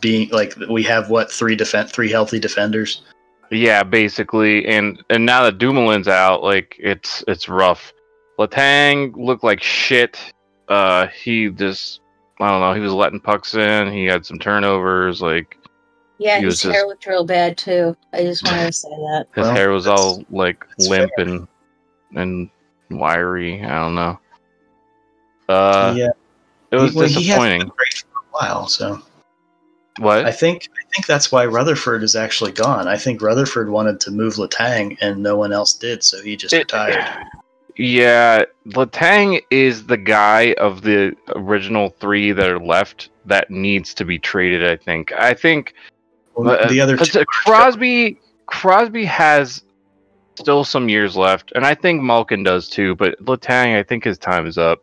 being 0.00 0.30
like 0.30 0.54
we 0.70 0.82
have 0.84 1.10
what 1.10 1.30
three 1.30 1.54
defense 1.54 1.90
three 1.92 2.10
healthy 2.10 2.38
defenders? 2.40 3.02
Yeah, 3.50 3.82
basically, 3.82 4.64
and 4.66 5.02
and 5.10 5.26
now 5.26 5.42
that 5.44 5.58
Dumoulin's 5.58 6.08
out, 6.08 6.42
like 6.42 6.76
it's 6.78 7.22
it's 7.28 7.46
rough. 7.50 7.92
Letang 8.40 9.14
looked 9.16 9.44
like 9.44 9.62
shit. 9.62 10.18
Uh, 10.68 11.06
he 11.08 11.48
just 11.50 12.00
I 12.40 12.48
don't 12.48 12.60
know. 12.60 12.72
He 12.72 12.80
was 12.80 12.92
letting 12.92 13.20
pucks 13.20 13.54
in. 13.54 13.92
He 13.92 14.06
had 14.06 14.24
some 14.24 14.38
turnovers. 14.38 15.20
Like 15.20 15.58
Yeah, 16.18 16.38
his 16.40 16.64
was 16.64 16.72
hair 16.74 16.86
looked 16.86 17.06
real 17.06 17.24
bad 17.24 17.58
too. 17.58 17.94
I 18.14 18.22
just 18.22 18.44
wanted 18.44 18.66
to 18.66 18.72
say 18.72 18.88
that. 18.88 19.26
his 19.34 19.44
Well, 19.44 19.54
hair 19.54 19.70
was 19.70 19.86
all 19.86 20.24
like 20.30 20.66
limp 20.78 21.10
fair. 21.16 21.26
and 21.26 21.46
and 22.16 22.50
wiry. 22.90 23.62
I 23.62 23.78
don't 23.78 23.94
know. 23.94 24.18
Uh, 25.48 25.94
yeah, 25.96 26.08
it 26.70 26.76
was 26.76 26.94
Well, 26.94 27.06
he 27.08 27.26
hasn't 27.26 27.50
been 27.50 27.58
disappointing. 27.58 27.60
great 27.76 28.04
for 28.12 28.18
a 28.20 28.30
while, 28.30 28.68
so 28.68 29.02
What? 29.98 30.24
I 30.24 30.30
think 30.32 30.68
I 30.72 30.94
think 30.94 31.06
that's 31.06 31.30
why 31.30 31.44
Rutherford 31.44 32.02
is 32.02 32.16
actually 32.16 32.52
gone. 32.52 32.88
I 32.88 32.96
think 32.96 33.20
Rutherford 33.20 33.68
wanted 33.68 34.00
to 34.00 34.10
move 34.12 34.34
Letang 34.36 34.96
and 35.00 35.22
no 35.22 35.36
one 35.36 35.52
else 35.52 35.74
did, 35.74 36.02
so 36.04 36.22
he 36.22 36.36
just 36.36 36.54
It- 36.54 36.58
retired. 36.72 37.04
Yeah, 37.80 38.44
Letang 38.66 39.40
is 39.50 39.86
the 39.86 39.96
guy 39.96 40.52
of 40.58 40.82
the 40.82 41.16
original 41.34 41.88
three 41.88 42.30
that 42.30 42.50
are 42.50 42.58
left 42.60 43.08
that 43.24 43.50
needs 43.50 43.94
to 43.94 44.04
be 44.04 44.18
traded. 44.18 44.66
I 44.66 44.76
think. 44.76 45.12
I 45.12 45.32
think 45.32 45.72
Well, 46.34 46.50
uh, 46.50 46.68
the 46.68 46.78
other 46.78 46.98
two, 46.98 47.20
uh, 47.20 47.24
Crosby. 47.24 48.20
Crosby 48.44 49.06
has 49.06 49.64
still 50.34 50.62
some 50.62 50.90
years 50.90 51.16
left, 51.16 51.52
and 51.54 51.64
I 51.64 51.74
think 51.74 52.02
Malkin 52.02 52.42
does 52.42 52.68
too. 52.68 52.96
But 52.96 53.18
Letang, 53.24 53.78
I 53.78 53.82
think 53.82 54.04
his 54.04 54.18
time 54.18 54.46
is 54.46 54.58
up. 54.58 54.82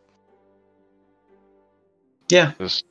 yeah, 2.30 2.54
Just, 2.60 2.84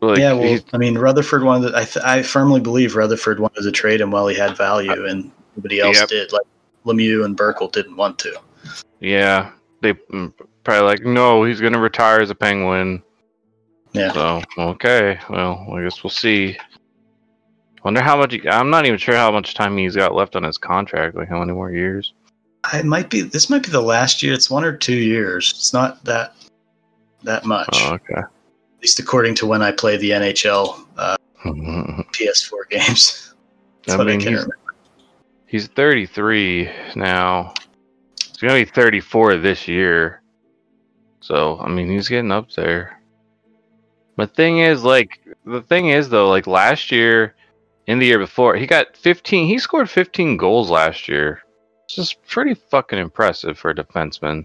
like, 0.00 0.18
yeah. 0.18 0.32
Well, 0.32 0.58
I 0.72 0.78
mean, 0.78 0.98
Rutherford 0.98 1.44
wanted. 1.44 1.70
To, 1.70 1.76
I 1.76 1.84
th- 1.84 2.04
I 2.04 2.22
firmly 2.24 2.60
believe 2.60 2.96
Rutherford 2.96 3.38
wanted 3.38 3.62
to 3.62 3.70
trade 3.70 4.00
him 4.00 4.10
while 4.10 4.26
he 4.26 4.36
had 4.36 4.56
value, 4.56 5.06
and 5.06 5.30
nobody 5.56 5.78
else 5.78 6.00
Yep. 6.00 6.08
did. 6.08 6.32
Like 6.32 6.46
Lemieux 6.84 7.24
and 7.24 7.36
Burkle 7.38 7.70
didn't 7.70 7.94
want 7.94 8.18
to. 8.18 8.36
Yeah, 9.00 9.52
they 9.80 9.94
mm, 9.94 10.32
probably 10.64 10.86
like 10.86 11.04
no, 11.04 11.44
he's 11.44 11.60
gonna 11.60 11.78
retire 11.78 12.20
as 12.20 12.30
a 12.30 12.34
Penguin. 12.34 13.02
Yeah. 13.92 14.12
So 14.12 14.42
okay, 14.58 15.18
well, 15.28 15.66
I 15.74 15.82
guess 15.82 16.02
we'll 16.02 16.10
see. 16.10 16.56
Wonder 17.84 18.00
how 18.02 18.16
much. 18.16 18.32
He, 18.32 18.48
I'm 18.48 18.70
not 18.70 18.86
even 18.86 18.98
sure 18.98 19.16
how 19.16 19.30
much 19.32 19.54
time 19.54 19.76
he's 19.76 19.96
got 19.96 20.14
left 20.14 20.36
on 20.36 20.44
his 20.44 20.56
contract. 20.58 21.16
Like 21.16 21.28
how 21.28 21.40
many 21.40 21.52
more 21.52 21.72
years? 21.72 22.14
I 22.64 22.82
might 22.82 23.10
be. 23.10 23.22
This 23.22 23.50
might 23.50 23.64
be 23.64 23.70
the 23.70 23.80
last 23.80 24.22
year. 24.22 24.32
It's 24.32 24.48
one 24.48 24.62
or 24.64 24.76
two 24.76 24.94
years. 24.94 25.50
It's 25.56 25.72
not 25.72 26.04
that 26.04 26.34
that 27.24 27.44
much, 27.44 27.68
Oh, 27.74 27.94
okay. 27.94 28.14
at 28.20 28.24
least 28.80 28.98
according 28.98 29.34
to 29.36 29.46
when 29.46 29.62
I 29.62 29.70
play 29.72 29.96
the 29.96 30.10
NHL 30.10 30.86
uh, 30.96 31.16
PS4 31.44 32.68
games. 32.70 33.34
That's 33.86 33.94
I 33.94 33.96
what 33.98 34.06
mean, 34.08 34.20
I 34.20 34.22
can 34.24 34.32
he's- 34.32 34.42
remember. 34.42 34.58
He's 35.46 35.66
33 35.68 36.70
now. 36.96 37.52
Gonna 38.42 38.54
be 38.54 38.64
34 38.64 39.36
this 39.36 39.68
year. 39.68 40.20
So 41.20 41.60
I 41.60 41.68
mean, 41.68 41.88
he's 41.88 42.08
getting 42.08 42.32
up 42.32 42.50
there. 42.50 43.00
But 44.16 44.34
thing 44.34 44.58
is, 44.58 44.82
like, 44.82 45.20
the 45.46 45.62
thing 45.62 45.88
is 45.88 46.08
though, 46.08 46.28
like 46.28 46.48
last 46.48 46.90
year, 46.90 47.34
in 47.86 48.00
the 48.00 48.06
year 48.06 48.18
before, 48.18 48.56
he 48.56 48.66
got 48.66 48.96
15. 48.96 49.46
He 49.46 49.58
scored 49.58 49.88
15 49.88 50.36
goals 50.36 50.70
last 50.70 51.08
year. 51.08 51.42
It's 51.84 51.94
just 51.94 52.26
pretty 52.26 52.54
fucking 52.54 52.98
impressive 52.98 53.58
for 53.58 53.70
a 53.70 53.74
defenseman. 53.74 54.44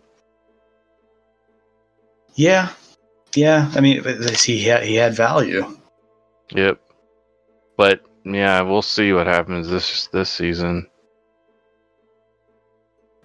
Yeah, 2.35 2.69
yeah. 3.35 3.71
I 3.73 3.81
mean, 3.81 4.03
he 4.43 4.63
had 4.63 4.83
he 4.83 4.95
had 4.95 5.15
value. 5.15 5.75
Yep. 6.51 6.79
But 7.77 8.01
yeah, 8.23 8.61
we'll 8.61 8.83
see 8.83 9.11
what 9.11 9.25
happens 9.25 9.69
this 9.69 10.07
this 10.07 10.29
season. 10.29 10.87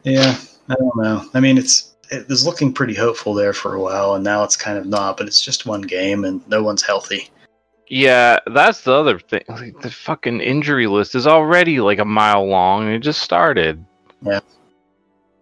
Yeah, 0.03 0.37
I 0.73 0.75
don't 0.77 0.97
know. 0.97 1.25
I 1.35 1.41
mean, 1.41 1.59
it's 1.59 1.95
it 2.11 2.29
was 2.29 2.47
looking 2.47 2.73
pretty 2.73 2.95
hopeful 2.95 3.35
there 3.35 3.53
for 3.53 3.75
a 3.75 3.81
while, 3.81 4.15
and 4.15 4.25
now 4.25 4.43
it's 4.43 4.57
kind 4.57 4.79
of 4.79 4.87
not. 4.87 5.17
But 5.17 5.27
it's 5.27 5.43
just 5.45 5.67
one 5.67 5.83
game, 5.83 6.25
and 6.25 6.47
no 6.49 6.63
one's 6.63 6.83
healthy. 6.83 7.29
Yeah, 7.89 8.39
that's 8.47 8.83
the 8.83 8.93
other 8.95 9.19
thing. 9.19 9.45
Like, 9.49 9.79
the 9.83 9.91
fucking 9.91 10.41
injury 10.41 10.87
list 10.87 11.15
is 11.15 11.27
already 11.27 11.79
like 11.81 11.99
a 11.99 12.05
mile 12.07 12.47
long, 12.47 12.87
and 12.87 12.95
it 12.95 13.01
just 13.01 13.21
started. 13.23 13.85
Yeah. 14.23 14.41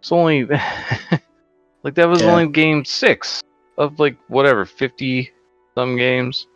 It's 0.01 0.11
only 0.11 0.45
like 1.85 1.95
that 1.95 2.09
was 2.09 2.23
Yeah. 2.23 2.31
only 2.33 2.49
game 2.49 2.85
six 2.85 3.41
of 3.79 4.01
like 4.01 4.17
whatever 4.29 4.65
fifty 4.65 5.31
some 5.77 5.97
games. 5.97 6.47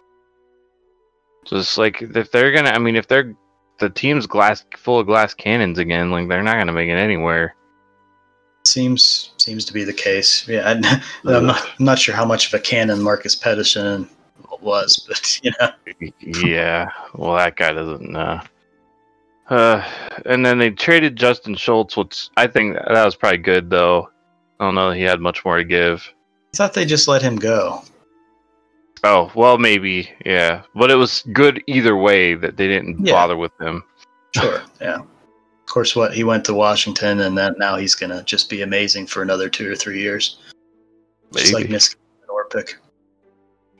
Just 1.44 1.78
like 1.78 2.02
if 2.02 2.30
they're 2.32 2.52
gonna, 2.52 2.70
I 2.70 2.78
mean, 2.78 2.96
if 2.96 3.06
they're 3.06 3.34
the 3.78 3.90
team's 3.90 4.26
glass 4.26 4.64
full 4.76 4.98
of 4.98 5.06
glass 5.06 5.34
cannons 5.34 5.78
again, 5.78 6.10
like 6.10 6.28
they're 6.28 6.42
not 6.42 6.56
gonna 6.56 6.72
make 6.72 6.88
it 6.88 6.94
anywhere. 6.96 7.54
Seems 8.74 9.30
seems 9.36 9.64
to 9.66 9.72
be 9.72 9.84
the 9.84 9.92
case. 9.92 10.48
Yeah, 10.48 10.62
I, 10.68 10.72
I'm 11.32 11.46
not 11.46 11.62
I'm 11.78 11.84
not 11.84 11.96
sure 12.00 12.12
how 12.12 12.24
much 12.24 12.48
of 12.48 12.54
a 12.54 12.58
cannon 12.58 13.00
Marcus 13.00 13.36
Pettersson 13.36 14.08
was, 14.60 14.96
but 15.08 15.40
you 15.44 15.52
know, 15.60 15.70
yeah, 16.44 16.88
well, 17.14 17.36
that 17.36 17.54
guy 17.54 17.72
doesn't. 17.72 18.16
Uh, 18.16 18.42
uh, 19.48 19.88
and 20.26 20.44
then 20.44 20.58
they 20.58 20.70
traded 20.70 21.14
Justin 21.14 21.54
Schultz, 21.54 21.96
which 21.96 22.30
I 22.36 22.48
think 22.48 22.74
that 22.74 23.04
was 23.04 23.14
probably 23.14 23.38
good, 23.38 23.70
though. 23.70 24.08
I 24.58 24.64
don't 24.64 24.74
know 24.74 24.90
that 24.90 24.96
he 24.96 25.02
had 25.02 25.20
much 25.20 25.44
more 25.44 25.58
to 25.58 25.64
give. 25.64 26.12
I 26.52 26.56
thought 26.56 26.74
they 26.74 26.84
just 26.84 27.06
let 27.06 27.22
him 27.22 27.36
go. 27.36 27.80
Oh, 29.04 29.30
well, 29.36 29.56
maybe, 29.56 30.10
yeah. 30.26 30.62
But 30.74 30.90
it 30.90 30.96
was 30.96 31.22
good 31.32 31.62
either 31.68 31.94
way 31.96 32.34
that 32.34 32.56
they 32.56 32.66
didn't 32.66 33.06
Yeah. 33.06 33.12
bother 33.12 33.36
with 33.36 33.52
him. 33.60 33.84
Sure, 34.34 34.62
yeah. 34.80 34.98
Of 35.66 35.72
course, 35.72 35.96
what 35.96 36.12
he 36.12 36.24
went 36.24 36.44
to 36.44 36.54
Washington, 36.54 37.20
and 37.20 37.36
then 37.36 37.54
now 37.58 37.76
he's 37.76 37.94
gonna 37.94 38.22
just 38.24 38.50
be 38.50 38.62
amazing 38.62 39.06
for 39.06 39.22
another 39.22 39.48
two 39.48 39.70
or 39.70 39.74
three 39.74 40.00
years, 40.00 40.38
just 41.32 41.52
like 41.54 41.62
Maybe. 41.64 41.72
Miss 41.72 41.96
Orpik. 42.28 42.74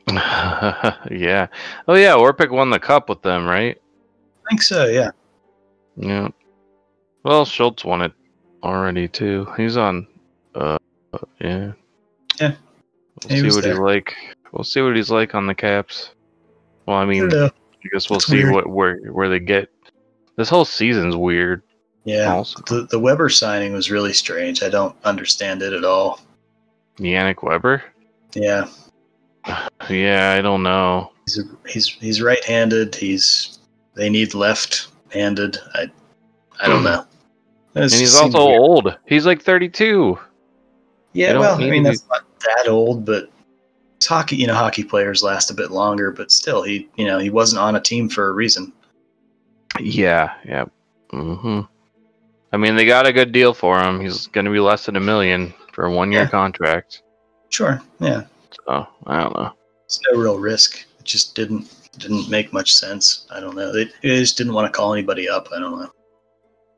yeah. 0.09 1.47
Oh, 1.87 1.95
yeah, 1.95 2.13
Orpik 2.13 2.51
won 2.51 2.69
the 2.69 2.79
cup 2.79 3.09
with 3.09 3.21
them, 3.21 3.45
right? 3.45 3.79
I 4.45 4.49
think 4.49 4.61
so. 4.61 4.85
Yeah. 4.85 5.11
Yeah. 5.97 6.29
Well, 7.23 7.45
Schultz 7.45 7.83
won 7.83 8.01
it 8.01 8.11
already, 8.63 9.07
too. 9.07 9.47
He's 9.57 9.77
on. 9.77 10.07
Uh, 10.53 10.77
yeah. 11.39 11.71
Yeah. 12.39 12.53
We'll 13.23 13.35
He 13.35 13.49
see 13.49 13.55
what 13.55 13.65
he's 13.65 13.79
like. 13.79 14.15
We'll 14.51 14.63
see 14.63 14.81
what 14.81 14.95
he's 14.95 15.09
like 15.09 15.33
on 15.33 15.47
the 15.47 15.55
Caps. 15.55 16.11
Well, 16.85 16.97
I 16.97 17.01
I 17.01 17.05
mean, 17.05 17.29
don't. 17.29 17.51
I 17.53 17.87
guess 17.91 18.09
we'll 18.09 18.19
see 18.19 18.43
weird. 18.43 18.53
what 18.53 18.67
where 18.69 18.97
where 19.11 19.29
they 19.29 19.39
get. 19.39 19.69
This 20.35 20.49
whole 20.49 20.65
season's 20.65 21.15
weird. 21.15 21.63
Yeah. 22.05 22.33
Also, 22.33 22.61
The 22.67 22.83
the 22.83 22.99
Weber 22.99 23.29
signing 23.29 23.73
was 23.73 23.91
really 23.91 24.13
strange. 24.13 24.63
I 24.63 24.69
don't 24.69 24.95
understand 25.03 25.61
it 25.61 25.73
at 25.73 25.83
all. 25.83 26.21
Yannick 26.97 27.43
Weber. 27.43 27.83
Yeah. 28.33 28.67
Yeah, 29.89 30.33
I 30.35 30.41
don't 30.41 30.63
know. 30.63 31.11
He's 31.25 31.37
a, 31.37 31.43
he's 31.69 31.87
he's 31.87 32.21
right-handed. 32.21 32.95
He's 32.95 33.59
they 33.93 34.09
need 34.09 34.33
left 34.33 34.87
handed. 35.11 35.57
I 35.75 35.91
I 36.59 36.67
don't 36.67 36.83
know. 36.89 37.05
And 37.75 37.91
he's 37.91 38.15
also 38.15 38.47
weird. 38.47 38.59
old. 38.59 38.97
He's 39.05 39.25
like 39.25 39.41
32. 39.43 40.17
Yeah, 41.13 41.37
well, 41.37 41.61
I 41.61 41.69
mean 41.69 41.83
that's 41.83 42.03
not 42.09 42.23
that 42.39 42.67
old, 42.67 43.05
but 43.05 43.29
hockey. 44.03 44.37
You 44.37 44.47
know, 44.47 44.55
hockey 44.55 44.83
players 44.83 45.21
last 45.21 45.51
a 45.51 45.53
bit 45.53 45.71
longer, 45.71 46.11
but 46.11 46.31
still, 46.31 46.63
he 46.63 46.89
you 46.95 47.05
know 47.05 47.19
he 47.19 47.29
wasn't 47.29 47.61
on 47.61 47.75
a 47.75 47.81
team 47.81 48.09
for 48.09 48.27
a 48.29 48.31
reason. 48.31 48.73
Yeah, 49.79 50.33
yeah. 50.45 50.65
hmm 51.11 51.61
I 52.55 52.57
mean, 52.57 52.77
they 52.77 52.85
got 52.85 53.05
a 53.05 53.11
good 53.11 53.33
deal 53.33 53.53
for 53.53 53.81
him. 53.83 53.99
He's 53.99 54.27
going 54.27 54.45
to 54.45 54.51
be 54.51 54.61
less 54.61 54.85
than 54.85 54.95
a 54.95 54.99
million 55.01 55.53
for 55.73 55.85
a 55.87 55.91
one-year 55.91 56.21
Yeah. 56.21 56.29
contract. 56.29 57.03
Sure, 57.49 57.81
yeah, 57.99 58.23
So 58.65 58.87
I 59.05 59.19
don't 59.21 59.35
know. 59.35 59.51
it's 59.83 59.99
no 60.09 60.17
real 60.17 60.39
risk. 60.39 60.79
It 60.99 61.03
just 61.05 61.35
didn't 61.35 61.67
didn't 61.97 62.29
make 62.29 62.53
much 62.53 62.73
sense. 62.73 63.25
I 63.29 63.41
don't 63.41 63.55
know. 63.55 63.73
They, 63.73 63.85
they 64.01 64.19
just 64.19 64.37
didn't 64.37 64.53
want 64.53 64.71
to 64.71 64.77
call 64.77 64.93
anybody 64.93 65.27
up. 65.27 65.49
I 65.53 65.59
don't 65.59 65.79
know. 65.79 65.89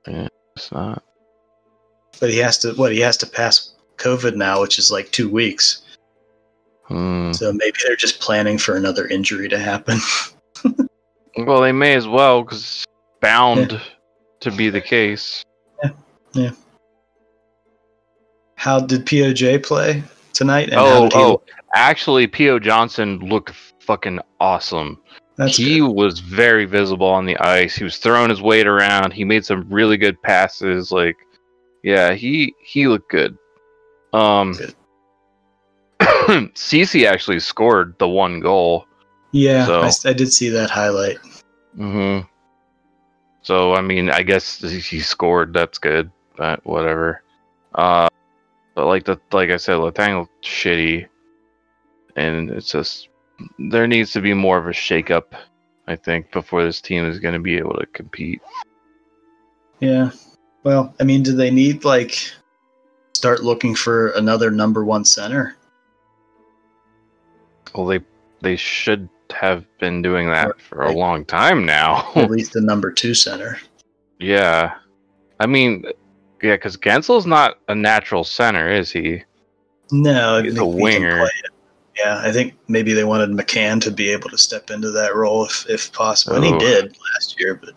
Yeah, 0.07 0.27
it's 0.55 0.71
not. 0.71 1.03
But 2.19 2.31
he 2.31 2.37
has 2.39 2.57
to. 2.59 2.73
What 2.73 2.91
he 2.91 2.99
has 3.01 3.17
to 3.17 3.27
pass 3.27 3.73
COVID 3.97 4.35
now, 4.35 4.61
which 4.61 4.79
is 4.79 4.91
like 4.91 5.11
two 5.11 5.29
weeks. 5.29 5.83
Hmm. 6.85 7.33
So 7.33 7.53
maybe 7.53 7.77
they're 7.85 7.95
just 7.95 8.19
planning 8.19 8.57
for 8.57 8.75
another 8.77 9.07
injury 9.07 9.47
to 9.49 9.59
happen. 9.59 9.99
Well, 11.39 11.61
they 11.61 11.71
may 11.71 11.93
as 11.93 12.07
well 12.07 12.41
because 12.41 12.61
it's 12.63 12.85
bound 13.21 13.79
to 14.39 14.51
be 14.51 14.71
the 14.71 14.81
case. 14.81 15.43
How 18.55 18.79
did 18.79 19.05
POJ 19.05 19.63
play 19.63 20.03
tonight? 20.33 20.69
oh, 20.73 21.09
oh. 21.13 21.29
look? 21.31 21.49
Actually, 21.73 22.27
P.O. 22.27 22.59
Joseph 22.59 23.21
looked 23.21 23.51
fucking 23.79 24.19
awesome. 24.39 24.99
That's 25.37 25.57
he 25.57 25.79
good. 25.79 25.89
was 25.89 26.19
very 26.19 26.65
visible 26.65 27.07
on 27.07 27.25
the 27.25 27.37
ice. 27.37 27.75
He 27.75 27.83
was 27.83 27.97
throwing 27.97 28.29
his 28.29 28.41
weight 28.41 28.65
around. 28.67 29.13
He 29.13 29.23
made 29.23 29.45
some 29.45 29.67
really 29.69 29.97
good 29.97 30.21
passes. 30.23 30.91
Like, 30.91 31.17
yeah, 31.83 32.13
he 32.13 32.53
he 32.63 32.87
looked 32.87 33.11
good. 33.11 33.37
Um, 34.13 34.53
Good. 35.99 36.51
Ceci 36.57 37.05
actually 37.05 37.39
scored 37.39 37.95
the 37.99 38.07
one 38.07 38.39
goal. 38.39 38.85
Yeah, 39.31 39.65
so- 39.65 39.81
I 39.81 39.91
I, 40.09 40.13
did 40.13 40.33
see 40.33 40.49
that 40.49 40.69
highlight. 40.69 41.17
Mm-hmm. 41.77 42.25
So 43.43 43.73
I 43.73 43.81
mean, 43.81 44.09
I 44.09 44.23
guess 44.23 44.59
he 44.59 44.99
scored. 44.99 45.53
That's 45.53 45.77
good, 45.77 46.11
but 46.37 46.65
whatever. 46.65 47.23
Uh, 47.75 48.07
but 48.75 48.85
like 48.85 49.03
the 49.05 49.19
like 49.31 49.49
I 49.49 49.57
said, 49.57 49.77
Letang 49.77 50.19
looked 50.21 50.45
shitty, 50.45 51.07
and 52.15 52.49
it's 52.51 52.71
just 52.71 53.09
there 53.59 53.87
needs 53.87 54.11
to 54.13 54.21
be 54.21 54.33
more 54.33 54.57
of 54.57 54.67
a 54.67 54.71
shakeup. 54.71 55.25
I 55.87 55.95
think 55.95 56.31
before 56.31 56.63
this 56.63 56.81
team 56.81 57.05
is 57.05 57.19
going 57.19 57.33
to 57.33 57.39
be 57.39 57.57
able 57.57 57.75
to 57.75 57.85
compete. 57.87 58.41
Yeah. 59.79 60.11
Well, 60.63 60.93
I 60.99 61.03
mean, 61.03 61.23
do 61.23 61.33
they 61.35 61.49
need 61.49 61.85
like 61.85 62.29
start 63.13 63.43
looking 63.43 63.73
for 63.73 64.09
another 64.09 64.51
number 64.51 64.83
one 64.83 65.05
center? 65.05 65.55
Well, 67.73 67.85
they 67.85 67.99
they 68.41 68.55
should 68.55 69.07
have 69.33 69.65
been 69.79 70.01
doing 70.01 70.29
that 70.29 70.47
Or, 70.47 70.55
for 70.59 70.81
a 70.83 70.87
like- 70.87 70.97
long 70.97 71.25
time 71.25 71.65
now. 71.65 72.11
At 72.15 72.31
least 72.31 72.53
the 72.53 72.61
number 72.61 72.91
two 72.91 73.13
center. 73.13 73.57
yeah, 74.19 74.75
I 75.39 75.45
mean, 75.45 75.85
yeah, 76.41 76.55
because 76.55 76.77
Guentzel's 76.77 77.25
not 77.25 77.59
a 77.67 77.75
natural 77.75 78.23
center, 78.23 78.69
is 78.71 78.91
he? 78.91 79.23
No, 79.91 80.41
He's 80.43 80.57
a 80.57 80.65
he 80.65 80.81
winger. 80.81 81.27
Yeah, 81.97 82.21
I 82.23 82.31
think 82.31 82.53
maybe 82.67 82.93
they 82.93 83.03
wanted 83.03 83.29
McCann 83.29 83.81
to 83.81 83.91
be 83.91 84.09
able 84.09 84.29
to 84.29 84.37
step 84.37 84.69
into 84.69 84.91
that 84.91 85.15
role 85.15 85.45
if, 85.45 85.65
if 85.67 85.91
possible, 85.93 86.35
and 86.35 86.45
he 86.45 86.57
did 86.59 86.95
last 87.13 87.39
year. 87.39 87.55
But 87.55 87.73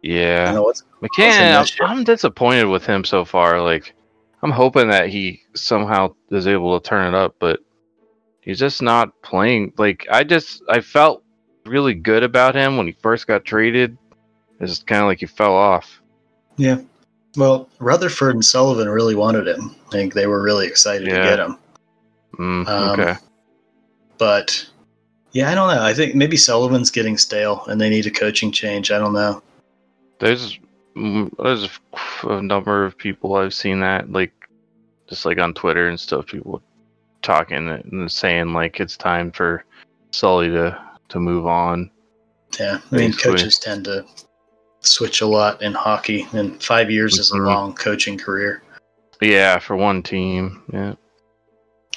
Yeah, 0.00 0.52
know 0.52 0.62
what's 0.62 0.82
McCann. 1.02 1.66
I'm, 1.80 1.98
I'm 1.98 2.04
disappointed 2.04 2.64
with 2.64 2.86
him 2.86 3.04
so 3.04 3.24
far. 3.24 3.60
Like, 3.60 3.94
I'm 4.42 4.50
hoping 4.50 4.88
that 4.88 5.08
he 5.08 5.42
somehow 5.54 6.14
is 6.30 6.46
able 6.46 6.80
to 6.80 6.88
turn 6.88 7.12
it 7.12 7.14
up, 7.14 7.34
but 7.38 7.60
he's 8.40 8.58
just 8.58 8.80
not 8.80 9.10
playing. 9.22 9.74
Like, 9.76 10.06
I 10.10 10.24
just 10.24 10.62
I 10.68 10.80
felt 10.80 11.22
really 11.66 11.94
good 11.94 12.22
about 12.22 12.54
him 12.54 12.78
when 12.78 12.86
he 12.86 12.96
first 13.02 13.26
got 13.26 13.44
traded. 13.44 13.98
It's 14.58 14.72
just 14.72 14.86
kind 14.86 15.02
of 15.02 15.06
like 15.06 15.20
he 15.20 15.26
fell 15.26 15.54
off. 15.54 16.00
yeah. 16.56 16.80
Well, 17.36 17.68
Rutherford 17.78 18.34
and 18.34 18.44
Sullivan 18.44 18.88
really 18.88 19.14
wanted 19.14 19.46
him. 19.46 19.74
I 19.86 19.90
think 19.90 20.14
they 20.14 20.26
were 20.26 20.42
really 20.42 20.66
excited 20.66 21.04
to 21.04 21.10
get 21.10 21.38
him. 21.38 21.58
Mm, 22.38 22.66
Um, 22.66 23.00
okay. 23.00 23.14
But 24.18 24.66
yeah, 25.32 25.50
I 25.50 25.54
don't 25.54 25.74
know. 25.74 25.82
I 25.82 25.94
think 25.94 26.14
maybe 26.14 26.36
Sullivan's 26.36 26.90
getting 26.90 27.16
stale, 27.16 27.64
and 27.66 27.80
they 27.80 27.88
need 27.88 28.06
a 28.06 28.10
coaching 28.10 28.50
change. 28.50 28.90
I 28.90 28.98
don't 28.98 29.12
know. 29.12 29.42
There's 30.18 30.58
mm, 30.96 31.30
there's 31.42 31.68
a 32.24 32.42
number 32.42 32.84
of 32.84 32.98
people 32.98 33.36
I've 33.36 33.54
seen 33.54 33.80
that 33.80 34.10
like 34.10 34.32
just 35.08 35.24
like 35.24 35.38
on 35.38 35.54
Twitter 35.54 35.88
and 35.88 35.98
stuff. 35.98 36.26
People 36.26 36.60
talking 37.22 37.68
and 37.68 38.10
saying 38.10 38.52
like 38.52 38.80
it's 38.80 38.96
time 38.96 39.30
for 39.30 39.64
Sully 40.10 40.48
to 40.48 40.78
to 41.10 41.20
move 41.20 41.46
on. 41.46 41.90
Yeah, 42.58 42.80
I 42.90 42.96
mean, 42.96 43.10
Basically. 43.12 43.32
coaches 43.32 43.58
tend 43.58 43.84
to 43.84 44.04
switch 44.80 45.20
a 45.20 45.26
lot 45.26 45.60
in 45.62 45.72
hockey, 45.72 46.26
and 46.32 46.62
five 46.62 46.90
years 46.90 47.18
is 47.18 47.32
a 47.32 47.36
Mhm. 47.36 47.46
long 47.46 47.74
coaching 47.74 48.16
career, 48.18 48.62
Yeah, 49.20 49.58
for 49.58 49.76
one 49.76 50.02
team. 50.02 50.62
Yeah, 50.72 50.94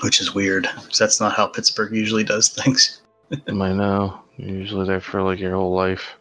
which 0.01 0.19
is 0.19 0.33
weird. 0.35 0.65
'cause 0.67 0.97
that's 0.99 1.19
not 1.21 1.33
how 1.33 1.47
Pittsburgh 1.47 1.93
usually 1.93 2.23
does 2.25 2.49
things. 2.49 3.01
I 3.47 3.51
know. 3.73 4.19
You're 4.37 4.57
usually 4.57 4.85
there 4.87 4.99
for 4.99 5.21
like 5.21 5.39
your 5.39 5.55
whole 5.55 5.73
life. 5.73 6.15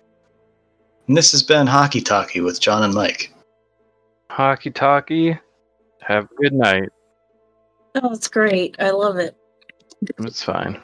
And 1.09 1.17
this 1.17 1.33
has 1.33 1.43
been 1.43 1.67
Hockey 1.67 2.01
Talkie 2.01 2.41
with 2.41 2.61
John 2.61 2.85
and 2.85 2.95
Mike. 2.95 3.33
Hockey 4.31 4.71
talkie. 4.71 5.39
Have 6.01 6.25
a 6.25 6.35
good 6.43 6.53
night. 6.53 6.89
Oh, 7.97 8.13
it's 8.13 8.29
great. 8.29 8.77
I 8.79 8.91
love 8.91 9.19
it. 9.19 9.37
It's 10.19 10.43
fine. 10.43 10.81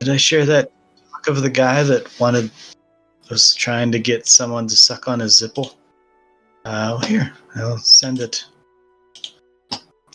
Did 0.00 0.10
I 0.10 0.16
share 0.16 0.46
that 0.46 0.70
talk 1.10 1.28
of 1.28 1.42
the 1.42 1.50
guy 1.50 1.82
that 1.82 2.08
wanted 2.20 2.50
was 3.30 3.54
trying 3.54 3.92
to 3.92 3.98
get 3.98 4.26
someone 4.26 4.66
to 4.68 4.76
suck 4.76 5.08
on 5.08 5.20
his 5.20 5.40
zipple? 5.40 5.74
Uh, 6.64 6.98
here, 7.06 7.32
I'll 7.56 7.78
send 7.78 8.20
it. 8.20 8.44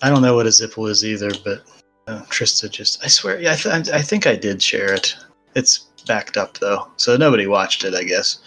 I 0.02 0.10
don't 0.10 0.22
know 0.22 0.36
what 0.36 0.46
a 0.46 0.50
zipple 0.50 0.90
is 0.90 1.06
either, 1.06 1.32
but 1.44 1.64
uh, 2.08 2.24
Trista 2.24 2.70
just—I 2.70 3.08
swear, 3.08 3.40
yeah, 3.40 3.54
I, 3.54 3.56
th- 3.56 3.90
I 3.90 4.02
think 4.02 4.28
I 4.28 4.36
did 4.36 4.62
share 4.62 4.94
it. 4.94 5.16
It's 5.56 5.88
backed 6.06 6.38
up 6.38 6.58
though, 6.58 6.92
so 6.98 7.16
nobody 7.16 7.48
watched 7.48 7.84
it, 7.84 7.94
I 7.94 8.04
guess. 8.04 8.40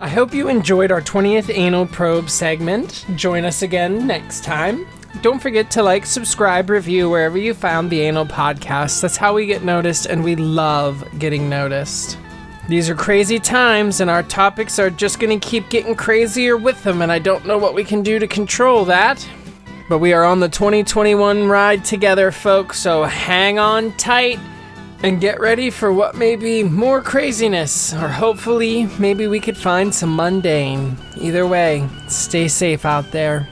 I 0.00 0.08
hope 0.08 0.32
you 0.32 0.48
enjoyed 0.48 0.92
our 0.92 1.02
20th 1.02 1.50
Anal 1.52 1.86
Probe 1.86 2.30
segment. 2.30 3.04
Join 3.16 3.44
us 3.44 3.62
again 3.62 4.06
next 4.06 4.44
time. 4.44 4.86
Don't 5.20 5.42
forget 5.42 5.68
to 5.72 5.82
like, 5.82 6.06
subscribe, 6.06 6.70
review 6.70 7.10
wherever 7.10 7.36
you 7.36 7.52
found 7.52 7.90
the 7.90 8.02
Anal 8.02 8.24
Podcast. 8.24 9.00
That's 9.00 9.16
how 9.16 9.34
we 9.34 9.46
get 9.46 9.64
noticed, 9.64 10.06
and 10.06 10.22
we 10.22 10.36
love 10.36 11.04
getting 11.18 11.48
noticed. 11.48 12.16
These 12.68 12.88
are 12.88 12.94
crazy 12.94 13.40
times, 13.40 14.00
and 14.00 14.08
our 14.08 14.22
topics 14.22 14.78
are 14.78 14.90
just 14.90 15.18
gonna 15.18 15.40
keep 15.40 15.70
getting 15.70 15.96
crazier 15.96 16.56
with 16.56 16.80
them, 16.84 17.02
and 17.02 17.10
I 17.10 17.18
don't 17.18 17.46
know 17.46 17.58
what 17.58 17.74
we 17.74 17.82
can 17.82 18.02
do 18.02 18.20
to 18.20 18.28
control 18.28 18.84
that. 18.84 19.28
But 19.88 19.98
we 19.98 20.12
are 20.12 20.24
on 20.24 20.38
the 20.38 20.48
2021 20.48 21.48
ride 21.48 21.84
together, 21.84 22.30
folks, 22.30 22.78
so 22.78 23.02
hang 23.02 23.58
on 23.58 23.92
tight 23.96 24.38
and 25.02 25.20
get 25.20 25.40
ready 25.40 25.70
for 25.70 25.92
what 25.92 26.14
may 26.14 26.36
be 26.36 26.62
more 26.62 27.00
craziness, 27.02 27.92
or 27.92 28.08
hopefully, 28.08 28.88
maybe 29.00 29.26
we 29.26 29.40
could 29.40 29.56
find 29.56 29.92
some 29.92 30.14
mundane. 30.14 30.96
Either 31.16 31.44
way, 31.44 31.88
stay 32.06 32.46
safe 32.46 32.84
out 32.84 33.10
there. 33.10 33.48